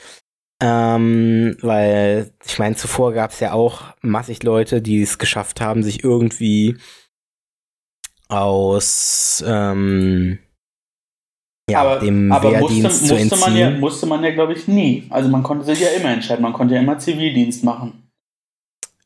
Ähm, 0.61 1.57
weil, 1.61 2.33
ich 2.47 2.59
meine, 2.59 2.77
zuvor 2.77 3.13
gab 3.13 3.33
es 3.33 3.41
ja 3.41 3.53
auch 3.53 3.95
massig 4.01 4.43
Leute, 4.45 4.81
die 4.81 5.03
es 5.03 5.19
geschafft 5.19 5.61
haben, 5.61 5.83
sich 5.83 6.05
irgendwie 6.05 6.77
aus 8.29 9.43
ähm, 9.47 10.39
ja, 11.69 11.81
aber, 11.81 12.01
dem 12.01 12.31
aber 12.33 12.53
Wehrdienst 12.53 12.83
musste, 12.83 13.07
zu 13.07 13.17
entziehen. 13.17 13.41
Man 13.41 13.57
ja, 13.57 13.71
musste 13.71 14.07
man 14.07 14.23
ja, 14.23 14.31
glaube 14.31 14.53
ich, 14.53 14.69
nie. 14.69 15.07
Also 15.11 15.29
man 15.29 15.43
konnte 15.43 15.65
sich 15.65 15.81
ja 15.81 15.89
immer 15.89 16.11
entscheiden, 16.11 16.43
man 16.43 16.53
konnte 16.53 16.75
ja 16.75 16.81
immer 16.81 16.99
Zivildienst 16.99 17.65
machen. 17.65 18.02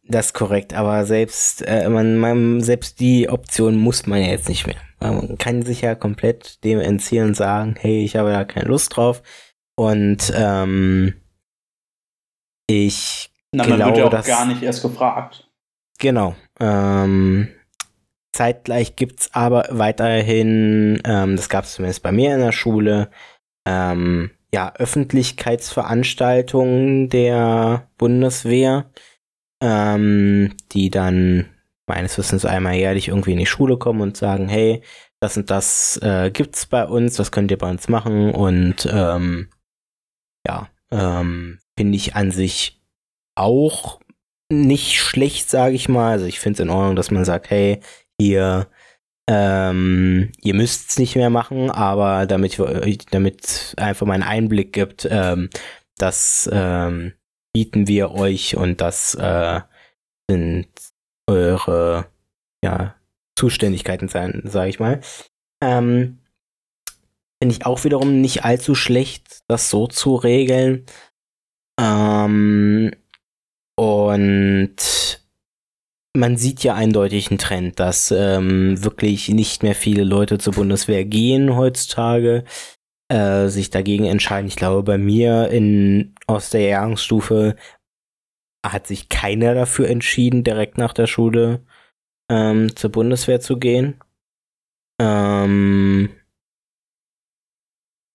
Das 0.08 0.26
ist 0.26 0.34
korrekt, 0.34 0.74
aber 0.74 1.04
selbst, 1.04 1.62
äh, 1.66 1.88
man, 1.88 2.16
man, 2.18 2.60
selbst 2.60 3.00
die 3.00 3.28
Option 3.28 3.76
muss 3.76 4.06
man 4.06 4.20
ja 4.20 4.28
jetzt 4.28 4.48
nicht 4.48 4.66
mehr. 4.66 4.76
Man 5.00 5.36
kann 5.36 5.62
sich 5.62 5.80
ja 5.80 5.94
komplett 5.94 6.62
dem 6.64 6.80
entziehen 6.80 7.26
und 7.26 7.34
sagen, 7.34 7.74
hey, 7.78 8.04
ich 8.04 8.16
habe 8.16 8.30
da 8.30 8.44
keine 8.44 8.68
Lust 8.68 8.96
drauf. 8.96 9.22
Und 9.76 10.32
ähm, 10.34 11.14
ich 12.66 13.30
Na, 13.52 13.66
man 13.66 13.76
glaube, 13.76 13.90
wird 13.90 13.98
ja 13.98 14.06
auch 14.06 14.10
dass, 14.10 14.26
gar 14.26 14.46
nicht 14.46 14.62
erst 14.62 14.82
gefragt. 14.82 15.48
Genau. 15.98 16.34
Ähm, 16.60 17.48
zeitgleich 18.32 18.96
gibt's 18.96 19.34
aber 19.34 19.66
weiterhin, 19.70 21.00
ähm, 21.04 21.36
das 21.36 21.48
gab 21.48 21.64
es 21.64 21.74
zumindest 21.74 22.02
bei 22.02 22.12
mir 22.12 22.34
in 22.34 22.40
der 22.40 22.52
Schule, 22.52 23.10
ähm, 23.66 24.30
ja, 24.54 24.72
Öffentlichkeitsveranstaltungen 24.76 27.08
der 27.08 27.88
Bundeswehr 27.98 28.90
ähm, 29.60 30.54
die 30.72 30.90
dann 30.90 31.48
meines 31.86 32.18
Wissens 32.18 32.44
einmal 32.44 32.74
jährlich 32.74 33.08
irgendwie 33.08 33.32
in 33.32 33.38
die 33.38 33.46
Schule 33.46 33.78
kommen 33.78 34.00
und 34.00 34.16
sagen, 34.16 34.48
hey, 34.48 34.82
das 35.20 35.36
und 35.36 35.50
das 35.50 35.98
äh, 36.02 36.30
gibt's 36.30 36.66
bei 36.66 36.84
uns, 36.84 37.18
was 37.18 37.32
könnt 37.32 37.50
ihr 37.50 37.58
bei 37.58 37.70
uns 37.70 37.88
machen 37.88 38.32
und 38.32 38.86
ähm, 38.90 39.48
ja, 40.46 40.68
ähm, 40.90 41.58
finde 41.78 41.96
ich 41.96 42.14
an 42.14 42.30
sich 42.30 42.82
auch 43.34 44.00
nicht 44.50 44.94
schlecht, 44.98 45.50
sage 45.50 45.74
ich 45.74 45.88
mal. 45.88 46.12
Also 46.12 46.26
ich 46.26 46.38
finde 46.40 46.54
es 46.54 46.60
in 46.60 46.70
Ordnung, 46.70 46.96
dass 46.96 47.10
man 47.10 47.24
sagt, 47.24 47.50
hey, 47.50 47.80
hier, 48.20 48.68
ähm, 49.28 50.32
ihr 50.42 50.54
müsst 50.54 50.90
es 50.90 50.98
nicht 50.98 51.16
mehr 51.16 51.30
machen, 51.30 51.70
aber 51.70 52.26
damit 52.26 52.60
damit 53.10 53.74
einfach 53.76 54.06
mal 54.06 54.14
einen 54.14 54.22
Einblick 54.22 54.72
gibt, 54.72 55.06
ähm, 55.10 55.50
dass 55.98 56.48
ähm, 56.52 57.12
bieten 57.56 57.88
wir 57.88 58.10
euch 58.10 58.54
und 58.54 58.82
das 58.82 59.14
äh, 59.14 59.62
sind 60.30 60.68
eure 61.26 62.04
ja, 62.62 62.96
Zuständigkeiten 63.34 64.08
sein, 64.08 64.42
sage 64.44 64.68
ich 64.68 64.78
mal. 64.78 65.00
Ähm, 65.62 66.18
Finde 67.42 67.54
ich 67.54 67.64
auch 67.64 67.82
wiederum 67.84 68.20
nicht 68.20 68.44
allzu 68.44 68.74
schlecht, 68.74 69.40
das 69.48 69.70
so 69.70 69.86
zu 69.86 70.16
regeln. 70.16 70.84
Ähm, 71.80 72.90
und 73.78 74.76
man 76.14 76.36
sieht 76.36 76.62
ja 76.62 76.74
eindeutig 76.74 77.30
einen 77.30 77.38
Trend, 77.38 77.80
dass 77.80 78.10
ähm, 78.10 78.84
wirklich 78.84 79.30
nicht 79.30 79.62
mehr 79.62 79.74
viele 79.74 80.04
Leute 80.04 80.36
zur 80.36 80.52
Bundeswehr 80.52 81.06
gehen 81.06 81.56
heutzutage 81.56 82.44
äh, 83.08 83.48
sich 83.48 83.70
dagegen 83.70 84.04
entscheiden. 84.04 84.48
Ich 84.48 84.56
glaube, 84.56 84.82
bei 84.82 84.98
mir 84.98 85.48
in, 85.48 86.14
aus 86.26 86.50
der 86.50 86.62
Jahrgangsstufe 86.62 87.56
hat 88.64 88.86
sich 88.86 89.08
keiner 89.08 89.54
dafür 89.54 89.88
entschieden, 89.88 90.44
direkt 90.44 90.78
nach 90.78 90.92
der 90.92 91.06
Schule 91.06 91.64
ähm, 92.30 92.74
zur 92.74 92.90
Bundeswehr 92.90 93.40
zu 93.40 93.58
gehen. 93.58 94.00
Ähm, 95.00 96.10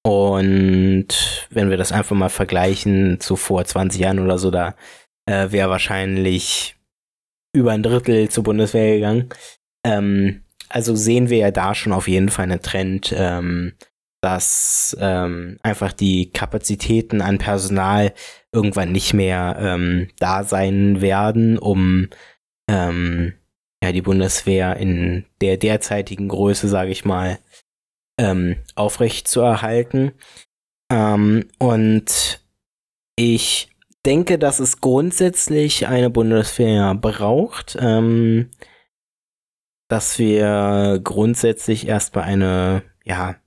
und 0.03 1.07
wenn 1.51 1.69
wir 1.69 1.77
das 1.77 1.91
einfach 1.91 2.15
mal 2.15 2.29
vergleichen 2.29 3.19
zu 3.19 3.35
vor 3.35 3.63
20 3.63 4.01
Jahren 4.01 4.19
oder 4.19 4.37
so, 4.37 4.51
da 4.51 4.75
äh, 5.27 5.51
wäre 5.51 5.69
wahrscheinlich 5.69 6.75
über 7.55 7.71
ein 7.71 7.83
Drittel 7.83 8.29
zur 8.29 8.43
Bundeswehr 8.43 8.95
gegangen. 8.95 9.29
Ähm, 9.85 10.43
also 10.69 10.95
sehen 10.95 11.29
wir 11.29 11.37
ja 11.37 11.51
da 11.51 11.75
schon 11.75 11.93
auf 11.93 12.07
jeden 12.07 12.29
Fall 12.29 12.43
einen 12.43 12.61
Trend, 12.61 13.13
ähm, 13.15 13.73
dass 14.21 14.95
ähm, 14.99 15.57
einfach 15.63 15.93
die 15.93 16.31
Kapazitäten 16.31 17.21
an 17.21 17.39
Personal 17.39 18.13
irgendwann 18.51 18.91
nicht 18.91 19.13
mehr 19.13 19.57
ähm, 19.59 20.09
da 20.19 20.43
sein 20.43 21.01
werden, 21.01 21.57
um 21.57 22.07
ähm, 22.69 23.33
ja, 23.83 23.91
die 23.91 24.03
Bundeswehr 24.03 24.77
in 24.77 25.25
der 25.41 25.57
derzeitigen 25.57 26.27
Größe, 26.27 26.67
sage 26.67 26.91
ich 26.91 27.03
mal, 27.03 27.39
ähm, 28.19 28.57
aufrecht 28.75 29.27
zu 29.27 29.41
erhalten. 29.41 30.11
Ähm, 30.91 31.47
und 31.57 32.41
ich 33.15 33.69
denke, 34.05 34.37
dass 34.37 34.59
es 34.59 34.81
grundsätzlich 34.81 35.87
eine 35.87 36.09
Bundeswehr 36.09 36.93
braucht, 36.95 37.77
ähm, 37.79 38.51
dass 39.89 40.19
wir 40.19 40.99
grundsätzlich 41.03 41.87
erstmal 41.87 42.25
eine, 42.25 42.83
ja, 43.03 43.40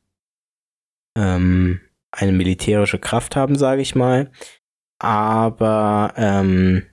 ähm, 1.17 1.81
eine 2.11 2.33
militärische 2.33 2.99
Kraft 2.99 3.37
haben, 3.37 3.57
sage 3.57 3.83
ich 3.83 3.95
mal. 3.95 4.31
Aber 4.99 6.15
ähm, 6.17 6.87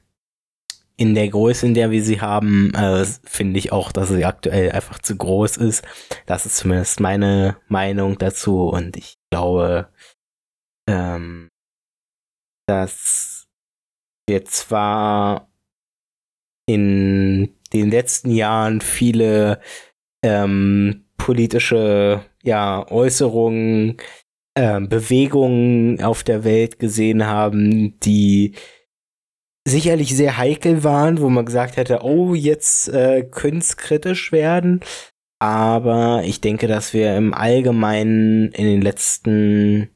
in 0.97 1.15
der 1.15 1.29
Größe, 1.29 1.65
in 1.65 1.73
der 1.73 1.91
wir 1.91 2.03
sie 2.03 2.21
haben, 2.21 2.73
äh, 2.75 3.05
finde 3.23 3.57
ich 3.57 3.71
auch, 3.71 3.91
dass 3.91 4.09
sie 4.09 4.25
aktuell 4.25 4.71
einfach 4.71 4.99
zu 4.99 5.15
groß 5.15 5.57
ist. 5.57 5.83
Das 6.25 6.45
ist 6.45 6.57
zumindest 6.57 6.99
meine 6.99 7.57
Meinung 7.67 8.17
dazu 8.17 8.69
und 8.69 8.97
ich 8.97 9.17
glaube, 9.31 9.89
ähm, 10.87 11.49
dass 12.67 13.47
wir 14.27 14.45
zwar 14.45 15.51
in 16.67 17.57
den 17.73 17.89
letzten 17.89 18.31
Jahren 18.31 18.81
viele 18.81 19.59
ähm, 20.23 21.05
politische 21.17 22.23
ja, 22.43 22.85
Äußerungen, 22.89 23.97
äh, 24.55 24.79
Bewegungen 24.81 26.01
auf 26.03 26.23
der 26.23 26.43
Welt 26.43 26.79
gesehen 26.79 27.25
haben, 27.25 27.99
die 27.99 28.55
sicherlich 29.67 30.15
sehr 30.15 30.37
heikel 30.37 30.83
waren, 30.83 31.19
wo 31.19 31.29
man 31.29 31.45
gesagt 31.45 31.77
hätte, 31.77 32.03
oh, 32.03 32.33
jetzt 32.33 32.89
äh, 32.89 33.23
könnte 33.23 33.59
es 33.59 33.77
kritisch 33.77 34.31
werden. 34.31 34.81
Aber 35.39 36.23
ich 36.23 36.41
denke, 36.41 36.67
dass 36.67 36.93
wir 36.93 37.15
im 37.15 37.33
Allgemeinen 37.33 38.51
in 38.51 38.65
den 38.65 38.81
letzten 38.81 39.89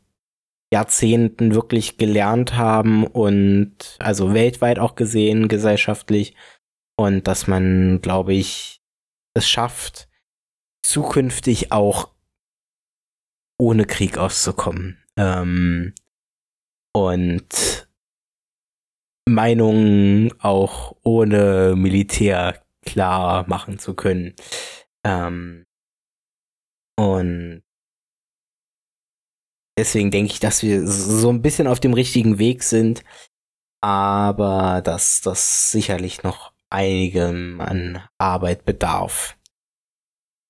Jahrzehnten 0.74 1.54
wirklich 1.54 1.98
gelernt 1.98 2.58
haben 2.58 3.06
und 3.06 3.98
also 4.00 4.34
weltweit 4.34 4.80
auch 4.80 4.96
gesehen, 4.96 5.48
gesellschaftlich, 5.48 6.36
und 6.98 7.28
dass 7.28 7.48
man, 7.48 8.02
glaube 8.02 8.34
ich, 8.34 8.82
es 9.36 9.48
schafft, 9.48 10.08
zukünftig 10.82 11.72
auch 11.72 12.15
ohne 13.58 13.86
Krieg 13.86 14.18
auszukommen. 14.18 14.98
Ähm, 15.18 15.94
und 16.94 17.88
Meinungen 19.28 20.32
auch 20.40 20.96
ohne 21.04 21.76
Militär 21.76 22.64
klar 22.86 23.48
machen 23.50 23.80
zu 23.80 23.96
können. 23.96 24.36
Ähm, 25.06 25.66
und 26.98 27.64
deswegen 29.78 30.12
denke 30.12 30.32
ich, 30.32 30.40
dass 30.40 30.64
wir 30.64 30.88
so 30.88 31.30
ein 31.30 31.42
bisschen 31.42 31.68
auf 31.68 31.80
dem 31.80 31.94
richtigen 31.94 32.38
Weg 32.40 32.64
sind, 32.64 33.04
aber 33.82 34.82
dass 34.82 35.22
das 35.22 35.72
sicherlich 35.72 36.24
noch 36.24 36.54
einigem 36.70 37.60
an 37.62 38.08
Arbeit 38.18 38.66
bedarf. 38.66 39.38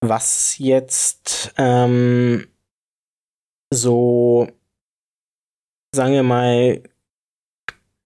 Was 0.01 0.57
jetzt 0.59 1.53
ähm, 1.57 2.47
so, 3.73 4.47
sagen 5.93 6.13
wir 6.13 6.23
mal, 6.23 6.83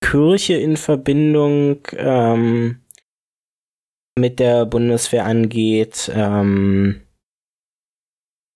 Kirche 0.01 0.55
in 0.55 0.77
Verbindung 0.77 1.85
ähm, 1.93 2.83
mit 4.17 4.39
der 4.39 4.65
Bundeswehr 4.65 5.25
angeht, 5.25 6.11
ähm, 6.13 7.01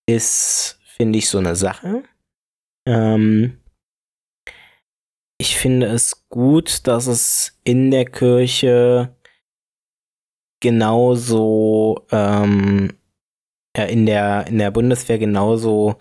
ist, 0.09 0.79
finde 0.83 1.19
ich, 1.19 1.29
so 1.29 1.37
eine 1.37 1.55
Sache. 1.55 2.03
Ähm, 2.87 3.61
ich 5.39 5.57
finde 5.57 5.87
es 5.87 6.27
gut, 6.29 6.87
dass 6.87 7.07
es 7.07 7.59
in 7.63 7.91
der 7.91 8.05
Kirche 8.05 9.15
genauso 10.61 12.05
ähm, 12.11 12.97
ja, 13.75 13.83
in 13.83 14.05
der 14.05 14.47
in 14.47 14.59
der 14.59 14.71
Bundeswehr 14.71 15.19
genauso 15.19 15.97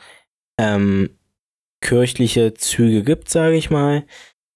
ähm, 0.59 1.11
kirchliche 1.81 2.55
Züge 2.55 3.03
gibt, 3.03 3.29
sage 3.29 3.57
ich 3.57 3.71
mal. 3.71 4.07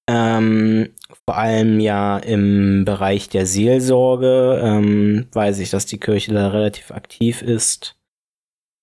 Ähm, 0.09 0.94
vor 1.24 1.36
allem 1.36 1.80
ja 1.80 2.18
im 2.18 2.84
Bereich 2.84 3.28
der 3.28 3.47
Seelsorge 3.47 4.61
ähm, 4.62 5.26
weiß 5.32 5.59
ich, 5.59 5.70
dass 5.70 5.86
die 5.86 5.99
Kirche 5.99 6.32
da 6.32 6.49
relativ 6.49 6.92
aktiv 6.92 7.42
ist. 7.42 7.97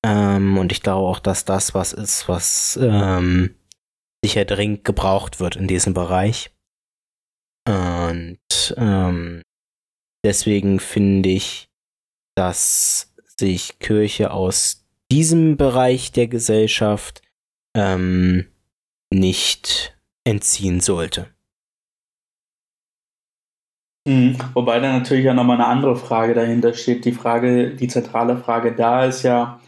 Ähm, 0.05 0.57
und 0.57 0.73
ich 0.73 0.81
glaube 0.81 1.07
auch, 1.07 1.19
dass 1.19 1.45
das 1.45 1.73
was 1.73 1.93
ist, 1.93 2.27
was 2.27 2.77
ähm, 2.81 3.55
sicher 4.23 4.43
dringend 4.43 4.83
gebraucht 4.83 5.39
wird 5.39 5.55
in 5.55 5.67
diesem 5.67 5.93
Bereich. 5.93 6.51
Und 7.65 8.75
ähm, 8.75 9.41
deswegen 10.25 10.79
finde 10.81 11.29
ich, 11.29 11.69
dass 12.35 13.13
sich 13.37 13.79
Kirche 13.79 14.31
aus 14.31 14.82
diesem 15.13 15.57
Bereich 15.57 16.11
der 16.11 16.27
Gesellschaft 16.27 17.21
ähm, 17.77 18.47
nicht 19.13 19.95
entziehen 20.23 20.79
sollte. 20.79 21.27
Mhm. 24.07 24.37
Wobei 24.55 24.79
da 24.79 24.91
natürlich 24.91 25.25
ja 25.25 25.35
nochmal 25.35 25.57
eine 25.57 25.67
andere 25.67 25.95
Frage 25.97 26.33
dahinter 26.33 26.73
steht. 26.73 27.05
Die 27.05 27.11
Frage, 27.11 27.75
die 27.75 27.87
zentrale 27.87 28.37
Frage 28.37 28.73
da 28.73 29.05
ist 29.05 29.21
ja, 29.21 29.61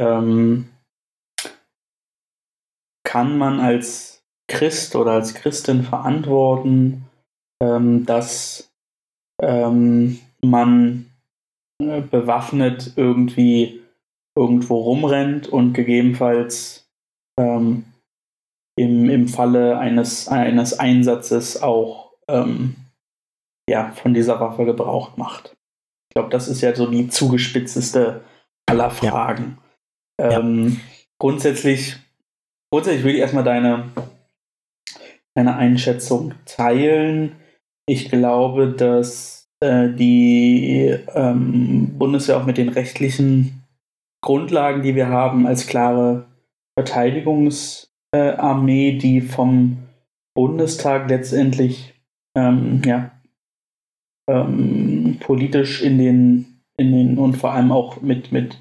ähm, 0.00 0.70
kann 3.04 3.36
man 3.36 3.60
als 3.60 4.24
Christ 4.50 4.96
oder 4.96 5.12
als 5.12 5.34
Christin 5.34 5.82
verantworten, 5.82 7.04
ähm, 7.62 8.06
dass 8.06 8.72
ähm, 9.42 10.18
man 10.40 11.10
äh, 11.82 12.00
bewaffnet 12.00 12.94
irgendwie 12.96 13.82
irgendwo 14.38 14.76
rumrennt 14.76 15.48
und 15.48 15.72
gegebenenfalls 15.72 16.88
ähm, 17.38 17.84
im, 18.78 19.10
im 19.10 19.26
Falle 19.26 19.78
eines, 19.78 20.28
eines 20.28 20.78
Einsatzes 20.78 21.60
auch 21.60 22.12
ähm, 22.28 22.76
ja, 23.68 23.90
von 23.90 24.14
dieser 24.14 24.38
Waffe 24.40 24.64
Gebrauch 24.64 25.16
macht. 25.16 25.56
Ich 26.08 26.14
glaube, 26.14 26.30
das 26.30 26.46
ist 26.46 26.60
ja 26.60 26.74
so 26.74 26.88
die 26.88 27.08
zugespitzteste 27.08 28.22
aller 28.66 28.90
Fragen. 28.90 29.58
Ja. 30.20 30.38
Ähm, 30.38 30.68
ja. 30.68 30.76
Grundsätzlich, 31.20 31.96
grundsätzlich 32.72 33.04
will 33.04 33.14
ich 33.14 33.20
erstmal 33.20 33.44
deine, 33.44 33.88
deine 35.34 35.56
Einschätzung 35.56 36.34
teilen. 36.44 37.34
Ich 37.88 38.08
glaube, 38.08 38.68
dass 38.68 39.48
äh, 39.60 39.88
die 39.88 40.96
ähm, 41.14 41.98
Bundeswehr 41.98 42.36
auch 42.36 42.46
mit 42.46 42.58
den 42.58 42.68
rechtlichen 42.68 43.64
Grundlagen, 44.22 44.82
die 44.82 44.94
wir 44.94 45.08
haben, 45.08 45.46
als 45.46 45.66
klare 45.66 46.26
Verteidigungsarmee, 46.78 48.90
äh, 48.90 48.98
die 48.98 49.20
vom 49.20 49.78
Bundestag 50.34 51.08
letztendlich 51.08 51.94
ähm, 52.36 52.82
ja, 52.84 53.10
ähm, 54.28 55.16
politisch 55.20 55.82
in 55.82 55.98
den, 55.98 56.62
in 56.76 56.92
den 56.92 57.18
und 57.18 57.36
vor 57.36 57.52
allem 57.52 57.72
auch 57.72 58.00
mit, 58.02 58.30
mit 58.30 58.60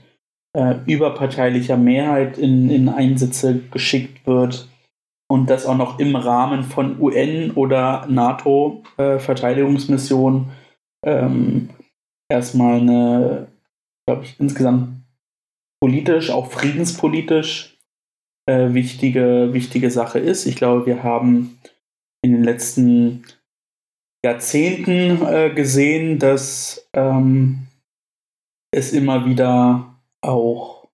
äh, 0.56 0.76
überparteilicher 0.86 1.76
Mehrheit 1.78 2.38
in, 2.38 2.70
in 2.70 2.88
Einsätze 2.90 3.60
geschickt 3.72 4.26
wird 4.26 4.70
und 5.30 5.50
das 5.50 5.66
auch 5.66 5.78
noch 5.78 6.00
im 6.00 6.16
Rahmen 6.16 6.64
von 6.64 6.98
UN 7.00 7.52
oder 7.52 8.06
NATO-Verteidigungsmissionen 8.08 10.52
äh, 11.06 11.12
ähm, 11.12 11.70
erstmal 12.30 12.80
eine, 12.80 13.48
glaube 14.08 14.24
ich, 14.24 14.40
insgesamt 14.40 14.97
politisch, 15.80 16.30
auch 16.30 16.52
friedenspolitisch 16.52 17.78
äh, 18.48 18.74
wichtige, 18.74 19.50
wichtige 19.54 19.92
Sache 19.92 20.20
ist. 20.20 20.46
Ich 20.46 20.56
glaube, 20.56 20.86
wir 20.86 21.04
haben 21.04 21.60
in 22.24 22.32
den 22.34 22.44
letzten 22.44 23.24
Jahrzehnten 24.26 25.26
äh, 25.26 25.52
gesehen, 25.54 26.20
dass 26.20 26.90
ähm, 26.94 27.68
es 28.72 28.94
immer 28.94 29.26
wieder 29.26 29.96
auch 30.22 30.88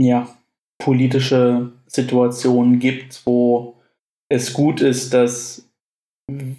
ja, 0.00 0.28
politische 0.78 1.72
Situationen 1.86 2.78
gibt, 2.78 3.22
wo 3.26 3.76
es 4.30 4.52
gut 4.52 4.80
ist, 4.80 5.12
dass 5.14 5.68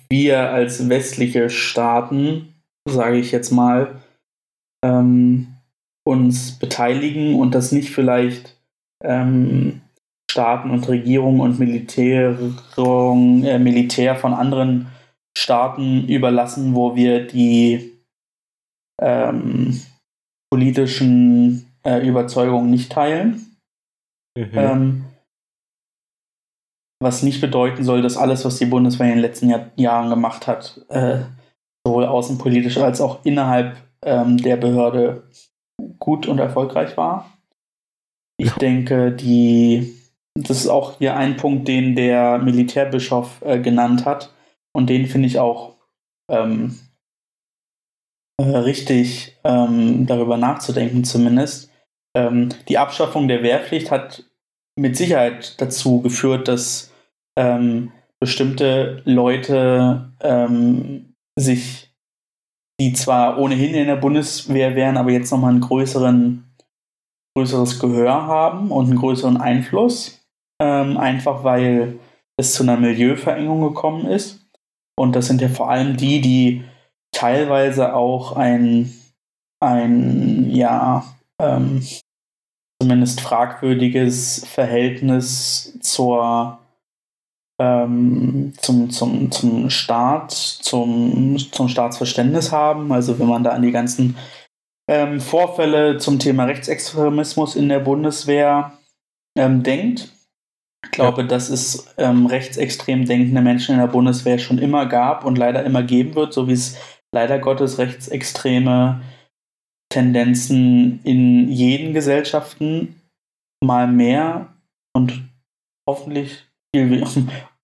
wir 0.10 0.50
als 0.50 0.90
westliche 0.90 1.50
Staaten, 1.50 2.56
sage 2.88 3.18
ich 3.18 3.32
jetzt 3.32 3.52
mal, 3.52 4.02
ähm, 4.84 5.59
uns 6.08 6.58
beteiligen 6.58 7.36
und 7.36 7.56
das 7.56 7.72
nicht 7.72 7.92
vielleicht 7.92 8.58
ähm, 9.04 9.82
Staaten 10.30 10.72
und 10.72 10.88
Regierungen 10.88 11.42
und 11.42 11.60
Militärung, 11.60 13.44
äh, 13.44 13.60
Militär 13.60 14.16
von 14.16 14.34
anderen 14.34 14.88
Staaten 15.38 16.08
überlassen, 16.08 16.76
wo 16.76 16.96
wir 16.96 17.26
die 17.26 17.94
ähm, 19.02 19.82
politischen 20.52 21.72
äh, 21.84 22.06
Überzeugungen 22.08 22.70
nicht 22.70 22.92
teilen. 22.92 23.56
Mhm. 24.38 24.52
Ähm, 24.54 25.06
was 27.02 27.24
nicht 27.24 27.40
bedeuten 27.40 27.84
soll, 27.84 28.02
dass 28.02 28.18
alles, 28.18 28.44
was 28.44 28.58
die 28.58 28.66
Bundeswehr 28.66 29.08
in 29.08 29.14
den 29.14 29.22
letzten 29.22 29.50
Jahr 29.50 29.72
Jahren 29.76 30.10
gemacht 30.10 30.48
hat, 30.48 30.86
äh, 30.90 31.20
sowohl 31.86 32.06
außenpolitisch 32.06 32.78
als 32.78 33.00
auch 33.00 33.24
innerhalb 33.24 33.78
ähm, 34.04 34.38
der 34.38 34.58
Behörde 34.58 35.24
gut 36.00 36.28
und 36.28 36.40
erfolgreich 36.40 36.98
war. 36.98 37.38
Ich 38.38 38.52
denke, 38.54 39.12
die, 39.12 39.94
das 40.34 40.62
ist 40.62 40.68
auch 40.70 40.98
hier 40.98 41.16
ein 41.18 41.38
Punkt, 41.38 41.68
den 41.68 41.96
der 41.96 42.38
Militärbischof 42.38 43.42
äh, 43.42 43.60
genannt 43.60 44.06
hat. 44.06 44.34
Und 44.74 44.90
den 44.90 45.08
finde 45.08 45.28
ich 45.28 45.40
auch 45.40 45.76
ähm, 46.32 46.80
äh, 48.40 48.44
richtig, 48.44 49.38
ähm, 49.44 50.06
darüber 50.08 50.38
nachzudenken 50.38 51.04
zumindest. 51.04 51.70
Ähm, 52.16 52.50
die 52.70 52.78
Abschaffung 52.78 53.28
der 53.28 53.44
Wehrpflicht 53.44 53.92
hat 53.92 54.24
mit 54.78 54.96
Sicherheit 54.96 55.60
dazu 55.60 56.02
geführt, 56.02 56.48
dass 56.48 56.94
ähm, 57.38 57.92
bestimmte 58.20 59.02
Leute 59.06 60.14
ähm, 60.22 61.16
sich, 61.38 61.89
die 62.80 62.94
zwar 62.94 63.38
ohnehin 63.38 63.74
in 63.74 63.88
der 63.88 63.98
Bundeswehr 63.98 64.76
wären, 64.76 64.98
aber 64.98 65.12
jetzt 65.12 65.32
nochmal 65.32 65.54
ein 65.54 65.60
größeren, 65.60 66.46
größeres 67.36 67.80
Gehör 67.80 68.26
haben 68.26 68.72
und 68.72 68.86
einen 68.86 69.00
größeren 69.00 69.38
Einfluss, 69.38 70.22
ähm, 70.62 70.98
einfach 70.98 71.44
weil 71.44 72.00
es 72.38 72.54
zu 72.54 72.64
einer 72.64 72.78
Milieuverengung 72.78 73.62
gekommen 73.62 74.06
ist. 74.06 74.46
Und 74.98 75.16
das 75.16 75.28
sind 75.28 75.42
ja 75.42 75.50
vor 75.50 75.70
allem 75.70 75.98
die, 75.98 76.22
die 76.22 76.64
teilweise 77.12 77.96
auch 77.96 78.36
ein, 78.36 78.94
ein 79.62 80.50
ja, 80.50 81.04
ähm, 81.42 81.82
zumindest 82.82 83.20
fragwürdiges 83.22 84.46
Verhältnis 84.48 85.78
zur, 85.82 86.59
ähm, 87.60 88.54
zum, 88.58 88.90
zum, 88.90 89.32
zum 89.32 89.70
Staat, 89.70 90.32
zum, 90.32 91.38
zum 91.38 91.68
Staatsverständnis 91.68 92.52
haben. 92.52 92.92
Also 92.92 93.20
wenn 93.20 93.28
man 93.28 93.44
da 93.44 93.52
an 93.52 93.62
die 93.62 93.72
ganzen 93.72 94.16
ähm, 94.90 95.20
Vorfälle 95.20 95.98
zum 95.98 96.20
Thema 96.20 96.46
Rechtsextremismus 96.46 97.56
in 97.56 97.70
der 97.70 97.80
Bundeswehr 97.80 98.74
ähm, 99.38 99.62
denkt, 99.62 100.12
ich 100.84 100.92
glaube, 100.92 101.22
ja. 101.22 101.28
dass 101.28 101.50
es 101.50 101.94
ähm, 101.98 102.26
rechtsextrem 102.26 103.06
denkende 103.06 103.42
Menschen 103.42 103.74
in 103.74 103.82
der 103.82 103.88
Bundeswehr 103.88 104.40
schon 104.40 104.58
immer 104.58 104.86
gab 104.86 105.26
und 105.26 105.38
leider 105.38 105.64
immer 105.66 105.84
geben 105.84 106.16
wird, 106.16 106.34
so 106.34 106.48
wie 106.48 106.54
es 106.54 106.78
leider 107.14 107.38
Gottes 107.40 107.78
rechtsextreme 107.78 109.02
Tendenzen 109.92 111.02
in 111.04 111.50
jeden 111.50 111.94
Gesellschaften 111.94 113.02
mal 113.62 113.88
mehr 113.88 114.54
und 114.96 115.30
hoffentlich 115.88 116.46
viel 116.74 117.04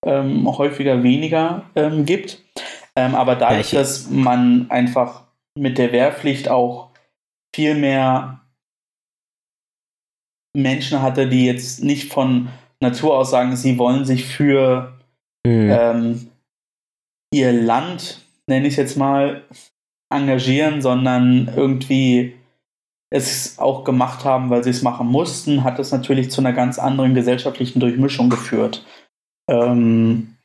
ähm, 0.05 0.47
häufiger 0.57 1.03
weniger 1.03 1.63
ähm, 1.75 2.05
gibt. 2.05 2.43
Ähm, 2.95 3.15
aber 3.15 3.35
dadurch, 3.35 3.73
ja, 3.73 3.79
dass 3.79 4.09
man 4.09 4.69
einfach 4.69 5.23
mit 5.57 5.77
der 5.77 5.91
Wehrpflicht 5.91 6.49
auch 6.49 6.89
viel 7.53 7.75
mehr 7.75 8.41
Menschen 10.55 11.01
hatte, 11.01 11.27
die 11.27 11.45
jetzt 11.45 11.83
nicht 11.83 12.13
von 12.13 12.49
Natur 12.81 13.17
aus 13.17 13.31
sagen, 13.31 13.55
sie 13.55 13.77
wollen 13.77 14.05
sich 14.05 14.25
für 14.25 14.97
mhm. 15.45 16.29
ihr 17.33 17.51
Land, 17.51 18.21
nenne 18.47 18.67
ich 18.67 18.73
es 18.73 18.77
jetzt 18.77 18.97
mal, 18.97 19.43
engagieren, 20.13 20.81
sondern 20.81 21.51
irgendwie 21.55 22.35
es 23.09 23.59
auch 23.59 23.83
gemacht 23.83 24.25
haben, 24.25 24.49
weil 24.49 24.63
sie 24.63 24.71
es 24.71 24.81
machen 24.81 25.07
mussten, 25.07 25.63
hat 25.63 25.79
es 25.79 25.91
natürlich 25.91 26.31
zu 26.31 26.41
einer 26.41 26.53
ganz 26.53 26.79
anderen 26.79 27.13
gesellschaftlichen 27.13 27.79
Durchmischung 27.79 28.29
geführt. 28.29 28.85
Ähm, 29.49 30.37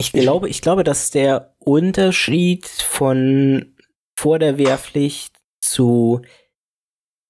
ich 0.00 0.12
glaube, 0.12 0.48
ich 0.48 0.62
glaube, 0.62 0.84
dass 0.84 1.10
der 1.10 1.54
Unterschied 1.58 2.66
von 2.66 3.76
vor 4.18 4.38
der 4.38 4.58
Wehrpflicht 4.58 5.36
zu, 5.60 6.22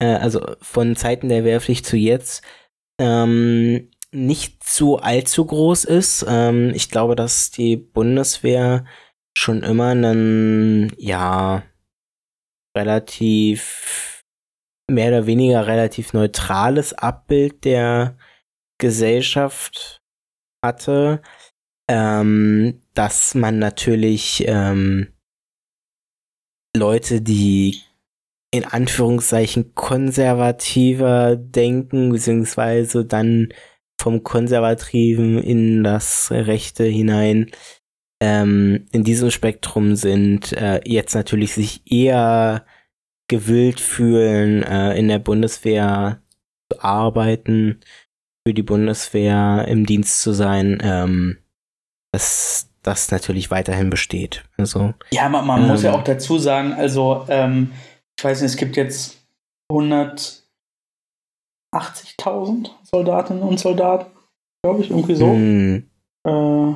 äh, 0.01 0.07
also 0.07 0.57
von 0.61 0.97
Zeiten 0.97 1.29
der 1.29 1.45
Wehrpflicht 1.45 1.85
zu 1.85 1.97
jetzt, 1.97 2.43
ähm, 3.01 3.91
nicht 4.13 4.63
zu 4.65 4.99
allzu 4.99 5.47
groß 5.47 5.85
ist. 5.85 6.25
Ähm, 6.29 6.73
ich 6.75 6.91
glaube, 6.91 7.17
dass 7.17 7.51
die 7.51 7.77
Bundeswehr 7.77 8.85
schon 9.37 9.63
immer 9.63 9.89
einen, 9.89 10.93
ja, 10.97 11.63
relativ, 12.77 14.23
mehr 14.91 15.09
oder 15.09 15.27
weniger 15.27 15.67
relativ 15.67 16.13
neutrales 16.13 16.93
Abbild 16.93 17.65
der 17.65 18.17
Gesellschaft 18.79 20.00
hatte, 20.63 21.23
ähm, 21.89 22.81
dass 22.95 23.35
man 23.35 23.59
natürlich 23.59 24.45
ähm, 24.47 25.09
Leute, 26.77 27.21
die 27.21 27.81
in 28.53 28.65
Anführungszeichen 28.65 29.75
konservativer 29.75 31.37
denken, 31.37 32.11
beziehungsweise 32.11 33.05
dann 33.05 33.49
vom 34.01 34.23
Konservativen 34.23 35.39
in 35.39 35.85
das 35.85 36.31
Rechte 36.31 36.85
hinein 36.85 37.51
ähm, 38.21 38.87
in 38.93 39.05
diesem 39.05 39.31
Spektrum 39.31 39.97
sind, 39.97 40.53
äh, 40.53 40.81
jetzt 40.85 41.15
natürlich 41.15 41.55
sich 41.55 41.83
eher 41.91 42.67
gewillt 43.29 43.81
fühlen, 43.81 44.63
äh, 44.63 44.99
in 44.99 45.09
der 45.09 45.19
Bundeswehr 45.19 46.23
zu 46.71 46.83
arbeiten, 46.83 47.81
für 48.47 48.55
die 48.55 48.63
Bundeswehr 48.63 49.67
im 49.69 49.85
Dienst 49.87 50.23
zu 50.23 50.33
sein, 50.33 50.79
ähm, 50.83 51.39
dass 52.13 52.69
das 52.83 53.11
natürlich 53.11 53.51
weiterhin 53.51 53.91
besteht. 53.91 54.45
Also, 54.57 54.95
ja, 55.11 55.29
man, 55.29 55.47
man 55.47 55.63
ähm, 55.63 55.69
muss 55.69 55.83
ja 55.83 55.93
ähm, 55.93 56.01
auch 56.01 56.05
dazu 56.05 56.39
sagen, 56.39 56.73
also 56.73 57.27
ähm, 57.29 57.73
ich 58.19 58.25
weiß 58.25 58.41
nicht, 58.41 58.53
es 58.53 58.57
gibt 58.57 58.77
jetzt 58.77 59.23
180.000 59.71 62.71
Soldatinnen 62.83 63.43
und 63.43 63.61
Soldaten, 63.61 64.11
glaube 64.63 64.83
ich, 64.83 64.91
irgendwie 64.91 65.15
so. 65.15 65.27
Mm. 65.27 65.85
Äh, 66.27 66.75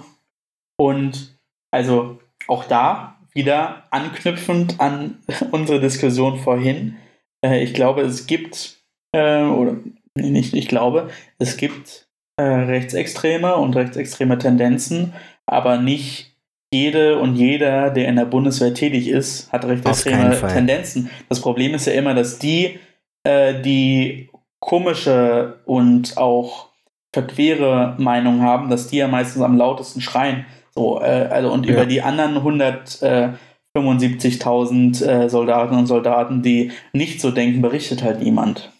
und 0.76 1.38
also 1.70 2.18
auch 2.48 2.64
da 2.64 3.16
wieder 3.32 3.84
anknüpfend 3.90 4.80
an 4.80 5.22
unsere 5.50 5.80
Diskussion 5.80 6.38
vorhin. 6.38 6.96
Äh, 7.44 7.62
ich 7.62 7.74
glaube, 7.74 8.00
es 8.02 8.26
gibt, 8.26 8.78
äh, 9.12 9.44
oder 9.44 9.76
nicht, 10.16 10.54
ich 10.54 10.68
glaube, 10.68 11.08
es 11.38 11.56
gibt 11.56 12.08
äh, 12.36 12.42
rechtsextreme 12.42 13.56
und 13.56 13.74
rechtsextreme 13.76 14.38
Tendenzen, 14.38 15.12
aber 15.46 15.78
nicht 15.78 16.36
jede 16.72 17.18
und 17.18 17.36
jeder, 17.36 17.90
der 17.90 18.08
in 18.08 18.16
der 18.16 18.24
Bundeswehr 18.24 18.74
tätig 18.74 19.08
ist, 19.08 19.52
hat 19.52 19.64
rechtsextreme 19.64 20.36
Tendenzen. 20.48 21.10
Das 21.28 21.40
Problem 21.40 21.74
ist 21.74 21.86
ja 21.86 21.92
immer, 21.92 22.14
dass 22.14 22.38
die, 22.38 22.78
äh, 23.24 23.60
die 23.62 24.30
komische 24.60 25.60
und 25.66 26.16
auch 26.16 26.70
verquere 27.12 27.94
Meinung 27.98 28.42
haben, 28.42 28.70
dass 28.70 28.88
die 28.88 28.96
ja 28.96 29.08
meistens 29.08 29.42
am 29.42 29.56
lautesten 29.56 30.00
schreien. 30.00 30.46
So, 30.74 31.00
äh, 31.00 31.28
also 31.30 31.52
und 31.52 31.66
ja. 31.66 31.72
über 31.72 31.86
die 31.86 32.02
anderen 32.02 32.38
175.000 32.38 35.06
äh, 35.06 35.28
Soldaten 35.28 35.76
und 35.76 35.86
Soldaten, 35.86 36.42
die 36.42 36.72
nicht 36.92 37.20
so 37.20 37.30
denken, 37.30 37.62
berichtet 37.62 38.02
halt 38.02 38.20
niemand. 38.20 38.73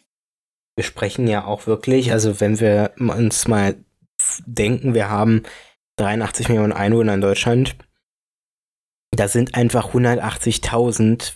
Wir 0.76 0.84
sprechen 0.84 1.28
ja 1.28 1.44
auch 1.44 1.66
wirklich, 1.66 2.12
also 2.12 2.40
wenn 2.40 2.58
wir 2.60 2.92
uns 2.98 3.46
mal 3.46 3.76
denken, 4.46 4.94
wir 4.94 5.08
haben 5.08 5.42
83 5.96 6.48
Millionen 6.48 6.72
Einwohner 6.72 7.14
in 7.14 7.20
Deutschland. 7.20 7.76
Da 9.12 9.28
sind 9.28 9.54
einfach 9.54 9.94
180.000, 9.94 11.34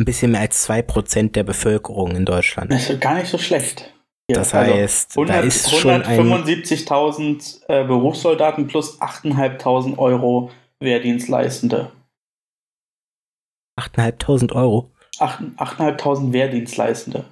ein 0.00 0.04
bisschen 0.04 0.32
mehr 0.32 0.40
als 0.40 0.68
2% 0.68 1.32
der 1.32 1.44
Bevölkerung 1.44 2.16
in 2.16 2.24
Deutschland. 2.24 2.72
Das 2.72 2.90
ist 2.90 3.00
gar 3.00 3.14
nicht 3.14 3.28
so 3.28 3.38
schlecht. 3.38 3.94
Ja, 4.28 4.38
das 4.38 4.54
also 4.54 4.74
heißt, 4.74 5.18
100, 5.18 5.36
da 5.36 5.40
ist 5.40 5.68
175.000 5.68 7.60
äh, 7.68 7.84
Berufssoldaten 7.84 8.66
plus 8.66 9.00
8.500 9.00 9.98
Euro 9.98 10.50
Wehrdienstleistende. 10.80 11.92
8.500 13.78 14.52
Euro? 14.54 14.90
8.500 15.18 16.32
Wehrdienstleistende. 16.32 17.26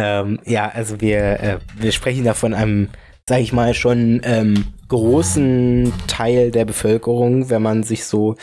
Ähm, 0.00 0.40
ja, 0.44 0.68
also 0.68 1.00
wir, 1.00 1.40
äh, 1.40 1.58
wir 1.76 1.92
sprechen 1.92 2.24
da 2.24 2.34
von 2.34 2.54
einem 2.54 2.88
sag 3.30 3.40
ich 3.42 3.52
mal, 3.52 3.74
schon 3.74 4.20
ähm, 4.24 4.74
großen 4.88 5.92
Teil 6.08 6.50
der 6.50 6.64
Bevölkerung, 6.64 7.48
wenn 7.48 7.62
man 7.62 7.84
sich 7.84 8.04
so, 8.04 8.34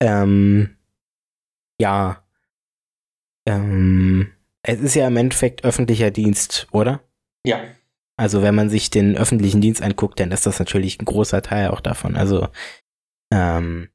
ähm, 0.00 0.76
ja, 1.80 2.24
ähm, 3.46 4.32
es 4.64 4.80
ist 4.80 4.96
ja 4.96 5.06
im 5.06 5.16
Endeffekt 5.16 5.64
öffentlicher 5.64 6.10
Dienst, 6.10 6.66
oder? 6.72 7.04
Ja. 7.46 7.60
Also 8.16 8.42
wenn 8.42 8.56
man 8.56 8.68
sich 8.68 8.90
den 8.90 9.16
öffentlichen 9.16 9.60
Dienst 9.60 9.80
anguckt, 9.80 10.18
dann 10.18 10.32
ist 10.32 10.44
das 10.44 10.58
natürlich 10.58 11.00
ein 11.00 11.04
großer 11.04 11.42
Teil 11.42 11.68
auch 11.68 11.80
davon. 11.80 12.16
Also 12.16 12.48
ähm, 13.32 13.90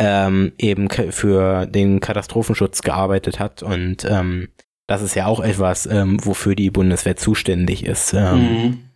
ähm, 0.00 0.52
eben 0.58 0.88
für 0.90 1.66
den 1.66 2.00
Katastrophenschutz 2.00 2.82
gearbeitet 2.82 3.38
hat 3.38 3.62
und 3.62 4.04
ähm, 4.04 4.48
das 4.86 5.02
ist 5.02 5.14
ja 5.14 5.26
auch 5.26 5.40
etwas, 5.40 5.86
ähm, 5.86 6.18
wofür 6.24 6.54
die 6.54 6.70
Bundeswehr 6.70 7.16
zuständig 7.16 7.86
ist. 7.86 8.12
Mhm. 8.12 8.90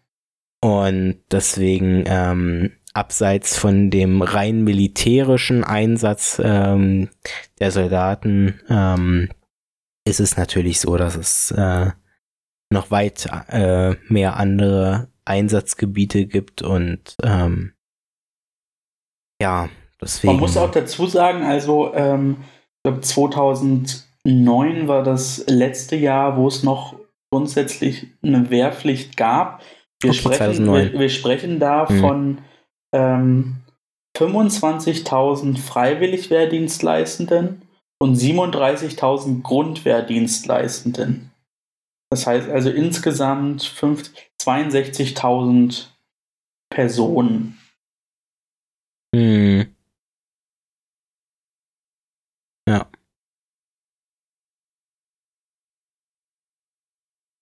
Und 0.61 1.21
deswegen, 1.31 2.05
ähm, 2.07 2.73
abseits 2.95 3.57
von 3.57 3.91
dem 3.91 4.23
rein 4.23 4.65
militärischen 4.65 5.63
Einsatz 5.63 6.41
ähm, 6.43 7.11
der 7.61 7.71
Soldaten, 7.71 8.61
ähm, 8.69 9.29
ist 10.05 10.21
es 10.21 10.37
natürlich 10.37 10.81
so, 10.81 10.97
dass 10.97 11.15
es 11.15 11.51
äh, 11.53 11.91
noch 12.71 12.91
weit 12.91 13.29
äh, 13.49 13.95
mehr 14.09 14.37
andere 14.37 15.09
Einsatzgebiete 15.25 16.27
gibt 16.27 16.63
und 16.63 17.15
ähm, 17.23 17.73
ja, 19.41 19.69
deswegen. 20.01 20.33
Man 20.33 20.41
muss 20.41 20.57
auch 20.57 20.71
dazu 20.71 21.07
sagen, 21.07 21.45
also 21.45 21.95
ähm, 21.95 22.39
ich 22.41 22.83
glaube 22.85 23.01
2009 23.01 24.89
war 24.89 25.03
das 25.03 25.45
letzte 25.47 25.97
Jahr, 25.97 26.37
wo 26.37 26.49
es 26.49 26.63
noch 26.63 26.99
grundsätzlich 27.31 28.09
eine 28.23 28.51
Wehrpflicht 28.51 29.17
gab. 29.17 29.63
Wir, 30.01 30.11
okay, 30.11 30.19
sprechen, 30.19 30.67
wir, 30.67 30.93
wir, 30.93 31.09
sprechen 31.09 31.59
da 31.59 31.91
mhm. 31.91 32.01
von 32.01 32.39
ähm, 32.95 33.57
25.000 34.17 35.59
Freiwilligwehrdienstleistenden 35.59 37.63
und 38.01 38.15
37.000 38.17 39.43
Grundwehrdienstleistenden. 39.43 41.33
Das 42.11 42.27
heißt 42.27 42.49
also 42.49 42.71
insgesamt 42.71 43.63
62.000 43.63 45.89
Personen. 46.71 47.59
Hm. 49.15 49.75
Ja. 52.69 52.91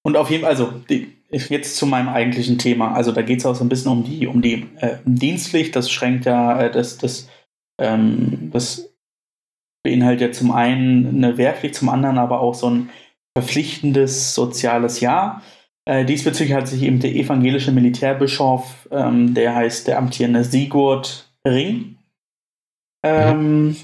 Und 0.04 0.16
auf 0.16 0.30
jeden 0.30 0.42
Fall, 0.42 0.52
also 0.52 0.70
die, 0.88 1.15
jetzt 1.30 1.76
zu 1.76 1.86
meinem 1.86 2.08
eigentlichen 2.08 2.58
Thema. 2.58 2.94
Also 2.94 3.12
da 3.12 3.22
geht 3.22 3.40
es 3.40 3.46
auch 3.46 3.54
so 3.54 3.64
ein 3.64 3.68
bisschen 3.68 3.92
um 3.92 4.04
die, 4.04 4.26
um 4.26 4.42
die 4.42 4.66
äh, 4.80 4.96
Dienstpflicht. 5.04 5.74
Das 5.74 5.90
schränkt 5.90 6.24
ja, 6.24 6.60
äh, 6.60 6.70
das, 6.70 6.98
das, 6.98 7.28
ähm, 7.80 8.50
das 8.52 8.94
beinhaltet 9.84 10.20
ja 10.20 10.32
zum 10.32 10.50
einen 10.50 11.24
eine 11.24 11.38
Wehrpflicht, 11.38 11.74
zum 11.74 11.88
anderen 11.88 12.18
aber 12.18 12.40
auch 12.40 12.54
so 12.54 12.70
ein 12.70 12.90
verpflichtendes 13.36 14.34
soziales 14.34 15.00
Jahr. 15.00 15.42
Äh, 15.84 16.04
diesbezüglich 16.04 16.56
hat 16.56 16.68
sich 16.68 16.82
eben 16.82 17.00
der 17.00 17.14
evangelische 17.14 17.70
Militärbischof, 17.70 18.88
ähm, 18.90 19.34
der 19.34 19.54
heißt 19.54 19.86
der 19.86 19.98
amtierende 19.98 20.42
Sigurd 20.42 21.30
Ring, 21.46 21.98
ähm, 23.04 23.68
mhm. 23.68 23.76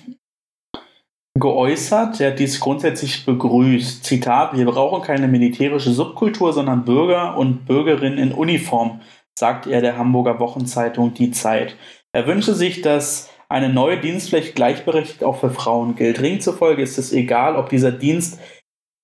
Geäußert. 1.39 2.21
Er 2.21 2.33
hat 2.33 2.39
dies 2.39 2.61
grundsätzlich 2.61 3.25
begrüßt. 3.25 4.05
Zitat: 4.05 4.57
Wir 4.57 4.67
brauchen 4.67 5.03
keine 5.03 5.29
militärische 5.29 5.93
Subkultur, 5.93 6.53
sondern 6.53 6.85
Bürger 6.85 7.37
und 7.37 7.67
Bürgerinnen 7.67 8.19
in 8.19 8.33
Uniform, 8.33 9.01
sagt 9.39 9.67
er 9.67 9.81
der 9.81 9.97
Hamburger 9.97 10.39
Wochenzeitung 10.41 11.15
Die 11.15 11.31
Zeit. 11.31 11.77
Er 12.13 12.27
wünsche 12.27 12.55
sich, 12.55 12.83
dass 12.83 13.31
eine 13.49 13.69
neue 13.69 13.99
Dienstpflicht 14.01 14.55
gleichberechtigt 14.55 15.25
auch 15.25 15.39
für 15.39 15.51
Frauen 15.51 15.95
gilt. 15.95 16.21
Ring 16.21 16.41
zufolge 16.41 16.83
ist 16.83 16.99
es 16.99 17.13
egal, 17.13 17.57
ob 17.57 17.69
dieser 17.69 17.93
Dienst 17.93 18.41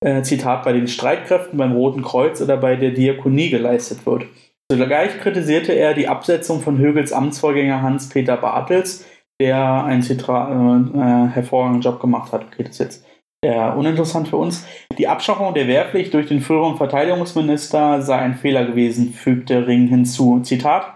äh, 0.00 0.22
Zitat, 0.22 0.64
bei 0.64 0.72
den 0.72 0.88
Streitkräften, 0.88 1.58
beim 1.58 1.72
Roten 1.72 2.02
Kreuz 2.02 2.40
oder 2.40 2.56
bei 2.56 2.76
der 2.76 2.92
Diakonie 2.92 3.50
geleistet 3.50 4.06
wird. 4.06 4.26
Zugleich 4.70 5.18
kritisierte 5.20 5.72
er 5.72 5.94
die 5.94 6.08
Absetzung 6.08 6.60
von 6.60 6.78
Högels 6.78 7.12
Amtsvorgänger 7.12 7.82
Hans-Peter 7.82 8.36
Bartels, 8.36 9.04
der 9.40 9.84
einen 9.84 10.02
Zitra 10.02 10.50
äh, 10.50 10.98
äh, 10.98 11.28
hervorragenden 11.30 11.82
Job 11.82 12.00
gemacht 12.00 12.32
hat. 12.32 12.46
Okay, 12.46 12.64
das 12.64 12.72
ist 12.72 12.78
jetzt 12.78 13.06
eher 13.42 13.76
uninteressant 13.76 14.28
für 14.28 14.36
uns. 14.36 14.66
Die 14.96 15.08
Abschaffung 15.08 15.54
der 15.54 15.68
Wehrpflicht 15.68 16.12
durch 16.12 16.26
den 16.26 16.40
früheren 16.40 16.76
Verteidigungsminister 16.76 18.02
sei 18.02 18.16
ein 18.16 18.34
Fehler 18.34 18.64
gewesen, 18.64 19.12
fügte 19.12 19.66
Ring 19.66 19.88
hinzu. 19.88 20.40
Zitat. 20.40 20.94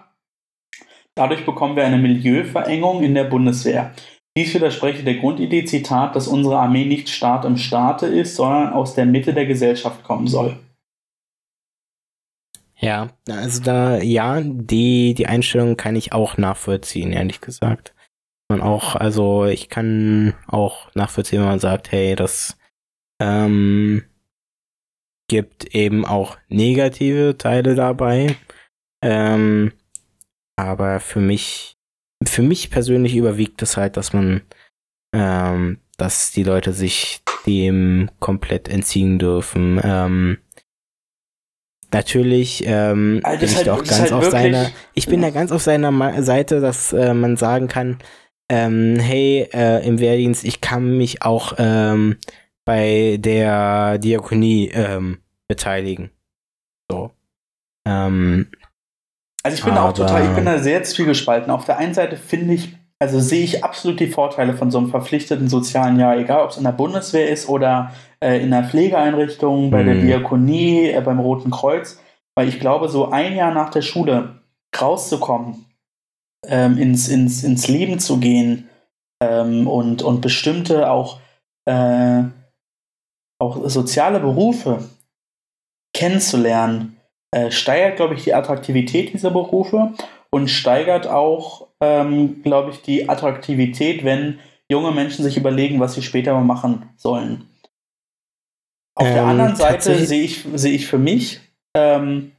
Dadurch 1.15 1.45
bekommen 1.45 1.77
wir 1.77 1.85
eine 1.85 1.99
Milieuverengung 1.99 3.03
in 3.03 3.15
der 3.15 3.25
Bundeswehr. 3.25 3.93
Dies 4.37 4.55
widerspreche 4.55 5.05
der 5.05 5.17
Grundidee, 5.17 5.67
Zitat, 5.67 6.17
dass 6.17 6.27
unsere 6.27 6.59
Armee 6.59 6.87
nicht 6.87 7.11
Staat 7.11 7.45
im 7.45 7.59
Staate 7.59 8.07
ist, 8.07 8.37
sondern 8.37 8.73
aus 8.73 8.95
der 8.95 9.05
Mitte 9.05 9.35
der 9.35 9.45
Gesellschaft 9.45 10.03
kommen 10.05 10.27
soll. 10.27 10.59
Ja, 12.79 13.11
also 13.29 13.63
da, 13.63 13.99
ja, 13.99 14.41
die, 14.43 15.15
die 15.15 15.27
Einstellung 15.27 15.77
kann 15.77 15.95
ich 15.97 16.13
auch 16.13 16.39
nachvollziehen, 16.39 17.13
ehrlich 17.13 17.43
gesagt. 17.43 17.95
Man 18.53 18.61
auch, 18.61 18.95
also 18.95 19.47
ich 19.47 19.69
kann 19.69 20.35
auch 20.47 20.95
nachvollziehen, 20.95 21.41
wenn 21.41 21.49
man 21.49 21.59
sagt, 21.59 21.91
hey, 21.93 22.15
das 22.15 22.57
ähm, 23.21 24.05
gibt 25.29 25.75
eben 25.75 26.05
auch 26.05 26.37
negative 26.49 27.37
Teile 27.39 27.75
dabei. 27.75 28.37
Ähm, 29.03 29.73
aber 30.57 31.01
für 31.01 31.21
mich 31.21 31.77
für 32.29 32.43
mich 32.43 32.71
persönlich 32.71 33.17
überwiegt 33.17 33.63
es 33.63 33.77
halt, 33.77 33.97
dass 33.97 34.13
man, 34.13 34.43
ähm, 35.15 35.79
dass 35.97 36.33
die 36.33 36.45
Leute 36.45 36.73
sich 36.73 37.23
dem 37.47 38.11
komplett 38.21 38.69
entziehen 38.69 39.19
dürfen. 39.19 39.81
Ähm, 39.83 40.39
natürlich 41.93 42.65
ähm, 42.67 43.21
also 43.23 43.41
bin 43.41 43.49
ich 43.49 43.57
halt, 43.57 43.69
auch 43.69 43.85
ganz 43.85 44.01
halt 44.01 44.13
auf 44.13 44.31
seiner, 44.31 44.71
ich 44.95 45.07
bin 45.07 45.23
ja. 45.23 45.29
da 45.29 45.35
ganz 45.35 45.53
auf 45.53 45.63
seiner 45.63 46.23
Seite, 46.23 46.61
dass 46.61 46.93
äh, 46.93 47.15
man 47.15 47.37
sagen 47.37 47.69
kann, 47.69 47.99
ähm, 48.53 48.99
hey, 48.99 49.49
äh, 49.55 49.87
im 49.87 49.99
Wehrdienst, 49.99 50.45
ich 50.45 50.61
kann 50.61 50.99
mich 50.99 51.23
auch 51.23 51.55
ähm, 51.57 52.19
bei 52.67 53.17
der 53.19 53.97
Diakonie 53.97 54.71
ähm, 54.75 55.21
beteiligen. 55.49 56.11
So. 56.91 57.13
Ähm, 57.89 58.49
also 59.43 59.57
ich 59.57 59.65
bin 59.65 59.73
Aber 59.73 59.89
auch 59.89 59.95
total, 59.95 60.27
ich 60.27 60.35
bin 60.35 60.45
da 60.45 60.59
sehr 60.59 60.83
zwiegespalten. 60.83 61.51
Auf 61.51 61.65
der 61.65 61.79
einen 61.79 61.95
Seite 61.95 62.19
finde 62.19 62.53
ich, 62.53 62.77
also 62.99 63.21
sehe 63.21 63.43
ich 63.43 63.65
absolut 63.65 63.99
die 63.99 64.09
Vorteile 64.09 64.53
von 64.53 64.71
so 64.71 64.77
einem 64.77 64.91
verpflichteten 64.91 65.49
sozialen 65.49 65.99
Jahr, 65.99 66.19
egal 66.19 66.43
ob 66.43 66.51
es 66.51 66.59
in 66.59 66.65
der 66.65 66.73
Bundeswehr 66.73 67.31
ist 67.31 67.49
oder 67.49 67.93
äh, 68.21 68.43
in 68.43 68.51
der 68.51 68.65
Pflegeeinrichtung, 68.65 69.71
bei 69.71 69.83
mhm. 69.83 69.87
der 69.87 69.95
Diakonie, 69.95 70.91
äh, 70.91 71.01
beim 71.01 71.21
Roten 71.21 71.51
Kreuz. 71.51 71.99
Weil 72.35 72.49
ich 72.49 72.61
glaube, 72.61 72.91
so 72.91 73.11
ein 73.11 73.35
Jahr 73.35 73.55
nach 73.55 73.71
der 73.71 73.83
Schule 73.83 74.43
rauszukommen, 74.79 75.72
ähm, 76.47 76.79
ins, 76.79 77.09
ins, 77.09 77.45
ins 77.45 77.69
Leben 77.69 77.99
zu 77.99 78.19
gehen 78.19 78.69
ähm, 79.23 79.67
und, 79.67 80.03
und 80.03 80.21
bestimmte 80.21 80.91
auch, 80.91 81.21
äh, 81.67 82.23
auch 83.41 83.69
soziale 83.69 84.21
Berufe 84.21 84.89
kennenzulernen, 85.95 86.99
äh, 87.35 87.51
steigert, 87.51 87.97
glaube 87.97 88.15
ich, 88.15 88.25
die 88.25 88.35
Attraktivität 88.35 89.13
dieser 89.13 89.31
Berufe 89.31 89.93
und 90.31 90.49
steigert 90.49 91.07
auch, 91.07 91.69
ähm, 91.81 92.43
glaube 92.43 92.71
ich, 92.71 92.83
die 92.83 93.09
Attraktivität, 93.09 94.05
wenn 94.05 94.39
junge 94.71 94.93
Menschen 94.93 95.23
sich 95.23 95.37
überlegen, 95.37 95.81
was 95.81 95.95
sie 95.95 96.03
später 96.03 96.33
mal 96.35 96.45
machen 96.45 96.89
sollen. 96.97 97.49
Auf 98.95 99.07
ähm, 99.07 99.15
der 99.15 99.25
anderen 99.25 99.57
Seite 99.57 100.05
sehe 100.05 100.23
ich, 100.23 100.45
seh 100.55 100.71
ich 100.71 100.87
für 100.87 100.99
mich, 100.99 101.41
ähm, 101.77 102.33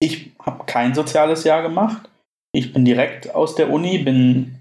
ich 0.00 0.32
habe 0.38 0.64
kein 0.64 0.94
soziales 0.94 1.44
Jahr 1.44 1.62
gemacht. 1.62 2.10
Ich 2.52 2.72
bin 2.72 2.84
direkt 2.84 3.34
aus 3.34 3.54
der 3.54 3.70
Uni, 3.70 3.98
bin 3.98 4.60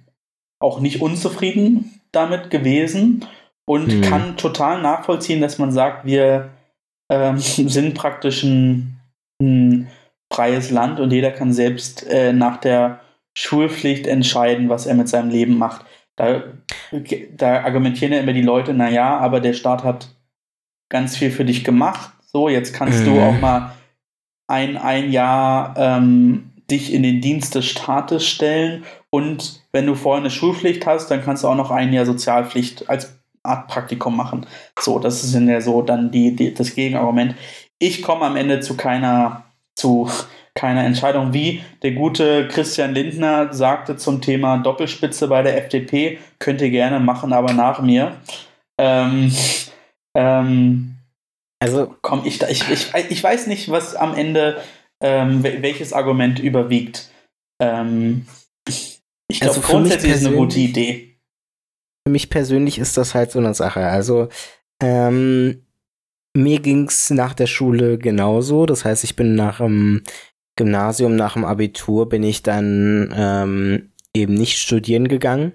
auch 0.60 0.80
nicht 0.80 1.02
unzufrieden 1.02 2.02
damit 2.12 2.50
gewesen 2.50 3.26
und 3.66 3.92
hm. 3.92 4.02
kann 4.02 4.38
total 4.38 4.82
nachvollziehen, 4.82 5.42
dass 5.42 5.58
man 5.58 5.72
sagt, 5.72 6.06
wir 6.06 6.52
ähm, 7.12 7.38
sind 7.40 7.94
praktisch 7.94 8.44
ein 8.44 8.96
ein 9.42 9.88
freies 10.32 10.72
Land 10.72 11.00
und 11.00 11.12
jeder 11.12 11.32
kann 11.32 11.54
selbst 11.54 12.08
äh, 12.08 12.34
nach 12.34 12.58
der 12.58 13.02
Schulpflicht 13.38 14.08
entscheiden, 14.08 14.70
was 14.70 14.86
er 14.86 14.96
mit 14.96 15.10
seinem 15.10 15.30
Leben 15.30 15.58
macht. 15.58 15.86
Da, 16.16 16.44
da 17.36 17.64
argumentieren 17.64 18.14
ja 18.14 18.20
immer 18.20 18.34
die 18.34 18.42
Leute, 18.42 18.74
naja, 18.74 19.18
aber 19.18 19.42
der 19.42 19.54
Staat 19.54 19.84
hat 19.84 20.16
ganz 20.90 21.18
viel 21.18 21.32
für 21.32 21.44
dich 21.44 21.66
gemacht. 21.66 22.12
So, 22.26 22.48
jetzt 22.48 22.74
kannst 22.74 23.02
mhm. 23.02 23.06
du 23.06 23.20
auch 23.20 23.40
mal 23.40 23.76
ein, 24.48 24.78
ein 24.78 25.12
Jahr 25.12 25.76
ähm, 25.78 26.52
dich 26.70 26.94
in 26.94 27.04
den 27.04 27.22
Dienst 27.22 27.56
des 27.56 27.66
Staates 27.66 28.26
stellen 28.26 28.84
und 29.10 29.62
wenn 29.72 29.86
du 29.86 29.96
vorher 29.96 30.22
eine 30.22 30.32
Schulpflicht 30.32 30.86
hast, 30.86 31.10
dann 31.12 31.24
kannst 31.24 31.44
du 31.44 31.48
auch 31.48 31.56
noch 31.56 31.72
ein 31.72 31.94
Jahr 31.94 32.06
Sozialpflicht 32.06 32.90
als 32.90 33.20
Art 33.44 33.68
Praktikum 33.68 34.18
machen. 34.18 34.48
So, 34.80 34.98
das 34.98 35.24
ist 35.24 35.36
ja 35.36 35.62
so 35.62 35.84
dann 35.84 36.12
die, 36.12 36.36
die, 36.36 36.54
das 36.54 36.74
Gegenargument 36.74 37.36
ich 37.80 38.02
komme 38.02 38.26
am 38.26 38.36
Ende 38.36 38.60
zu 38.60 38.78
keiner, 38.78 39.44
zu 39.76 40.10
keiner 40.54 40.86
Entscheidung. 40.86 41.34
Wie 41.34 41.62
der 41.84 41.92
gute 41.92 42.48
Christian 42.48 42.94
Lindner 42.94 43.54
sagte 43.54 43.98
zum 43.98 44.22
Thema 44.22 44.58
Doppelspitze 44.58 45.28
bei 45.28 45.42
der 45.42 45.58
FDP, 45.58 46.20
könnt 46.40 46.62
ihr 46.62 46.70
gerne 46.70 47.00
machen, 47.00 47.34
aber 47.34 47.54
nach 47.54 47.82
mir. 47.82 48.16
Ähm, 48.78 49.32
ähm, 50.16 50.96
also 51.60 51.96
komm, 52.02 52.24
ich, 52.26 52.42
ich, 52.44 52.70
ich, 52.70 52.94
ich 53.10 53.24
weiß 53.24 53.48
nicht, 53.48 53.70
was 53.70 53.96
am 53.96 54.16
Ende, 54.16 54.62
ähm, 55.02 55.44
welches 55.44 55.94
Argument 55.94 56.40
überwiegt. 56.40 57.12
Ähm, 57.62 58.26
ich 58.68 59.40
glaube, 59.40 59.56
also 59.56 59.62
grundsätzlich 59.62 60.14
ist 60.14 60.26
eine 60.26 60.36
gute 60.36 60.60
Idee. 60.60 61.18
Für 62.08 62.12
mich 62.12 62.30
persönlich 62.30 62.78
ist 62.78 62.98
das 62.98 63.16
halt 63.16 63.32
so 63.32 63.40
eine 63.40 63.54
Sache. 63.54 63.86
Also, 63.86 64.30
ähm, 64.82 65.66
mir 66.36 66.60
ging's 66.60 67.10
nach 67.10 67.34
der 67.34 67.48
Schule 67.48 67.98
genauso. 67.98 68.66
Das 68.66 68.86
heißt, 68.86 69.04
ich 69.04 69.16
bin 69.16 69.36
nach 69.36 69.58
dem 69.58 70.04
Gymnasium, 70.58 71.16
nach 71.16 71.34
dem 71.34 71.46
Abitur, 71.46 72.08
bin 72.08 72.24
ich 72.24 72.44
dann 72.44 73.14
ähm, 73.16 73.92
eben 74.14 74.34
nicht 74.34 74.58
studieren 74.58 75.08
gegangen, 75.08 75.54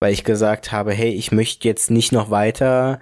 weil 0.00 0.12
ich 0.12 0.24
gesagt 0.24 0.70
habe, 0.72 0.92
hey, 0.92 1.10
ich 1.10 1.32
möchte 1.32 1.66
jetzt 1.66 1.90
nicht 1.90 2.12
noch 2.12 2.30
weiter 2.30 3.00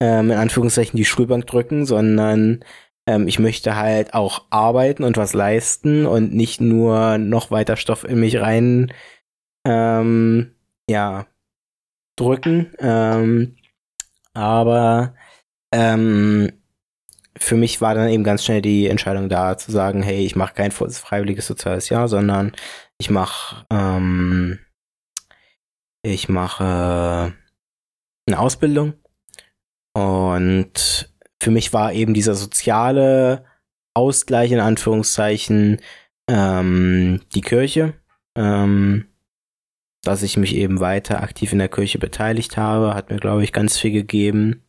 ähm, 0.00 0.30
in 0.30 0.36
Anführungszeichen 0.36 0.96
die 0.96 1.04
Schulbank 1.04 1.46
drücken, 1.46 1.86
sondern 1.86 2.64
ähm, 3.06 3.28
ich 3.28 3.38
möchte 3.38 3.76
halt 3.76 4.14
auch 4.14 4.44
arbeiten 4.50 5.04
und 5.04 5.16
was 5.16 5.34
leisten 5.34 6.06
und 6.06 6.34
nicht 6.34 6.60
nur 6.60 7.18
noch 7.18 7.50
weiter 7.50 7.76
Stoff 7.76 8.04
in 8.04 8.20
mich 8.20 8.40
rein 8.40 8.92
ähm, 9.66 10.54
ja 10.88 11.26
drücken. 12.16 12.72
Ähm, 12.78 13.56
aber 14.34 15.14
ähm, 15.72 16.52
für 17.36 17.56
mich 17.56 17.80
war 17.80 17.94
dann 17.94 18.08
eben 18.08 18.24
ganz 18.24 18.44
schnell 18.44 18.62
die 18.62 18.86
Entscheidung 18.86 19.28
da, 19.28 19.58
zu 19.58 19.72
sagen, 19.72 20.02
hey, 20.02 20.24
ich 20.24 20.36
mache 20.36 20.54
kein 20.54 20.70
freiwilliges 20.70 21.46
soziales 21.46 21.88
Jahr, 21.88 22.08
sondern 22.08 22.52
ich 22.98 23.10
mache 23.10 23.66
ähm, 23.70 24.60
ich 26.02 26.28
mache 26.28 27.34
eine 28.26 28.38
Ausbildung 28.38 28.94
und 29.94 31.13
für 31.44 31.50
mich 31.50 31.74
war 31.74 31.92
eben 31.92 32.14
dieser 32.14 32.34
soziale 32.34 33.44
Ausgleich 33.92 34.50
in 34.50 34.60
Anführungszeichen 34.60 35.78
ähm, 36.26 37.20
die 37.34 37.42
Kirche, 37.42 37.92
ähm, 38.34 39.04
dass 40.02 40.22
ich 40.22 40.38
mich 40.38 40.56
eben 40.56 40.80
weiter 40.80 41.22
aktiv 41.22 41.52
in 41.52 41.58
der 41.58 41.68
Kirche 41.68 41.98
beteiligt 41.98 42.56
habe, 42.56 42.94
hat 42.94 43.10
mir 43.10 43.18
glaube 43.18 43.44
ich 43.44 43.52
ganz 43.52 43.78
viel 43.78 43.92
gegeben 43.92 44.62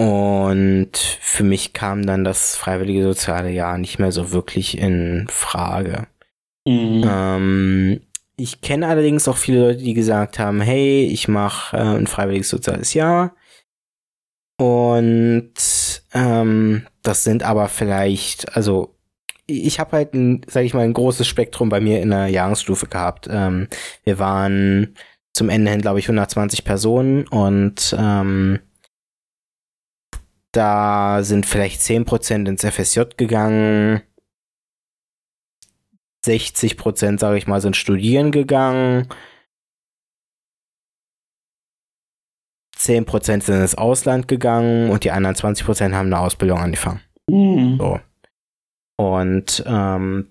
und 0.00 0.96
für 0.96 1.44
mich 1.44 1.72
kam 1.74 2.06
dann 2.06 2.24
das 2.24 2.56
freiwillige 2.56 3.04
soziale 3.04 3.52
Jahr 3.52 3.78
nicht 3.78 4.00
mehr 4.00 4.10
so 4.10 4.32
wirklich 4.32 4.76
in 4.76 5.28
Frage. 5.30 6.08
Mhm. 6.66 7.04
Ähm, 7.06 8.00
ich 8.36 8.62
kenne 8.62 8.88
allerdings 8.88 9.28
auch 9.28 9.36
viele 9.36 9.60
Leute, 9.60 9.84
die 9.84 9.94
gesagt 9.94 10.40
haben, 10.40 10.60
hey, 10.60 11.04
ich 11.04 11.28
mache 11.28 11.76
äh, 11.76 11.80
ein 11.80 12.08
freiwilliges 12.08 12.48
soziales 12.48 12.94
Jahr. 12.94 13.36
Und 14.62 15.54
ähm, 16.14 16.86
das 17.02 17.24
sind 17.24 17.42
aber 17.42 17.66
vielleicht, 17.66 18.56
also 18.56 18.94
ich 19.48 19.80
habe 19.80 19.96
halt, 19.96 20.14
ein, 20.14 20.42
sag 20.46 20.64
ich 20.64 20.72
mal, 20.72 20.84
ein 20.84 20.92
großes 20.92 21.26
Spektrum 21.26 21.68
bei 21.68 21.80
mir 21.80 22.00
in 22.00 22.10
der 22.10 22.28
Jahresstufe 22.28 22.86
gehabt. 22.86 23.26
Ähm, 23.28 23.66
wir 24.04 24.20
waren 24.20 24.94
zum 25.32 25.48
Ende 25.48 25.72
hin, 25.72 25.80
glaube 25.80 25.98
ich, 25.98 26.04
120 26.04 26.62
Personen 26.62 27.26
und 27.26 27.96
ähm, 27.98 28.60
da 30.52 31.24
sind 31.24 31.44
vielleicht 31.44 31.80
10% 31.80 32.48
ins 32.48 32.64
FSJ 32.64 33.16
gegangen. 33.16 34.02
60%, 36.24 37.18
sage 37.18 37.36
ich 37.36 37.48
mal, 37.48 37.60
sind 37.60 37.76
studieren 37.76 38.30
gegangen. 38.30 39.08
10% 42.82 43.42
sind 43.42 43.60
ins 43.60 43.74
Ausland 43.74 44.28
gegangen 44.28 44.90
und 44.90 45.04
die 45.04 45.10
anderen 45.10 45.36
20% 45.36 45.92
haben 45.92 46.06
eine 46.06 46.18
Ausbildung 46.18 46.58
angefangen. 46.58 47.00
Mhm. 47.28 47.78
So. 47.78 48.00
Und 48.96 49.64
ähm, 49.66 50.28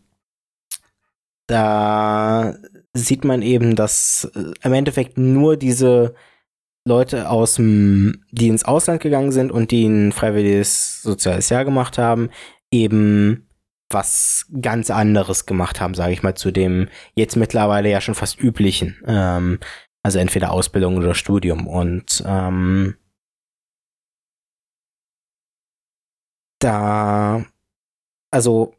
da 1.47 2.55
sieht 2.93 3.23
man 3.23 3.41
eben, 3.41 3.75
dass 3.75 4.31
äh, 4.35 4.53
im 4.63 4.73
Endeffekt 4.73 5.17
nur 5.17 5.57
diese 5.57 6.13
Leute 6.85 7.29
aus 7.29 7.55
dem, 7.55 8.23
die 8.31 8.47
ins 8.47 8.65
Ausland 8.65 9.01
gegangen 9.01 9.31
sind 9.31 9.51
und 9.51 9.71
die 9.71 9.85
ein 9.85 10.11
freiwilliges 10.11 11.01
soziales 11.01 11.49
Jahr 11.49 11.65
gemacht 11.65 11.97
haben, 11.97 12.29
eben 12.71 13.47
was 13.89 14.47
ganz 14.61 14.89
anderes 14.89 15.45
gemacht 15.45 15.81
haben, 15.81 15.93
sage 15.93 16.13
ich 16.13 16.23
mal, 16.23 16.35
zu 16.35 16.51
dem 16.51 16.87
jetzt 17.13 17.35
mittlerweile 17.35 17.89
ja 17.89 18.01
schon 18.01 18.15
fast 18.15 18.39
üblichen. 18.39 18.97
Ähm, 19.05 19.59
also 20.03 20.19
entweder 20.19 20.51
Ausbildung 20.51 20.97
oder 20.97 21.13
Studium. 21.13 21.67
Und 21.67 22.23
ähm, 22.25 22.95
da, 26.59 27.45
also 28.31 28.75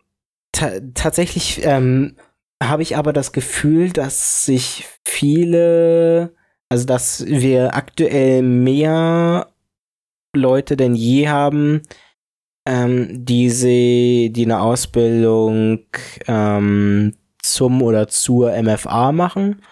tatsächlich 0.53 1.65
ähm, 1.65 2.17
habe 2.63 2.83
ich 2.83 2.97
aber 2.97 3.13
das 3.13 3.33
Gefühl, 3.33 3.91
dass 3.91 4.45
sich 4.45 4.87
viele, 5.05 6.35
also 6.69 6.87
dass 6.87 7.27
wir 7.27 7.75
aktuell 7.75 8.43
mehr 8.43 9.49
Leute 10.35 10.77
denn 10.77 10.95
je 10.95 11.29
haben, 11.29 11.83
ähm, 12.67 13.25
die, 13.25 13.51
sie, 13.51 14.31
die 14.33 14.45
eine 14.45 14.61
Ausbildung 14.61 15.81
ähm, 16.27 17.15
zum 17.43 17.83
oder 17.83 18.09
zur 18.09 18.53
MFA 18.63 19.13
machen. 19.13 19.63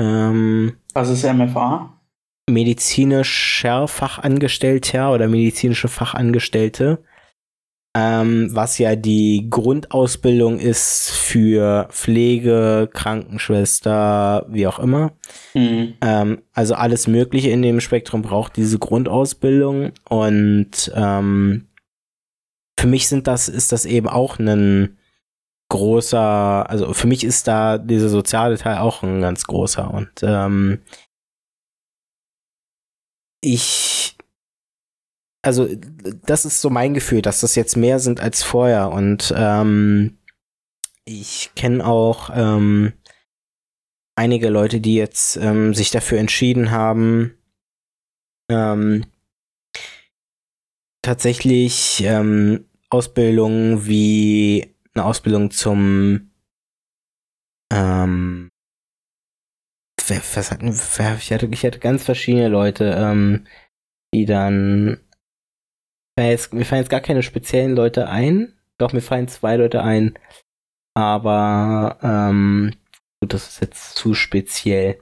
Ähm, 0.00 0.76
Was 0.94 1.10
ist 1.10 1.24
MFA? 1.24 2.00
Medizinischer 2.48 3.86
Fachangestellter 3.86 5.12
oder 5.12 5.28
medizinische 5.28 5.88
Fachangestellte 5.88 7.02
ähm, 7.94 8.50
was 8.52 8.78
ja 8.78 8.94
die 8.94 9.48
Grundausbildung 9.50 10.60
ist 10.60 11.10
für 11.10 11.88
Pflege, 11.90 12.88
Krankenschwester, 12.92 14.46
wie 14.48 14.66
auch 14.66 14.78
immer. 14.78 15.12
Mhm. 15.54 15.94
Ähm, 16.00 16.42
also 16.52 16.74
alles 16.74 17.08
Mögliche 17.08 17.50
in 17.50 17.62
dem 17.62 17.80
Spektrum 17.80 18.22
braucht 18.22 18.56
diese 18.56 18.78
Grundausbildung 18.78 19.90
und 20.08 20.92
ähm, 20.94 21.66
für 22.78 22.86
mich 22.86 23.08
sind 23.08 23.26
das, 23.26 23.48
ist 23.48 23.72
das 23.72 23.84
eben 23.84 24.08
auch 24.08 24.38
ein 24.38 24.96
großer, 25.70 26.68
also 26.68 26.92
für 26.92 27.06
mich 27.06 27.24
ist 27.24 27.48
da 27.48 27.78
dieser 27.78 28.10
soziale 28.10 28.58
Teil 28.58 28.78
auch 28.78 29.02
ein 29.02 29.22
ganz 29.22 29.44
großer 29.46 29.92
und 29.92 30.10
ähm, 30.22 30.82
ich 33.42 34.16
also 35.42 35.68
das 36.26 36.44
ist 36.44 36.60
so 36.60 36.70
mein 36.70 36.94
Gefühl, 36.94 37.22
dass 37.22 37.40
das 37.40 37.54
jetzt 37.54 37.76
mehr 37.76 37.98
sind 37.98 38.20
als 38.20 38.42
vorher. 38.42 38.90
Und 38.90 39.32
ähm, 39.36 40.18
ich 41.04 41.52
kenne 41.56 41.84
auch 41.86 42.30
ähm, 42.34 42.92
einige 44.16 44.50
Leute, 44.50 44.80
die 44.80 44.94
jetzt 44.94 45.36
ähm, 45.36 45.74
sich 45.74 45.90
dafür 45.90 46.18
entschieden 46.18 46.70
haben, 46.70 47.34
ähm, 48.50 49.06
tatsächlich 51.02 52.02
ähm, 52.04 52.66
Ausbildung 52.90 53.86
wie 53.86 54.69
eine 54.94 55.04
Ausbildung 55.04 55.50
zum 55.50 56.30
ähm, 57.72 58.50
was 60.34 60.50
hatten, 60.50 60.68
ich 60.68 61.32
hatte, 61.32 61.46
ich 61.46 61.64
hatte 61.64 61.78
ganz 61.78 62.04
verschiedene 62.04 62.48
Leute, 62.48 62.96
ähm, 62.98 63.46
die 64.12 64.26
dann 64.26 64.98
jetzt, 66.18 66.52
mir 66.52 66.64
fallen 66.64 66.82
jetzt 66.82 66.90
gar 66.90 67.00
keine 67.00 67.22
speziellen 67.22 67.74
Leute 67.74 68.08
ein. 68.08 68.52
Doch, 68.78 68.92
mir 68.92 69.00
fallen 69.00 69.28
zwei 69.28 69.56
Leute 69.56 69.82
ein. 69.82 70.18
Aber 70.94 71.98
ähm, 72.02 72.72
gut, 73.20 73.34
das 73.34 73.48
ist 73.48 73.60
jetzt 73.60 73.96
zu 73.96 74.14
speziell. 74.14 74.98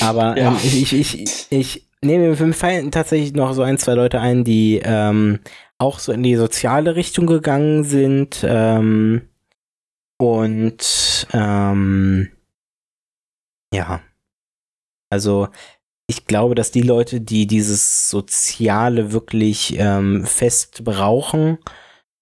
Aber 0.00 0.38
ja. 0.38 0.48
ähm, 0.48 0.56
ich, 0.62 0.92
ich, 0.92 1.20
ich, 1.20 1.46
ich 1.50 1.88
nehme 2.02 2.28
mir 2.36 2.54
fallen 2.54 2.90
tatsächlich 2.90 3.34
noch 3.34 3.52
so 3.52 3.62
ein, 3.62 3.78
zwei 3.78 3.94
Leute 3.94 4.20
ein, 4.20 4.44
die 4.44 4.80
ähm, 4.84 5.40
auch 5.78 5.98
so 5.98 6.12
in 6.12 6.22
die 6.22 6.36
soziale 6.36 6.96
Richtung 6.96 7.26
gegangen 7.26 7.84
sind. 7.84 8.44
Ähm, 8.46 9.28
und 10.18 11.26
ähm, 11.32 12.30
ja. 13.72 14.00
Also 15.10 15.48
ich 16.06 16.26
glaube, 16.26 16.54
dass 16.54 16.70
die 16.70 16.82
Leute, 16.82 17.20
die 17.20 17.46
dieses 17.46 18.08
Soziale 18.08 19.12
wirklich 19.12 19.74
ähm, 19.78 20.24
fest 20.24 20.84
brauchen, 20.84 21.58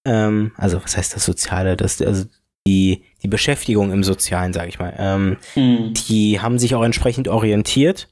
ähm, 0.06 0.52
also 0.56 0.82
was 0.82 0.96
heißt 0.96 1.14
das 1.14 1.24
Soziale, 1.24 1.76
das, 1.76 2.00
also 2.00 2.24
die, 2.66 3.04
die 3.22 3.28
Beschäftigung 3.28 3.92
im 3.92 4.04
Sozialen, 4.04 4.52
sage 4.52 4.68
ich 4.68 4.78
mal, 4.78 4.94
ähm, 4.98 5.36
hm. 5.54 5.94
die 5.94 6.40
haben 6.40 6.58
sich 6.58 6.74
auch 6.74 6.84
entsprechend 6.84 7.28
orientiert. 7.28 8.08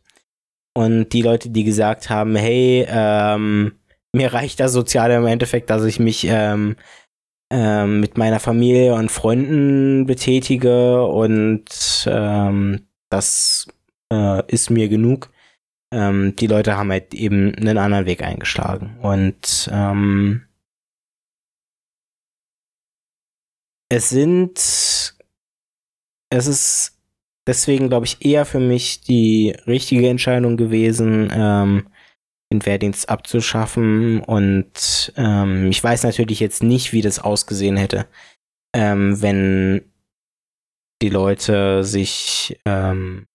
Und 0.73 1.11
die 1.11 1.23
Leute, 1.23 1.51
die 1.51 1.65
gesagt 1.65 2.11
haben, 2.11 2.37
hey, 2.37 2.87
ähm, 2.89 3.80
mir 4.13 4.33
reicht 4.33 4.61
das 4.61 4.73
Soziale 4.73 5.17
im 5.17 5.27
Endeffekt, 5.27 5.71
dass 5.71 5.85
ich 5.85 5.99
mich 5.99 6.27
ähm, 6.29 6.77
ähm, 7.53 8.01
mit 8.01 8.19
meiner 8.19 8.41
Familie 8.41 8.95
und 8.95 9.11
Freunden 9.11 10.07
betätige 10.07 11.05
und 11.05 11.65
ähm, 12.07 12.87
das 13.11 13.67
äh, 14.13 14.43
ist 14.53 14.71
mir 14.71 14.89
genug 14.89 15.31
ähm, 15.93 16.37
die 16.37 16.47
Leute 16.47 16.77
haben 16.77 16.91
halt 16.91 17.15
eben 17.15 17.55
einen 17.55 17.79
anderen 17.79 18.07
Weg 18.07 18.23
eingeschlagen. 18.23 18.99
Und 19.01 19.69
ähm, 19.73 20.47
es 23.89 24.09
sind, 24.11 24.59
es 26.31 26.47
ist 26.47 26.99
deswegen, 27.47 27.89
glaube 27.89 28.07
ich, 28.07 28.25
eher 28.25 28.45
für 28.47 28.61
mich 28.61 29.01
die 29.01 29.51
richtige 29.67 30.09
Entscheidung 30.09 30.57
gewesen, 30.57 31.31
ähm, 31.33 31.89
den 32.53 32.65
Wehrdienst 32.65 33.09
abzuschaffen. 33.09 34.21
Und 34.21 35.13
ähm, 35.17 35.69
ich 35.71 35.83
weiß 35.83 36.03
natürlich 36.05 36.41
jetzt 36.41 36.63
nicht, 36.63 36.93
wie 36.93 37.03
das 37.03 37.19
ausgesehen 37.19 37.77
hätte, 37.77 38.07
ähm, 38.75 39.21
wenn 39.23 39.83
die 41.03 41.11
Leute 41.11 41.85
sich, 41.85 42.59
ähm, 42.67 43.27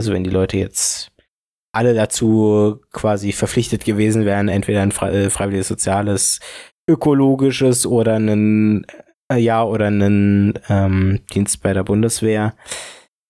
also 0.00 0.12
wenn 0.12 0.24
die 0.24 0.30
Leute 0.30 0.58
jetzt 0.58 1.10
alle 1.72 1.94
dazu 1.94 2.80
quasi 2.92 3.32
verpflichtet 3.32 3.84
gewesen 3.84 4.24
wären, 4.24 4.48
entweder 4.48 4.82
ein 4.82 4.90
äh, 4.90 5.30
freiwilliges 5.30 5.68
soziales, 5.68 6.40
ökologisches 6.88 7.86
oder 7.86 8.14
einen 8.14 8.86
äh, 9.30 9.38
ja 9.38 9.62
oder 9.62 9.86
einen 9.86 10.58
ähm, 10.68 11.20
Dienst 11.34 11.62
bei 11.62 11.72
der 11.72 11.84
Bundeswehr. 11.84 12.54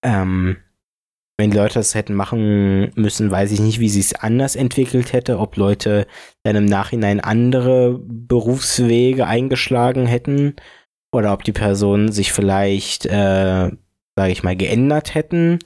Ähm, 0.05 0.59
wenn 1.39 1.53
Leute 1.53 1.75
das 1.75 1.95
hätten 1.95 2.15
machen 2.15 2.91
müssen, 2.95 3.31
weiß 3.31 3.53
ich 3.53 3.61
nicht, 3.61 3.79
wie 3.79 3.91
sie 3.91 4.01
es 4.01 4.15
anders 4.15 4.57
entwickelt 4.57 5.13
hätte, 5.13 5.39
ob 5.39 5.57
Leute 5.57 6.07
dann 6.45 6.57
im 6.57 6.65
Nachhinein 6.65 7.21
andere 7.21 8.01
Berufswege 8.03 9.27
eingeschlagen 9.27 10.07
hätten 10.07 10.57
oder 11.13 11.33
ob 11.33 11.45
die 11.45 11.53
Personen 11.53 12.11
sich 12.11 12.33
vielleicht, 12.33 13.05
äh, 13.07 13.71
sage 14.17 14.33
ich 14.33 14.43
mal, 14.43 14.57
geändert 14.57 15.15
hätten. 15.15 15.59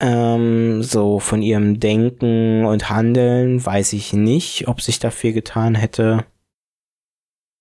Ähm, 0.00 0.84
so 0.84 1.18
von 1.18 1.42
ihrem 1.42 1.80
Denken 1.80 2.64
und 2.64 2.88
Handeln 2.88 3.64
weiß 3.64 3.94
ich 3.94 4.12
nicht, 4.12 4.68
ob 4.68 4.80
sich 4.80 5.00
dafür 5.00 5.32
getan 5.32 5.74
hätte. 5.74 6.24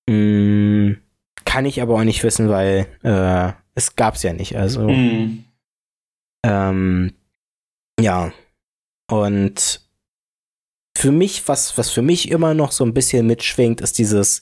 Hm, 0.08 0.98
kann 1.46 1.66
ich 1.66 1.82
aber 1.82 1.96
auch 1.96 2.04
nicht 2.04 2.24
wissen, 2.24 2.50
weil 2.50 2.86
äh, 3.02 3.54
es 3.74 3.96
gab's 3.96 4.22
ja 4.22 4.34
nicht. 4.34 4.56
Also 4.56 4.88
mhm. 4.88 5.47
Ähm, 6.48 7.14
ja. 8.00 8.32
Und 9.10 9.82
für 10.98 11.12
mich, 11.12 11.48
was, 11.48 11.78
was 11.78 11.92
für 11.92 12.02
mich 12.02 12.32
immer 12.32 12.54
noch 12.54 12.72
so 12.72 12.84
ein 12.84 12.94
bisschen 12.94 13.28
mitschwingt, 13.28 13.82
ist 13.82 13.98
dieses, 14.00 14.42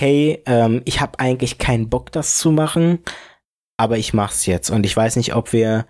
hey, 0.00 0.42
ähm, 0.46 0.82
ich 0.84 1.00
habe 1.00 1.18
eigentlich 1.18 1.58
keinen 1.58 1.88
Bock, 1.88 2.12
das 2.12 2.38
zu 2.38 2.50
machen, 2.50 3.00
aber 3.76 3.98
ich 3.98 4.14
mach's 4.14 4.46
jetzt. 4.46 4.70
Und 4.70 4.86
ich 4.86 4.96
weiß 4.96 5.16
nicht, 5.16 5.34
ob 5.34 5.52
wir 5.52 5.86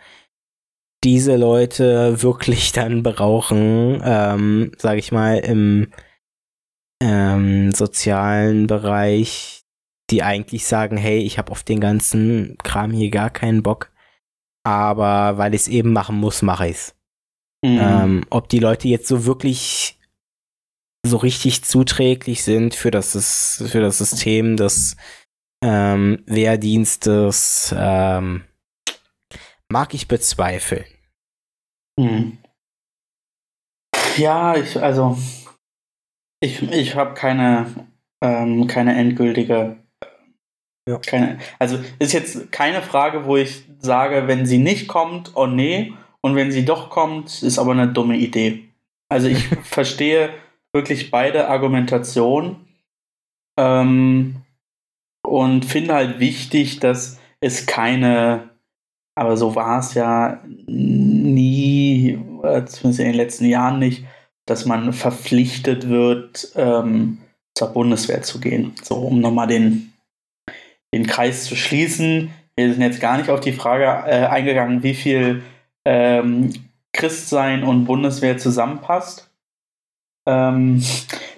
diese 1.05 1.37
Leute 1.37 2.23
wirklich 2.23 2.73
dann 2.73 3.03
brauchen, 3.03 4.01
ähm, 4.05 4.73
sage 4.79 4.99
ich 4.99 5.13
mal, 5.13 5.39
im 5.39 5.93
ähm, 7.03 7.73
sozialen 7.73 8.67
Bereich, 8.67 9.65
die 10.11 10.23
eigentlich 10.23 10.67
sagen, 10.67 10.97
hey, 10.97 11.19
ich 11.19 11.39
habe 11.39 11.53
auf 11.53 11.63
den 11.63 11.81
ganzen 11.81 12.57
Kram 12.63 12.93
hier 12.93 13.11
gar 13.11 13.31
keinen 13.31 13.63
Bock, 13.63 13.93
aber 14.67 15.39
weil 15.39 15.55
ich 15.55 15.63
es 15.63 15.69
eben 15.69 15.93
machen 15.93 16.17
muss, 16.17 16.43
mache 16.43 16.67
ich 16.67 16.77
es. 16.77 16.97
Mhm. 17.65 17.79
Ähm, 17.81 18.27
ob 18.31 18.49
die 18.49 18.59
Leute 18.59 18.89
jetzt 18.89 19.07
so 19.07 19.25
wirklich 19.25 19.97
so 21.07 21.19
richtig 21.19 21.63
zuträglich 21.63 22.43
sind 22.43 22.75
für 22.75 22.91
das, 22.91 23.63
für 23.71 23.81
das 23.81 23.99
System 23.99 24.57
des 24.57 24.97
ähm, 25.63 26.25
Wehrdienstes, 26.27 27.73
ähm, 27.79 28.43
mag 29.71 29.95
ich 29.95 30.09
bezweifeln. 30.09 30.85
Mhm. 31.97 32.39
Ja, 34.17 34.57
ich, 34.57 34.83
also, 34.83 35.17
ich, 36.41 36.61
ich 36.63 36.97
habe 36.97 37.15
keine, 37.15 37.89
ähm, 38.21 38.67
keine 38.67 38.97
endgültige. 38.97 39.77
Ja. 40.89 40.99
Keine, 40.99 41.39
also 41.59 41.79
ist 41.99 42.13
jetzt 42.13 42.53
keine 42.53 42.81
Frage, 42.81 43.25
wo 43.27 43.37
ich 43.37 43.65
sage, 43.79 44.29
wenn 44.29 44.47
sie 44.47 44.59
nicht 44.59 44.87
kommt, 44.87 45.33
oh 45.35 45.47
nee, 45.47 45.93
und 46.21 46.37
wenn 46.37 46.53
sie 46.53 46.65
doch 46.65 46.91
kommt, 46.91 47.43
ist 47.43 47.59
aber 47.59 47.73
eine 47.73 47.89
dumme 47.89 48.17
Idee. 48.17 48.69
Also 49.09 49.29
ich 49.29 49.49
verstehe 49.63 50.31
wirklich 50.73 51.11
beide 51.11 51.49
Argumentationen 51.49 52.67
ähm, 53.59 54.43
und 55.27 55.65
finde 55.65 55.95
halt 55.95 56.21
wichtig, 56.21 56.81
dass 56.81 57.19
es 57.41 57.67
keine, 57.67 58.51
aber 59.17 59.37
so 59.37 59.55
war 59.55 59.81
es 59.81 59.95
ja 59.95 60.43
nie, 60.67 62.19
zumindest 62.67 63.01
in 63.01 63.07
den 63.07 63.15
letzten 63.15 63.47
Jahren 63.47 63.79
nicht, 63.79 64.05
dass 64.47 64.67
man 64.67 64.93
verpflichtet 64.93 65.89
wird, 65.89 66.53
ähm, 66.55 67.19
zur 67.57 67.69
Bundeswehr 67.69 68.23
zu 68.23 68.39
gehen. 68.39 68.75
So, 68.83 68.97
um 68.97 69.21
nochmal 69.21 69.47
den, 69.47 69.93
den 70.95 71.07
Kreis 71.07 71.45
zu 71.45 71.57
schließen. 71.57 72.31
Wir 72.57 72.73
sind 72.73 72.83
jetzt 72.83 73.01
gar 73.01 73.19
nicht 73.19 73.31
auf 73.31 73.41
die 73.41 73.53
Frage 73.53 73.85
äh, 73.85 74.27
eingegangen, 74.27 74.83
wie 74.83 74.95
viel 74.95 75.43
ähm, 75.85 76.53
Christsein 76.93 77.63
und 77.63 77.85
Bundeswehr 77.85 78.39
zusammenpasst. 78.39 79.31
Ähm, 80.27 80.83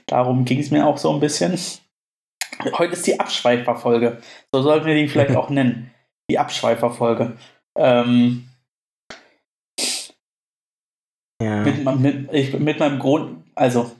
darum 0.07 0.45
ging 0.45 0.61
es 0.61 0.70
mir 0.70 0.87
auch 0.87 0.99
so 0.99 1.12
ein 1.12 1.20
bisschen. 1.20 1.59
Heute 2.73 2.95
ist 2.95 3.07
die 3.07 3.20
Abschweiferfolge. 3.20 4.19
So 4.53 4.62
sollten 4.62 4.87
wir 4.87 4.95
die 4.95 5.09
vielleicht 5.09 5.37
auch 5.37 5.51
nennen. 5.51 5.93
Die 6.31 6.39
Abschweiferfolge. 6.39 7.37
Ähm, 7.77 8.49
ja. 11.41 11.62
mit, 11.62 12.01
mit, 12.01 12.33
ich, 12.33 12.59
mit 12.59 12.79
meinem 12.79 12.99
Grund, 12.99 13.45
also, 13.55 13.93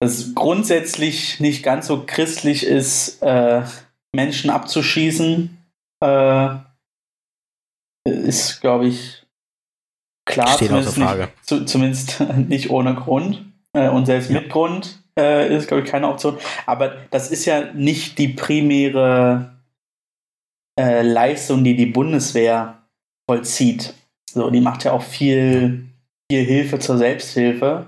dass 0.00 0.34
grundsätzlich 0.34 1.40
nicht 1.40 1.62
ganz 1.62 1.86
so 1.86 2.04
christlich 2.06 2.64
ist, 2.64 3.22
äh, 3.22 3.62
Menschen 4.14 4.50
abzuschießen, 4.50 5.56
äh, 6.02 6.48
ist, 8.04 8.60
glaube 8.60 8.86
ich, 8.86 9.26
klar. 10.24 10.48
Steht 10.48 10.68
zumindest, 10.68 10.98
Nicht, 10.98 11.46
zu, 11.46 11.64
zumindest 11.64 12.20
nicht 12.48 12.70
ohne 12.70 12.94
Grund. 12.94 13.44
Äh, 13.72 13.88
und 13.88 14.06
selbst 14.06 14.30
ja. 14.30 14.40
mit 14.40 14.50
Grund 14.50 15.02
äh, 15.18 15.54
ist, 15.54 15.68
glaube 15.68 15.82
ich, 15.82 15.90
keine 15.90 16.08
Option. 16.08 16.38
Aber 16.66 16.96
das 17.10 17.30
ist 17.30 17.44
ja 17.44 17.72
nicht 17.72 18.18
die 18.18 18.28
primäre 18.28 19.58
äh, 20.78 21.02
Leistung, 21.02 21.64
die 21.64 21.76
die 21.76 21.86
Bundeswehr 21.86 22.82
vollzieht. 23.28 23.94
So, 24.30 24.50
die 24.50 24.60
macht 24.60 24.84
ja 24.84 24.92
auch 24.92 25.02
viel, 25.02 25.88
viel 26.30 26.44
Hilfe 26.44 26.78
zur 26.78 26.98
Selbsthilfe. 26.98 27.86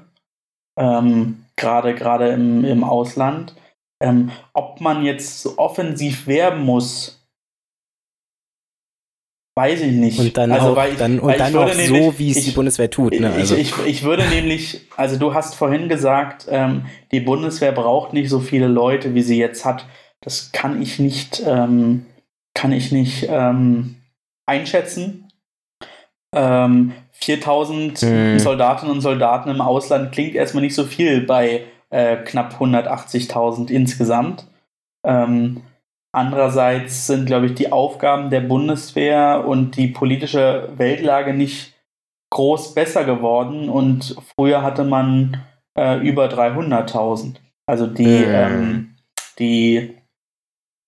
Ähm, 0.78 1.44
gerade 1.56 1.94
gerade 1.94 2.30
im, 2.30 2.64
im 2.64 2.84
Ausland. 2.84 3.54
Ähm, 4.02 4.30
ob 4.54 4.80
man 4.80 5.04
jetzt 5.04 5.46
offensiv 5.58 6.26
werben 6.26 6.62
muss, 6.62 7.20
Weiß 9.56 9.80
ich 9.82 9.92
nicht. 9.92 10.18
Und 10.18 10.36
dann 10.38 10.52
also, 10.52 10.68
auch, 10.68 10.84
ich, 10.86 10.96
dann, 10.96 11.18
und 11.18 11.38
dann 11.38 11.54
auch 11.56 11.66
nämlich, 11.74 11.88
so, 11.88 12.18
wie 12.18 12.30
es 12.30 12.44
die 12.44 12.52
Bundeswehr 12.52 12.88
tut. 12.88 13.18
Ne? 13.18 13.30
Also. 13.30 13.56
Ich, 13.56 13.72
ich, 13.72 13.86
ich, 13.86 14.02
würde 14.04 14.26
nämlich, 14.28 14.86
also 14.96 15.18
du 15.18 15.34
hast 15.34 15.54
vorhin 15.54 15.88
gesagt, 15.88 16.46
ähm, 16.48 16.86
die 17.10 17.20
Bundeswehr 17.20 17.72
braucht 17.72 18.14
nicht 18.14 18.30
so 18.30 18.38
viele 18.40 18.68
Leute, 18.68 19.14
wie 19.14 19.22
sie 19.22 19.38
jetzt 19.38 19.64
hat. 19.66 19.86
Das 20.22 20.52
kann 20.52 20.80
ich 20.80 20.98
nicht, 20.98 21.42
ähm, 21.44 22.06
kann 22.54 22.72
ich 22.72 22.92
nicht 22.92 23.26
ähm, 23.28 23.96
einschätzen. 24.46 25.26
4000 26.32 27.98
hm. 27.98 28.38
Soldatinnen 28.38 28.94
und 28.94 29.00
Soldaten 29.00 29.50
im 29.50 29.60
Ausland 29.60 30.12
klingt 30.12 30.36
erstmal 30.36 30.62
nicht 30.62 30.76
so 30.76 30.84
viel 30.84 31.22
bei 31.22 31.64
äh, 31.90 32.16
knapp 32.16 32.60
180.000 32.60 33.70
insgesamt. 33.70 34.46
Ähm, 35.04 35.62
Andererseits 36.12 37.06
sind, 37.06 37.26
glaube 37.26 37.46
ich, 37.46 37.54
die 37.54 37.70
Aufgaben 37.70 38.30
der 38.30 38.40
Bundeswehr 38.40 39.44
und 39.46 39.76
die 39.76 39.86
politische 39.86 40.68
Weltlage 40.76 41.34
nicht 41.34 41.74
groß 42.30 42.74
besser 42.74 43.04
geworden 43.04 43.68
und 43.68 44.16
früher 44.34 44.62
hatte 44.62 44.84
man 44.84 45.44
äh, 45.78 45.98
über 45.98 46.26
300.000. 46.26 47.36
Also 47.66 47.86
die, 47.86 48.06
mhm. 48.06 48.24
ähm, 48.26 48.96
die 49.38 49.94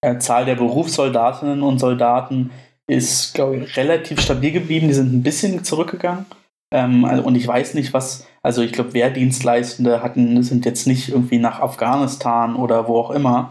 äh, 0.00 0.18
Zahl 0.18 0.44
der 0.44 0.56
Berufssoldatinnen 0.56 1.62
und 1.62 1.78
Soldaten 1.78 2.50
ist, 2.88 3.34
glaube 3.34 3.58
ich, 3.58 3.76
relativ 3.76 4.20
stabil 4.20 4.50
geblieben. 4.50 4.88
Die 4.88 4.94
sind 4.94 5.12
ein 5.12 5.22
bisschen 5.22 5.62
zurückgegangen. 5.62 6.26
Ähm, 6.72 7.04
also, 7.04 7.22
und 7.22 7.34
ich 7.34 7.46
weiß 7.46 7.74
nicht, 7.74 7.92
was, 7.92 8.26
also 8.42 8.62
ich 8.62 8.72
glaube, 8.72 8.94
Wehrdienstleistende 8.94 10.02
hatten, 10.02 10.42
sind 10.42 10.64
jetzt 10.64 10.86
nicht 10.86 11.10
irgendwie 11.10 11.38
nach 11.38 11.60
Afghanistan 11.60 12.56
oder 12.56 12.88
wo 12.88 12.98
auch 12.98 13.10
immer. 13.10 13.50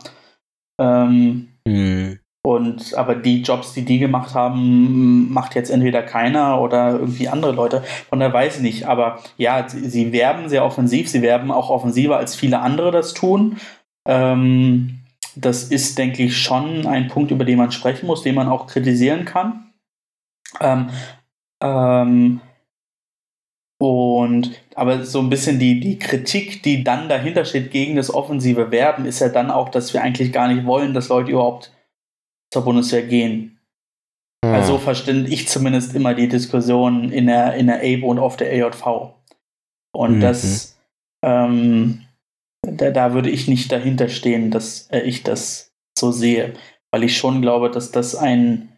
Ähm, 0.80 1.52
Mhm. 1.66 2.20
Und 2.44 2.96
aber 2.96 3.14
die 3.14 3.44
Jobs, 3.44 3.74
die 3.74 3.86
die 3.86 4.00
gemacht 4.00 4.34
haben, 4.34 5.32
macht 5.32 5.54
jetzt 5.54 5.70
entweder 5.70 6.02
keiner 6.02 6.60
oder 6.60 6.92
irgendwie 6.94 7.30
andere 7.30 7.52
Leute. 7.52 7.84
Von 8.10 8.20
der 8.20 8.34
weiß 8.34 8.58
ich 8.58 8.62
nicht. 8.64 8.86
Aber 8.88 9.20
ja, 9.38 9.70
sie, 9.70 9.88
sie, 9.88 10.12
werben 10.12 10.50
sehr 10.50 10.66
offensiv. 10.66 11.08
Sie 11.08 11.22
werben 11.22 11.52
auch 11.52 11.70
offensiver, 11.70 12.18
als 12.18 12.36
viele 12.36 12.60
andere 12.60 12.90
das 12.90 13.14
tun. 13.14 13.58
Ähm, 14.08 15.02
das 15.36 15.66
ist, 15.66 16.00
denke 16.00 16.24
ich, 16.24 16.38
schon 16.38 16.88
ein 16.88 17.10
Punkt, 17.10 17.30
über 17.30 17.46
den 17.46 17.60
man 17.60 17.72
sprechen 17.72 18.08
muss, 18.08 18.24
den 18.24 18.36
man 18.36 18.50
auch 18.50 18.66
kritisieren 18.66 19.26
kann. 19.26 19.72
Ähm, 20.60 20.90
ähm, 21.62 22.42
und 23.82 24.62
aber 24.76 25.04
so 25.06 25.18
ein 25.18 25.32
bisschen 25.32 25.58
die, 25.58 25.80
die 25.80 25.98
Kritik, 25.98 26.62
die 26.62 26.84
dann 26.84 27.10
dahinter 27.10 27.46
steht 27.46 27.72
gegen 27.72 27.96
das 27.96 28.14
offensive 28.14 28.70
Werben, 28.70 29.06
ist 29.06 29.22
ja 29.22 29.30
dann 29.30 29.50
auch, 29.50 29.70
dass 29.70 29.92
wir 29.92 30.04
eigentlich 30.04 30.32
gar 30.32 30.48
nicht 30.54 30.68
wollen, 30.68 30.94
dass 30.94 31.10
Leute 31.10 31.32
überhaupt 31.32 31.76
zur 32.54 32.64
Bundeswehr 32.64 33.02
gehen. 33.02 33.58
Hm. 34.46 34.54
Also 34.54 34.78
verstehe 34.78 35.26
ich 35.26 35.48
zumindest 35.48 35.96
immer 35.96 36.14
die 36.14 36.28
Diskussion 36.28 37.12
in 37.12 37.26
der, 37.26 37.56
in 37.56 37.66
der 37.66 37.80
ABO 37.80 38.12
und 38.12 38.20
auf 38.20 38.38
der 38.38 38.52
AJV. 38.52 39.14
Und 39.96 40.18
mhm. 40.18 40.22
das, 40.22 40.80
ähm, 41.26 42.04
da, 42.62 42.92
da 42.92 43.16
würde 43.16 43.32
ich 43.32 43.48
nicht 43.48 43.72
dahinter 43.72 44.10
stehen, 44.10 44.52
dass 44.52 44.92
äh, 44.92 45.00
ich 45.00 45.24
das 45.24 45.74
so 45.98 46.12
sehe. 46.12 46.54
Weil 46.92 47.04
ich 47.04 47.18
schon 47.18 47.42
glaube, 47.42 47.72
dass 47.72 47.92
das 47.92 48.14
ein, 48.14 48.78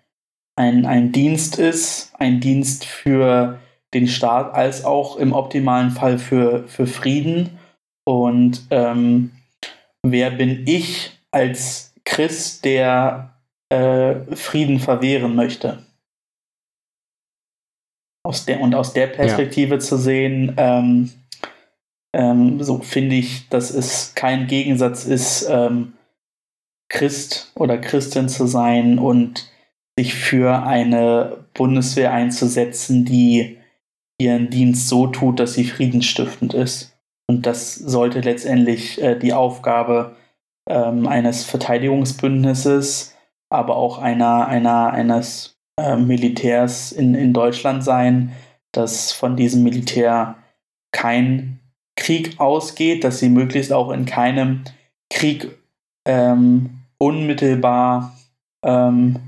ein, 0.56 0.86
ein 0.86 1.12
Dienst 1.12 1.60
ist, 1.60 2.14
ein 2.20 2.40
Dienst 2.40 2.86
für 2.86 3.60
den 3.94 4.08
Staat 4.08 4.54
als 4.54 4.86
auch 4.86 5.18
im 5.18 5.34
optimalen 5.34 5.92
Fall 5.92 6.18
für, 6.18 6.68
für 6.68 6.88
Frieden. 6.88 7.60
Und 8.06 8.68
ähm, 8.70 9.32
wer 10.04 10.32
bin 10.32 10.64
ich 10.66 11.12
als 11.32 11.94
Christ, 12.06 12.66
der 12.66 13.36
äh, 13.70 14.16
Frieden 14.36 14.80
verwehren 14.80 15.36
möchte? 15.36 15.84
Aus 18.26 18.46
der, 18.46 18.62
und 18.62 18.74
aus 18.74 18.94
der 18.94 19.08
Perspektive 19.08 19.76
ja. 19.76 19.80
zu 19.80 19.98
sehen, 19.98 20.54
ähm, 20.58 21.12
ähm, 22.16 22.64
so 22.64 22.80
finde 22.80 23.16
ich, 23.16 23.50
dass 23.50 23.72
es 23.72 24.14
kein 24.16 24.48
Gegensatz 24.48 25.06
ist, 25.06 25.48
ähm, 25.50 25.94
Christ 26.90 27.52
oder 27.56 27.78
Christin 27.80 28.30
zu 28.30 28.46
sein 28.46 29.00
und 29.00 29.50
sich 29.98 30.14
für 30.14 30.64
eine 30.64 31.46
Bundeswehr 31.54 32.14
einzusetzen, 32.14 33.06
die 33.06 33.58
ihren 34.20 34.50
Dienst 34.50 34.88
so 34.88 35.08
tut, 35.08 35.40
dass 35.40 35.54
sie 35.54 35.66
friedensstiftend 35.66 36.54
ist. 36.54 36.98
Und 37.28 37.46
das 37.46 37.76
sollte 37.76 38.20
letztendlich 38.20 39.02
äh, 39.02 39.18
die 39.18 39.34
Aufgabe 39.34 40.16
ähm, 40.70 41.08
eines 41.08 41.46
Verteidigungsbündnisses, 41.46 43.16
aber 43.50 43.76
auch 43.76 43.98
einer, 43.98 44.48
einer, 44.48 44.92
eines 44.92 45.58
äh, 45.80 45.96
Militärs 45.96 46.92
in, 46.92 47.16
in 47.16 47.34
Deutschland 47.34 47.84
sein, 47.84 48.34
dass 48.72 49.12
von 49.12 49.36
diesem 49.36 49.64
Militär 49.64 50.36
kein 50.92 51.60
Krieg 51.96 52.40
ausgeht, 52.40 53.04
dass 53.04 53.20
sie 53.20 53.30
möglichst 53.30 53.72
auch 53.72 53.92
in 53.92 54.06
keinem 54.06 54.64
Krieg 55.10 55.58
ähm, 56.08 56.82
unmittelbar 56.98 58.18
ähm, 58.64 59.20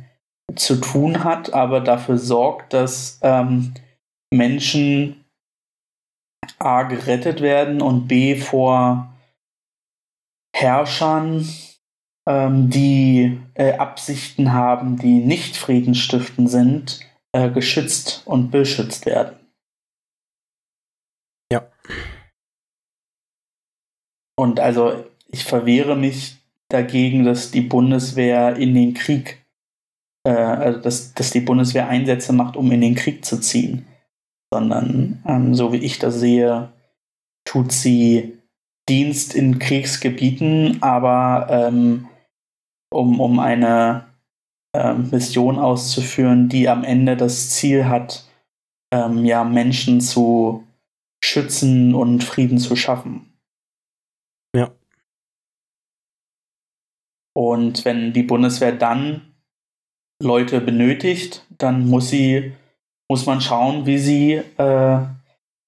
zu 0.56 0.78
tun 0.78 1.24
hat, 1.24 1.54
aber 1.54 1.82
dafür 1.82 2.18
sorgt, 2.18 2.74
dass 2.74 3.20
ähm, 3.22 3.74
Menschen 4.32 5.26
A 6.60 6.84
gerettet 6.84 7.42
werden 7.42 7.82
und 7.82 8.08
B 8.08 8.36
vor 8.36 9.14
Herrschern, 10.56 11.48
ähm, 12.28 12.70
die 12.70 13.40
äh, 13.56 13.74
Absichten 13.74 14.54
haben, 14.54 14.98
die 14.98 15.20
nicht 15.20 15.58
friedensstiftend 15.58 16.50
sind, 16.50 17.02
äh, 17.34 17.50
geschützt 17.52 18.24
und 18.26 18.52
beschützt 18.52 19.06
werden. 19.06 19.38
Ja. 21.52 21.70
Und 24.38 24.60
also 24.60 25.06
ich 25.28 25.44
verwehre 25.44 25.96
mich 25.96 26.38
dagegen, 26.70 27.26
dass 27.26 27.52
die 27.52 27.62
Bundeswehr 27.62 28.56
in 28.56 28.74
den 28.74 28.94
Krieg, 28.94 29.46
äh, 30.26 30.32
also 30.32 30.80
dass, 30.80 31.14
dass 31.14 31.32
die 31.32 31.42
Bundeswehr 31.42 31.88
Einsätze 31.88 32.34
macht, 32.34 32.56
um 32.56 32.72
in 32.72 32.82
den 32.82 32.96
Krieg 32.96 33.26
zu 33.26 33.40
ziehen. 33.40 33.86
Sondern, 34.56 35.22
ähm, 35.28 35.54
so 35.54 35.74
wie 35.74 35.80
ich 35.80 36.00
das 36.00 36.16
sehe, 36.16 36.72
tut 37.44 37.74
sie 37.74 38.38
Dienst 38.88 39.36
in 39.36 39.60
Kriegsgebieten, 39.60 40.82
aber 40.82 41.48
ähm, 41.50 42.08
um, 42.90 43.20
um 43.20 43.40
eine 43.40 44.06
ähm, 44.74 45.10
Mission 45.10 45.60
auszuführen, 45.60 46.48
die 46.48 46.70
am 46.70 46.86
Ende 46.86 47.18
das 47.18 47.50
Ziel 47.50 47.90
hat, 47.90 48.26
ähm, 48.94 49.26
ja, 49.26 49.44
Menschen 49.44 50.00
zu 50.00 50.66
schützen 51.22 51.94
und 51.94 52.24
Frieden 52.24 52.58
zu 52.58 52.78
schaffen. 52.78 53.38
Ja. 54.56 54.72
Und 57.36 57.84
wenn 57.84 58.14
die 58.14 58.24
Bundeswehr 58.24 58.72
dann 58.72 59.36
Leute 60.24 60.62
benötigt, 60.62 61.46
dann 61.58 61.90
muss 61.90 62.08
sie, 62.08 62.54
muss 63.10 63.26
man 63.26 63.42
schauen, 63.42 63.86
wie 63.86 63.98
sie, 63.98 64.34
äh, 64.58 64.98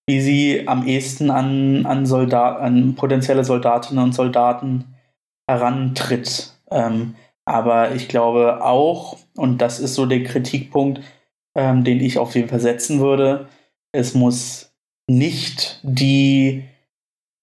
wie 0.08 0.22
sie 0.22 0.68
am 0.68 0.88
ehesten 0.88 1.30
an, 1.30 1.86
an, 1.86 2.06
Soldat, 2.06 2.60
an 2.60 2.96
potenzielle 2.96 3.44
Soldatinnen 3.44 4.04
und 4.04 4.14
Soldaten 4.14 4.96
herantritt. 5.50 6.54
Ähm, 6.72 7.16
aber 7.46 7.96
ich 7.96 8.08
glaube 8.08 8.64
auch, 8.64 9.18
und 9.36 9.60
das 9.60 9.80
ist 9.80 9.96
so 9.96 10.06
der 10.06 10.24
Kritikpunkt, 10.24 11.02
ähm, 11.56 11.84
den 11.84 12.02
ich 12.02 12.18
auf 12.18 12.36
jeden 12.36 12.50
Fall 12.50 12.60
setzen 12.60 13.00
würde, 13.00 13.48
es 13.94 14.14
muss 14.14 14.74
nicht 15.10 15.80
die, 15.84 16.66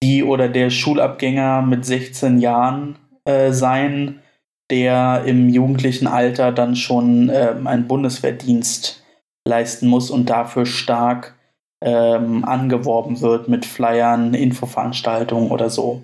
die 0.03 0.23
oder 0.23 0.47
der 0.47 0.69
Schulabgänger 0.69 1.61
mit 1.63 1.85
16 1.85 2.39
Jahren 2.39 2.97
äh, 3.25 3.51
sein, 3.51 4.21
der 4.69 5.23
im 5.25 5.49
jugendlichen 5.49 6.07
Alter 6.07 6.51
dann 6.51 6.75
schon 6.75 7.31
ähm, 7.33 7.67
einen 7.67 7.87
Bundeswehrdienst 7.87 9.03
leisten 9.47 9.87
muss 9.87 10.09
und 10.09 10.29
dafür 10.29 10.65
stark 10.65 11.35
ähm, 11.83 12.43
angeworben 12.45 13.21
wird 13.21 13.47
mit 13.47 13.65
Flyern, 13.65 14.33
Infoveranstaltungen 14.33 15.51
oder 15.51 15.69
so. 15.69 16.03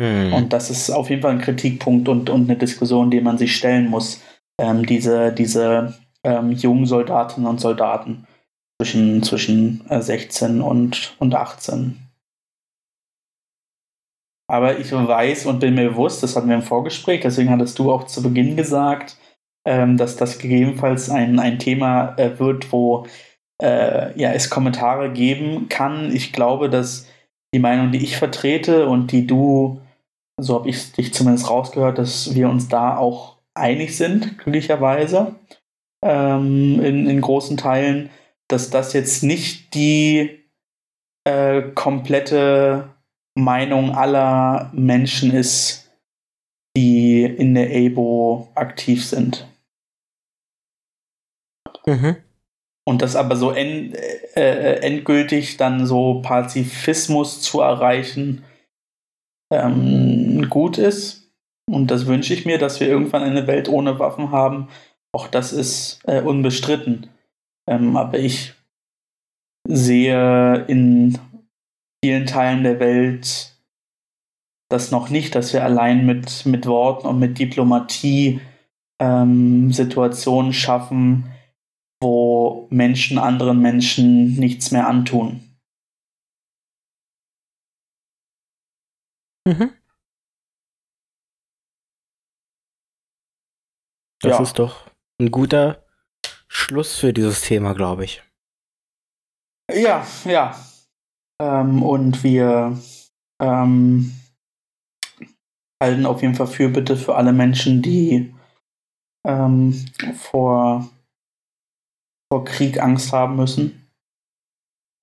Hm. 0.00 0.32
Und 0.32 0.52
das 0.52 0.70
ist 0.70 0.90
auf 0.90 1.10
jeden 1.10 1.22
Fall 1.22 1.32
ein 1.32 1.40
Kritikpunkt 1.40 2.08
und, 2.08 2.28
und 2.28 2.50
eine 2.50 2.58
Diskussion, 2.58 3.10
die 3.10 3.20
man 3.20 3.38
sich 3.38 3.56
stellen 3.56 3.88
muss. 3.88 4.20
Ähm, 4.60 4.84
diese 4.84 5.32
diese 5.32 5.94
ähm, 6.24 6.52
jungen 6.52 6.86
Soldatinnen 6.86 7.48
und 7.48 7.60
Soldaten 7.60 8.26
zwischen, 8.80 9.22
zwischen 9.22 9.86
äh, 9.88 10.02
16 10.02 10.60
und, 10.60 11.14
und 11.18 11.34
18. 11.34 12.02
Aber 14.48 14.78
ich 14.78 14.92
weiß 14.92 15.46
und 15.46 15.60
bin 15.60 15.74
mir 15.74 15.90
bewusst, 15.90 16.22
das 16.22 16.36
hatten 16.36 16.48
wir 16.48 16.56
im 16.56 16.62
Vorgespräch, 16.62 17.20
deswegen 17.22 17.50
hattest 17.50 17.78
du 17.78 17.90
auch 17.90 18.04
zu 18.04 18.22
Beginn 18.22 18.56
gesagt, 18.56 19.16
ähm, 19.66 19.96
dass 19.96 20.16
das 20.16 20.38
gegebenenfalls 20.38 21.10
ein, 21.10 21.38
ein 21.38 21.58
Thema 21.58 22.14
äh, 22.16 22.38
wird, 22.38 22.72
wo 22.72 23.06
äh, 23.60 24.18
ja, 24.18 24.32
es 24.32 24.48
Kommentare 24.48 25.12
geben 25.12 25.68
kann. 25.68 26.14
Ich 26.14 26.32
glaube, 26.32 26.70
dass 26.70 27.06
die 27.52 27.58
Meinung, 27.58 27.90
die 27.90 28.02
ich 28.02 28.16
vertrete 28.16 28.86
und 28.86 29.12
die 29.12 29.26
du, 29.26 29.80
so 30.40 30.54
habe 30.54 30.68
ich 30.68 30.92
dich 30.92 31.12
zumindest 31.12 31.50
rausgehört, 31.50 31.98
dass 31.98 32.34
wir 32.34 32.48
uns 32.48 32.68
da 32.68 32.96
auch 32.96 33.38
einig 33.54 33.96
sind, 33.96 34.38
glücklicherweise, 34.38 35.34
ähm, 36.04 36.80
in, 36.82 37.08
in 37.08 37.20
großen 37.20 37.56
Teilen, 37.56 38.10
dass 38.48 38.70
das 38.70 38.92
jetzt 38.92 39.22
nicht 39.22 39.74
die 39.74 40.44
äh, 41.24 41.62
komplette 41.74 42.90
Meinung 43.34 43.90
aller 43.90 44.70
Menschen 44.72 45.32
ist, 45.32 45.90
die 46.76 47.24
in 47.24 47.54
der 47.54 47.70
ABO 47.70 48.48
aktiv 48.54 49.04
sind. 49.04 49.46
Mhm. 51.86 52.16
Und 52.88 53.02
das 53.02 53.16
aber 53.16 53.36
so 53.36 53.50
end, 53.50 53.96
äh, 54.36 54.80
endgültig 54.80 55.56
dann 55.56 55.86
so 55.86 56.22
Pazifismus 56.22 57.42
zu 57.42 57.60
erreichen, 57.60 58.44
ähm, 59.52 60.48
gut 60.48 60.78
ist. 60.78 61.30
Und 61.68 61.90
das 61.90 62.06
wünsche 62.06 62.32
ich 62.32 62.46
mir, 62.46 62.58
dass 62.58 62.78
wir 62.78 62.88
irgendwann 62.88 63.24
eine 63.24 63.46
Welt 63.46 63.68
ohne 63.68 63.98
Waffen 63.98 64.30
haben. 64.30 64.68
Auch 65.12 65.26
das 65.26 65.52
ist 65.52 66.00
äh, 66.04 66.20
unbestritten. 66.20 67.08
Ähm, 67.68 67.96
aber 67.96 68.18
ich 68.18 68.54
sehe 69.68 70.64
in 70.68 71.18
vielen 72.04 72.26
Teilen 72.26 72.62
der 72.62 72.78
Welt 72.78 73.56
das 74.68 74.90
noch 74.90 75.10
nicht, 75.10 75.34
dass 75.34 75.52
wir 75.52 75.64
allein 75.64 76.06
mit, 76.06 76.46
mit 76.46 76.66
Worten 76.66 77.06
und 77.06 77.18
mit 77.18 77.38
Diplomatie 77.38 78.40
ähm, 79.00 79.72
Situationen 79.72 80.52
schaffen, 80.52 81.32
wo 82.06 82.68
Menschen 82.70 83.18
anderen 83.18 83.60
Menschen 83.60 84.36
nichts 84.36 84.70
mehr 84.70 84.86
antun. 84.86 85.40
Mhm. 89.44 89.72
Das 94.22 94.38
ja. 94.38 94.42
ist 94.42 94.58
doch 94.60 94.88
ein 95.20 95.32
guter 95.32 95.84
Schluss 96.46 96.96
für 96.96 97.12
dieses 97.12 97.40
Thema, 97.40 97.74
glaube 97.74 98.04
ich. 98.04 98.22
Ja, 99.72 100.06
ja. 100.24 100.56
Ähm, 101.42 101.82
und 101.82 102.22
wir 102.22 102.78
ähm, 103.42 104.12
halten 105.82 106.06
auf 106.06 106.22
jeden 106.22 106.36
Fall 106.36 106.46
für 106.46 106.68
bitte 106.68 106.96
für 106.96 107.16
alle 107.16 107.32
Menschen, 107.32 107.82
die 107.82 108.32
ähm, 109.26 109.72
vor, 110.14 110.88
vor 112.32 112.44
Krieg 112.44 112.80
Angst 112.82 113.12
haben 113.12 113.36
müssen, 113.36 113.88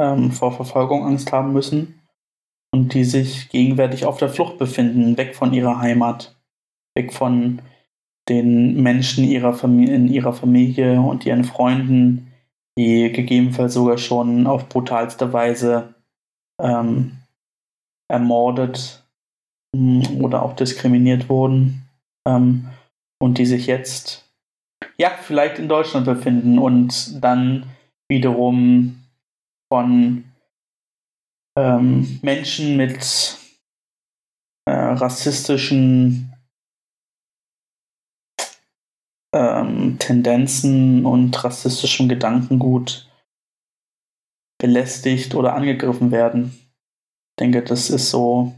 ähm, 0.02 0.32
vor 0.32 0.52
Verfolgung 0.52 1.06
Angst 1.06 1.32
haben 1.32 1.54
müssen 1.54 2.02
und 2.74 2.94
die 2.94 3.04
sich 3.04 3.50
gegenwärtig 3.50 4.06
auf 4.06 4.18
der 4.18 4.30
Flucht 4.30 4.58
befinden, 4.58 5.18
weg 5.18 5.36
von 5.36 5.54
ihrer 5.54 5.80
Heimat, 5.80 6.36
weg 6.96 7.14
von 7.14 7.62
den 8.30 8.82
Menschen 8.82 9.26
ihrer 9.26 9.62
in 9.64 10.08
ihrer 10.08 10.34
Familie 10.34 11.00
und 11.02 11.26
ihren 11.26 11.44
Freunden, 11.44 12.32
die 12.78 13.12
gegebenenfalls 13.12 13.74
sogar 13.74 13.98
schon 13.98 14.48
auf 14.48 14.70
brutalste 14.70 15.34
Weise 15.34 15.94
ähm, 16.62 17.20
ermordet 18.10 19.06
mh, 19.76 20.22
oder 20.22 20.44
auch 20.44 20.56
diskriminiert 20.56 21.30
wurden 21.30 21.84
ähm, 22.28 22.70
und 23.22 23.38
die 23.38 23.46
sich 23.46 23.68
jetzt 23.68 24.23
ja 24.98 25.10
vielleicht 25.10 25.60
in 25.60 25.68
Deutschland 25.68 26.06
befinden 26.06 26.60
und 26.60 27.24
dann 27.24 27.70
wiederum 28.10 29.04
von 29.72 30.26
ähm, 31.58 32.20
Menschen 32.22 32.78
mit 32.78 33.38
äh, 34.66 34.72
rassistischen 34.72 36.34
ähm, 39.34 39.98
Tendenzen 40.00 41.06
und 41.06 41.44
rassistischem 41.44 42.08
Gedankengut 42.08 43.10
belästigt 44.62 45.36
oder 45.36 45.56
angegriffen 45.56 46.12
werden. 46.12 46.52
Ich 47.32 47.42
denke, 47.42 47.64
das 47.64 47.90
ist 47.90 48.10
so 48.12 48.54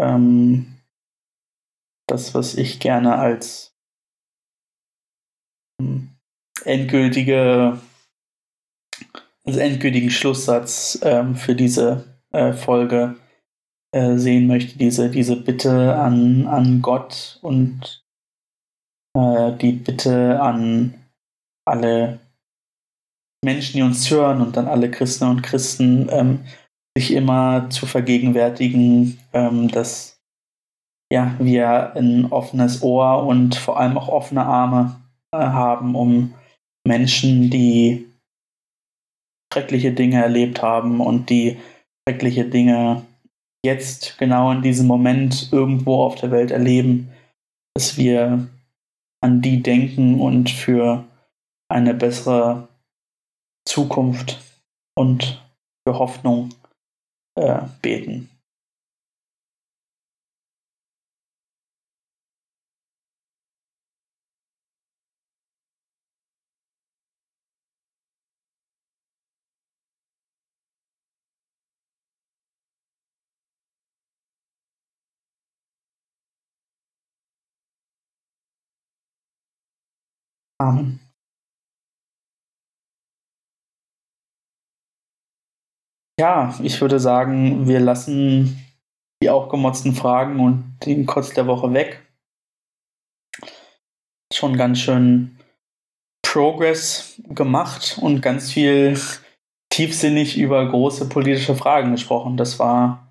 ähm, 0.00 0.80
das, 2.08 2.34
was 2.34 2.54
ich 2.54 2.80
gerne 2.80 3.16
als 3.16 3.69
endgültige, 6.64 7.78
als 9.44 9.56
endgültigen 9.56 10.10
Schlusssatz 10.10 10.98
ähm, 11.02 11.36
für 11.36 11.54
diese 11.54 12.04
äh, 12.32 12.52
Folge 12.52 13.16
äh, 13.92 14.16
sehen 14.16 14.46
möchte. 14.46 14.78
Diese, 14.78 15.10
diese 15.10 15.36
Bitte 15.36 15.96
an, 15.96 16.46
an 16.46 16.82
Gott 16.82 17.38
und 17.42 18.04
äh, 19.16 19.52
die 19.56 19.72
Bitte 19.72 20.40
an 20.40 20.94
alle 21.66 22.20
Menschen, 23.44 23.74
die 23.74 23.82
uns 23.82 24.10
hören 24.10 24.42
und 24.42 24.58
an 24.58 24.68
alle 24.68 24.90
Christen 24.90 25.24
und 25.24 25.42
Christen, 25.42 26.08
ähm, 26.10 26.44
sich 26.96 27.12
immer 27.12 27.70
zu 27.70 27.86
vergegenwärtigen, 27.86 29.18
ähm, 29.32 29.68
dass 29.68 30.20
ja, 31.12 31.34
wir 31.38 31.96
ein 31.96 32.26
offenes 32.30 32.82
Ohr 32.82 33.26
und 33.26 33.56
vor 33.56 33.80
allem 33.80 33.98
auch 33.98 34.08
offene 34.08 34.44
Arme 34.44 34.99
haben, 35.34 35.94
um 35.94 36.34
Menschen, 36.86 37.50
die 37.50 38.06
schreckliche 39.52 39.92
Dinge 39.92 40.22
erlebt 40.22 40.62
haben 40.62 41.00
und 41.00 41.30
die 41.30 41.58
schreckliche 42.08 42.44
Dinge 42.44 43.04
jetzt 43.64 44.18
genau 44.18 44.50
in 44.52 44.62
diesem 44.62 44.86
Moment 44.86 45.52
irgendwo 45.52 46.02
auf 46.02 46.14
der 46.16 46.30
Welt 46.30 46.50
erleben, 46.50 47.10
dass 47.74 47.96
wir 47.96 48.48
an 49.22 49.42
die 49.42 49.62
denken 49.62 50.20
und 50.20 50.50
für 50.50 51.04
eine 51.68 51.94
bessere 51.94 52.68
Zukunft 53.68 54.40
und 54.96 55.42
für 55.86 55.98
Hoffnung 55.98 56.50
äh, 57.38 57.60
beten. 57.82 58.29
Amen. 80.60 81.00
Ja, 86.20 86.54
ich 86.62 86.78
würde 86.82 87.00
sagen, 87.00 87.66
wir 87.66 87.80
lassen 87.80 88.62
die 89.22 89.30
aufgemotzten 89.30 89.94
Fragen 89.94 90.38
und 90.38 90.76
den 90.84 91.06
Kotz 91.06 91.32
der 91.32 91.46
Woche 91.46 91.72
weg. 91.72 92.06
Schon 94.32 94.58
ganz 94.58 94.80
schön 94.80 95.38
Progress 96.22 97.18
gemacht 97.28 97.98
und 98.00 98.20
ganz 98.20 98.52
viel 98.52 99.00
tiefsinnig 99.72 100.36
über 100.36 100.68
große 100.68 101.08
politische 101.08 101.54
Fragen 101.54 101.92
gesprochen. 101.92 102.36
Das 102.36 102.58
war 102.58 103.08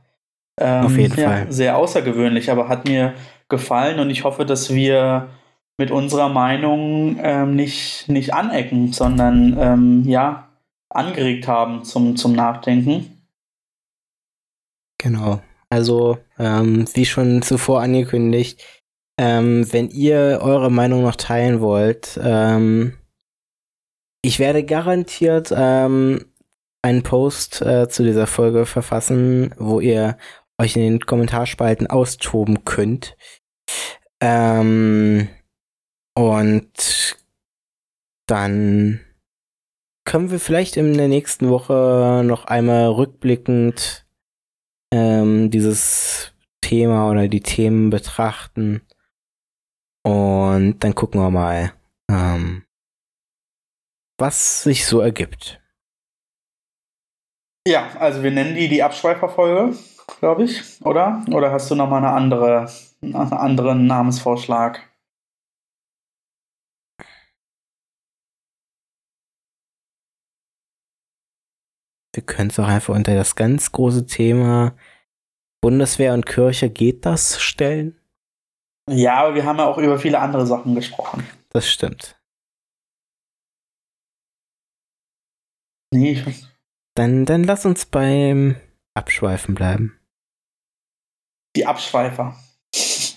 ähm, 0.61 0.85
Auf 0.85 0.97
jeden 0.97 1.19
ja, 1.19 1.27
Fall. 1.27 1.51
sehr 1.51 1.77
außergewöhnlich, 1.77 2.51
aber 2.51 2.69
hat 2.69 2.87
mir 2.87 3.15
gefallen 3.49 3.99
und 3.99 4.11
ich 4.11 4.23
hoffe, 4.23 4.45
dass 4.45 4.71
wir 4.71 5.29
mit 5.79 5.91
unserer 5.91 6.27
Meinung 6.27 7.17
ähm, 7.23 7.55
nicht, 7.55 8.09
nicht 8.09 8.33
anecken, 8.33 8.91
sondern 8.91 9.57
ähm, 9.57 10.03
ja, 10.05 10.49
angeregt 10.89 11.47
haben 11.47 11.85
zum, 11.85 12.17
zum 12.17 12.33
Nachdenken. 12.33 13.23
Genau. 14.97 15.41
Also, 15.69 16.17
ähm, 16.37 16.85
wie 16.93 17.05
schon 17.05 17.41
zuvor 17.41 17.81
angekündigt, 17.81 18.61
ähm, 19.17 19.71
wenn 19.71 19.89
ihr 19.89 20.39
eure 20.41 20.69
Meinung 20.69 21.01
noch 21.01 21.15
teilen 21.15 21.61
wollt, 21.61 22.19
ähm, 22.21 22.97
ich 24.21 24.37
werde 24.37 24.65
garantiert 24.65 25.53
ähm, 25.55 26.25
einen 26.81 27.03
Post 27.03 27.61
äh, 27.61 27.87
zu 27.87 28.03
dieser 28.03 28.27
Folge 28.27 28.65
verfassen, 28.65 29.55
wo 29.57 29.79
ihr 29.79 30.17
euch 30.57 30.75
in 30.75 30.81
den 30.81 30.99
Kommentarspalten 30.99 31.87
austoben 31.87 32.65
könnt. 32.65 33.15
Ähm, 34.19 35.29
und 36.19 37.17
dann 38.27 38.99
können 40.03 40.31
wir 40.31 40.39
vielleicht 40.41 40.75
in 40.75 40.97
der 40.97 41.07
nächsten 41.07 41.49
Woche 41.49 42.23
noch 42.25 42.43
einmal 42.43 42.87
rückblickend 42.87 44.05
ähm, 44.93 45.49
dieses 45.49 46.33
Thema 46.59 47.09
oder 47.09 47.29
die 47.29 47.39
Themen 47.39 47.89
betrachten. 47.89 48.81
Und 50.03 50.79
dann 50.83 50.93
gucken 50.93 51.21
wir 51.21 51.31
mal, 51.31 51.71
ähm, 52.11 52.65
was 54.17 54.63
sich 54.63 54.85
so 54.85 54.99
ergibt. 54.99 55.61
Ja, 57.65 57.91
also 57.97 58.23
wir 58.23 58.31
nennen 58.31 58.55
die 58.55 58.67
die 58.67 58.83
Abschweiferfolge, 58.83 59.77
glaube 60.19 60.43
ich, 60.43 60.81
oder? 60.81 61.23
Oder 61.31 61.53
hast 61.53 61.71
du 61.71 61.75
noch 61.75 61.89
mal 61.89 61.99
eine 61.99 62.11
andere, 62.11 62.69
einen 63.01 63.15
anderen 63.15 63.87
Namensvorschlag? 63.87 64.88
Wir 72.19 72.25
können 72.25 72.49
es 72.49 72.59
auch 72.59 72.67
einfach 72.67 72.93
unter 72.93 73.15
das 73.15 73.37
ganz 73.37 73.71
große 73.71 74.05
Thema 74.05 74.75
Bundeswehr 75.61 76.13
und 76.13 76.25
Kirche 76.25 76.69
geht 76.69 77.05
das 77.05 77.39
stellen. 77.41 77.97
Ja, 78.89 79.23
aber 79.23 79.35
wir 79.35 79.45
haben 79.45 79.57
ja 79.57 79.65
auch 79.67 79.77
über 79.77 79.97
viele 79.97 80.19
andere 80.19 80.45
Sachen 80.45 80.75
gesprochen. 80.75 81.25
Das 81.47 81.69
stimmt. 81.69 82.19
Nee, 85.93 86.21
Dann, 86.95 87.25
dann 87.25 87.45
lass 87.45 87.65
uns 87.65 87.85
beim 87.85 88.57
Abschweifen 88.95 89.55
bleiben. 89.55 89.97
die 91.55 91.65
Abschweifer. 91.65 92.35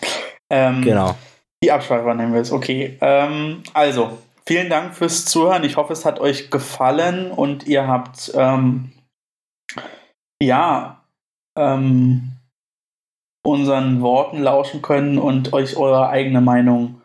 ähm, 0.49 0.83
Genau. 0.83 1.19
Die 1.65 1.73
Abschweifer 1.73 2.15
nennen 2.15 2.35
wir 2.35 2.41
es, 2.43 2.53
okay. 2.53 2.97
Ähm, 3.01 3.65
also, 3.75 4.23
vielen 4.47 4.71
Dank 4.71 4.95
fürs 4.95 5.25
Zuhören. 5.25 5.65
Ich 5.65 5.77
hoffe, 5.77 5.93
es 5.93 6.05
hat 6.05 6.21
euch 6.21 6.51
gefallen 6.51 7.31
und 7.31 7.67
ihr 7.67 7.87
habt, 7.87 8.33
ähm, 8.35 8.93
ja, 10.43 11.05
ähm, 11.57 12.33
unseren 13.45 14.01
Worten 14.01 14.41
lauschen 14.41 14.83
können 14.83 15.19
und 15.19 15.53
euch 15.53 15.77
eure 15.77 16.09
eigene 16.09 16.41
Meinung 16.41 17.01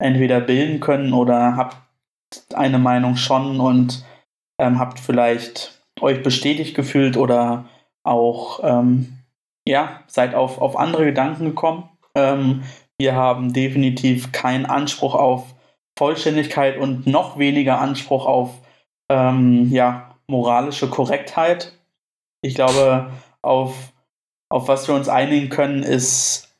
entweder 0.00 0.40
bilden 0.40 0.80
können 0.80 1.12
oder 1.12 1.56
habt 1.56 1.76
eine 2.54 2.78
Meinung 2.78 3.16
schon 3.16 3.58
und 3.58 4.04
ähm, 4.60 4.78
habt 4.78 5.00
vielleicht 5.00 5.82
euch 6.00 6.22
bestätigt 6.22 6.76
gefühlt 6.76 7.16
oder 7.16 7.64
auch, 8.04 8.60
ähm, 8.62 9.18
ja, 9.66 10.00
seid 10.06 10.34
auf, 10.34 10.60
auf 10.60 10.76
andere 10.76 11.04
Gedanken 11.04 11.46
gekommen. 11.46 11.88
Ähm, 12.14 12.62
wir 12.98 13.14
haben 13.14 13.52
definitiv 13.52 14.32
keinen 14.32 14.66
Anspruch 14.66 15.14
auf 15.14 15.54
Vollständigkeit 15.98 16.78
und 16.78 17.08
noch 17.08 17.38
weniger 17.38 17.80
Anspruch 17.80 18.24
auf 18.24 18.60
ähm, 19.10 19.68
ja, 19.72 20.14
moralische 20.28 20.88
Korrektheit. 20.88 21.76
Ich 22.40 22.54
glaube, 22.54 23.10
auf, 23.42 23.92
auf 24.48 24.68
was 24.68 24.86
wir 24.86 24.94
uns 24.94 25.08
einigen 25.08 25.48
können, 25.48 25.82
ist 25.82 26.54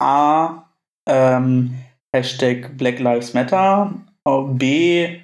A, 0.00 0.68
ähm, 1.08 1.74
Hashtag 2.14 2.76
Black 2.78 3.00
Lives 3.00 3.34
Matter, 3.34 3.92
B, 4.24 5.20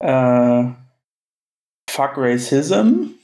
äh, 0.00 0.64
Fuck 1.90 2.12
Racism 2.18 3.14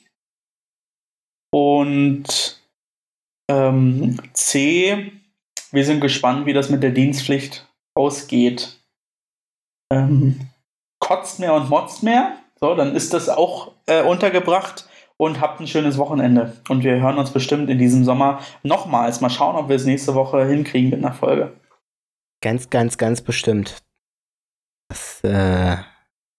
und 1.55 2.63
ähm, 3.51 4.19
C, 4.33 5.13
wir 5.71 5.85
sind 5.85 6.01
gespannt, 6.01 6.47
wie 6.47 6.55
das 6.55 6.71
mit 6.71 6.83
der 6.83 6.93
Dienstpflicht 6.93 7.69
ausgeht. 7.95 8.82
Ähm, 9.93 10.41
kotzt 11.01 11.39
mehr 11.39 11.55
und 11.55 11.69
motzt 11.69 12.03
mehr. 12.03 12.37
So, 12.61 12.75
dann 12.75 12.95
ist 12.95 13.13
das 13.13 13.29
auch 13.29 13.73
äh, 13.87 14.03
untergebracht 14.03 14.89
und 15.17 15.41
habt 15.41 15.61
ein 15.61 15.67
schönes 15.67 15.99
Wochenende. 15.99 16.57
Und 16.69 16.85
wir 16.85 17.01
hören 17.01 17.19
uns 17.19 17.33
bestimmt 17.33 17.69
in 17.69 17.79
diesem 17.79 18.05
Sommer 18.05 18.41
nochmals. 18.63 19.21
Mal 19.21 19.31
schauen, 19.31 19.57
ob 19.57 19.69
wir 19.69 19.77
es 19.77 19.85
nächste 19.85 20.15
Woche 20.15 20.47
hinkriegen 20.47 20.91
mit 20.91 21.05
einer 21.05 21.15
Folge. 21.15 21.53
Ganz, 22.41 22.71
ganz, 22.71 22.99
ganz 22.99 23.21
bestimmt. 23.21 23.83
Das 24.89 25.23
äh, 25.25 25.77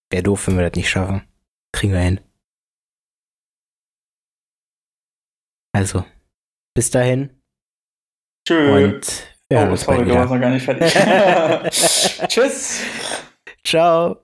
wäre 0.09 0.23
doof, 0.23 0.47
wenn 0.47 0.57
wir 0.57 0.69
das 0.69 0.77
nicht 0.77 0.89
schaffen. 0.89 1.23
Kriegen 1.71 1.93
wir 1.93 1.99
hin. 1.99 2.19
Also, 5.75 6.05
bis 6.75 6.91
dahin 6.91 7.41
Tschö. 8.47 8.75
und 8.75 9.33
wir 9.49 9.59
hören 9.59 9.71
oh, 9.71 9.75
sorry, 9.75 10.05
du 10.05 10.13
warst 10.13 10.31
noch 10.31 10.39
gar 10.39 10.51
nicht 10.51 10.63
fertig. 10.63 10.93
Tschüss. 12.27 12.83
Ciao. 13.63 14.22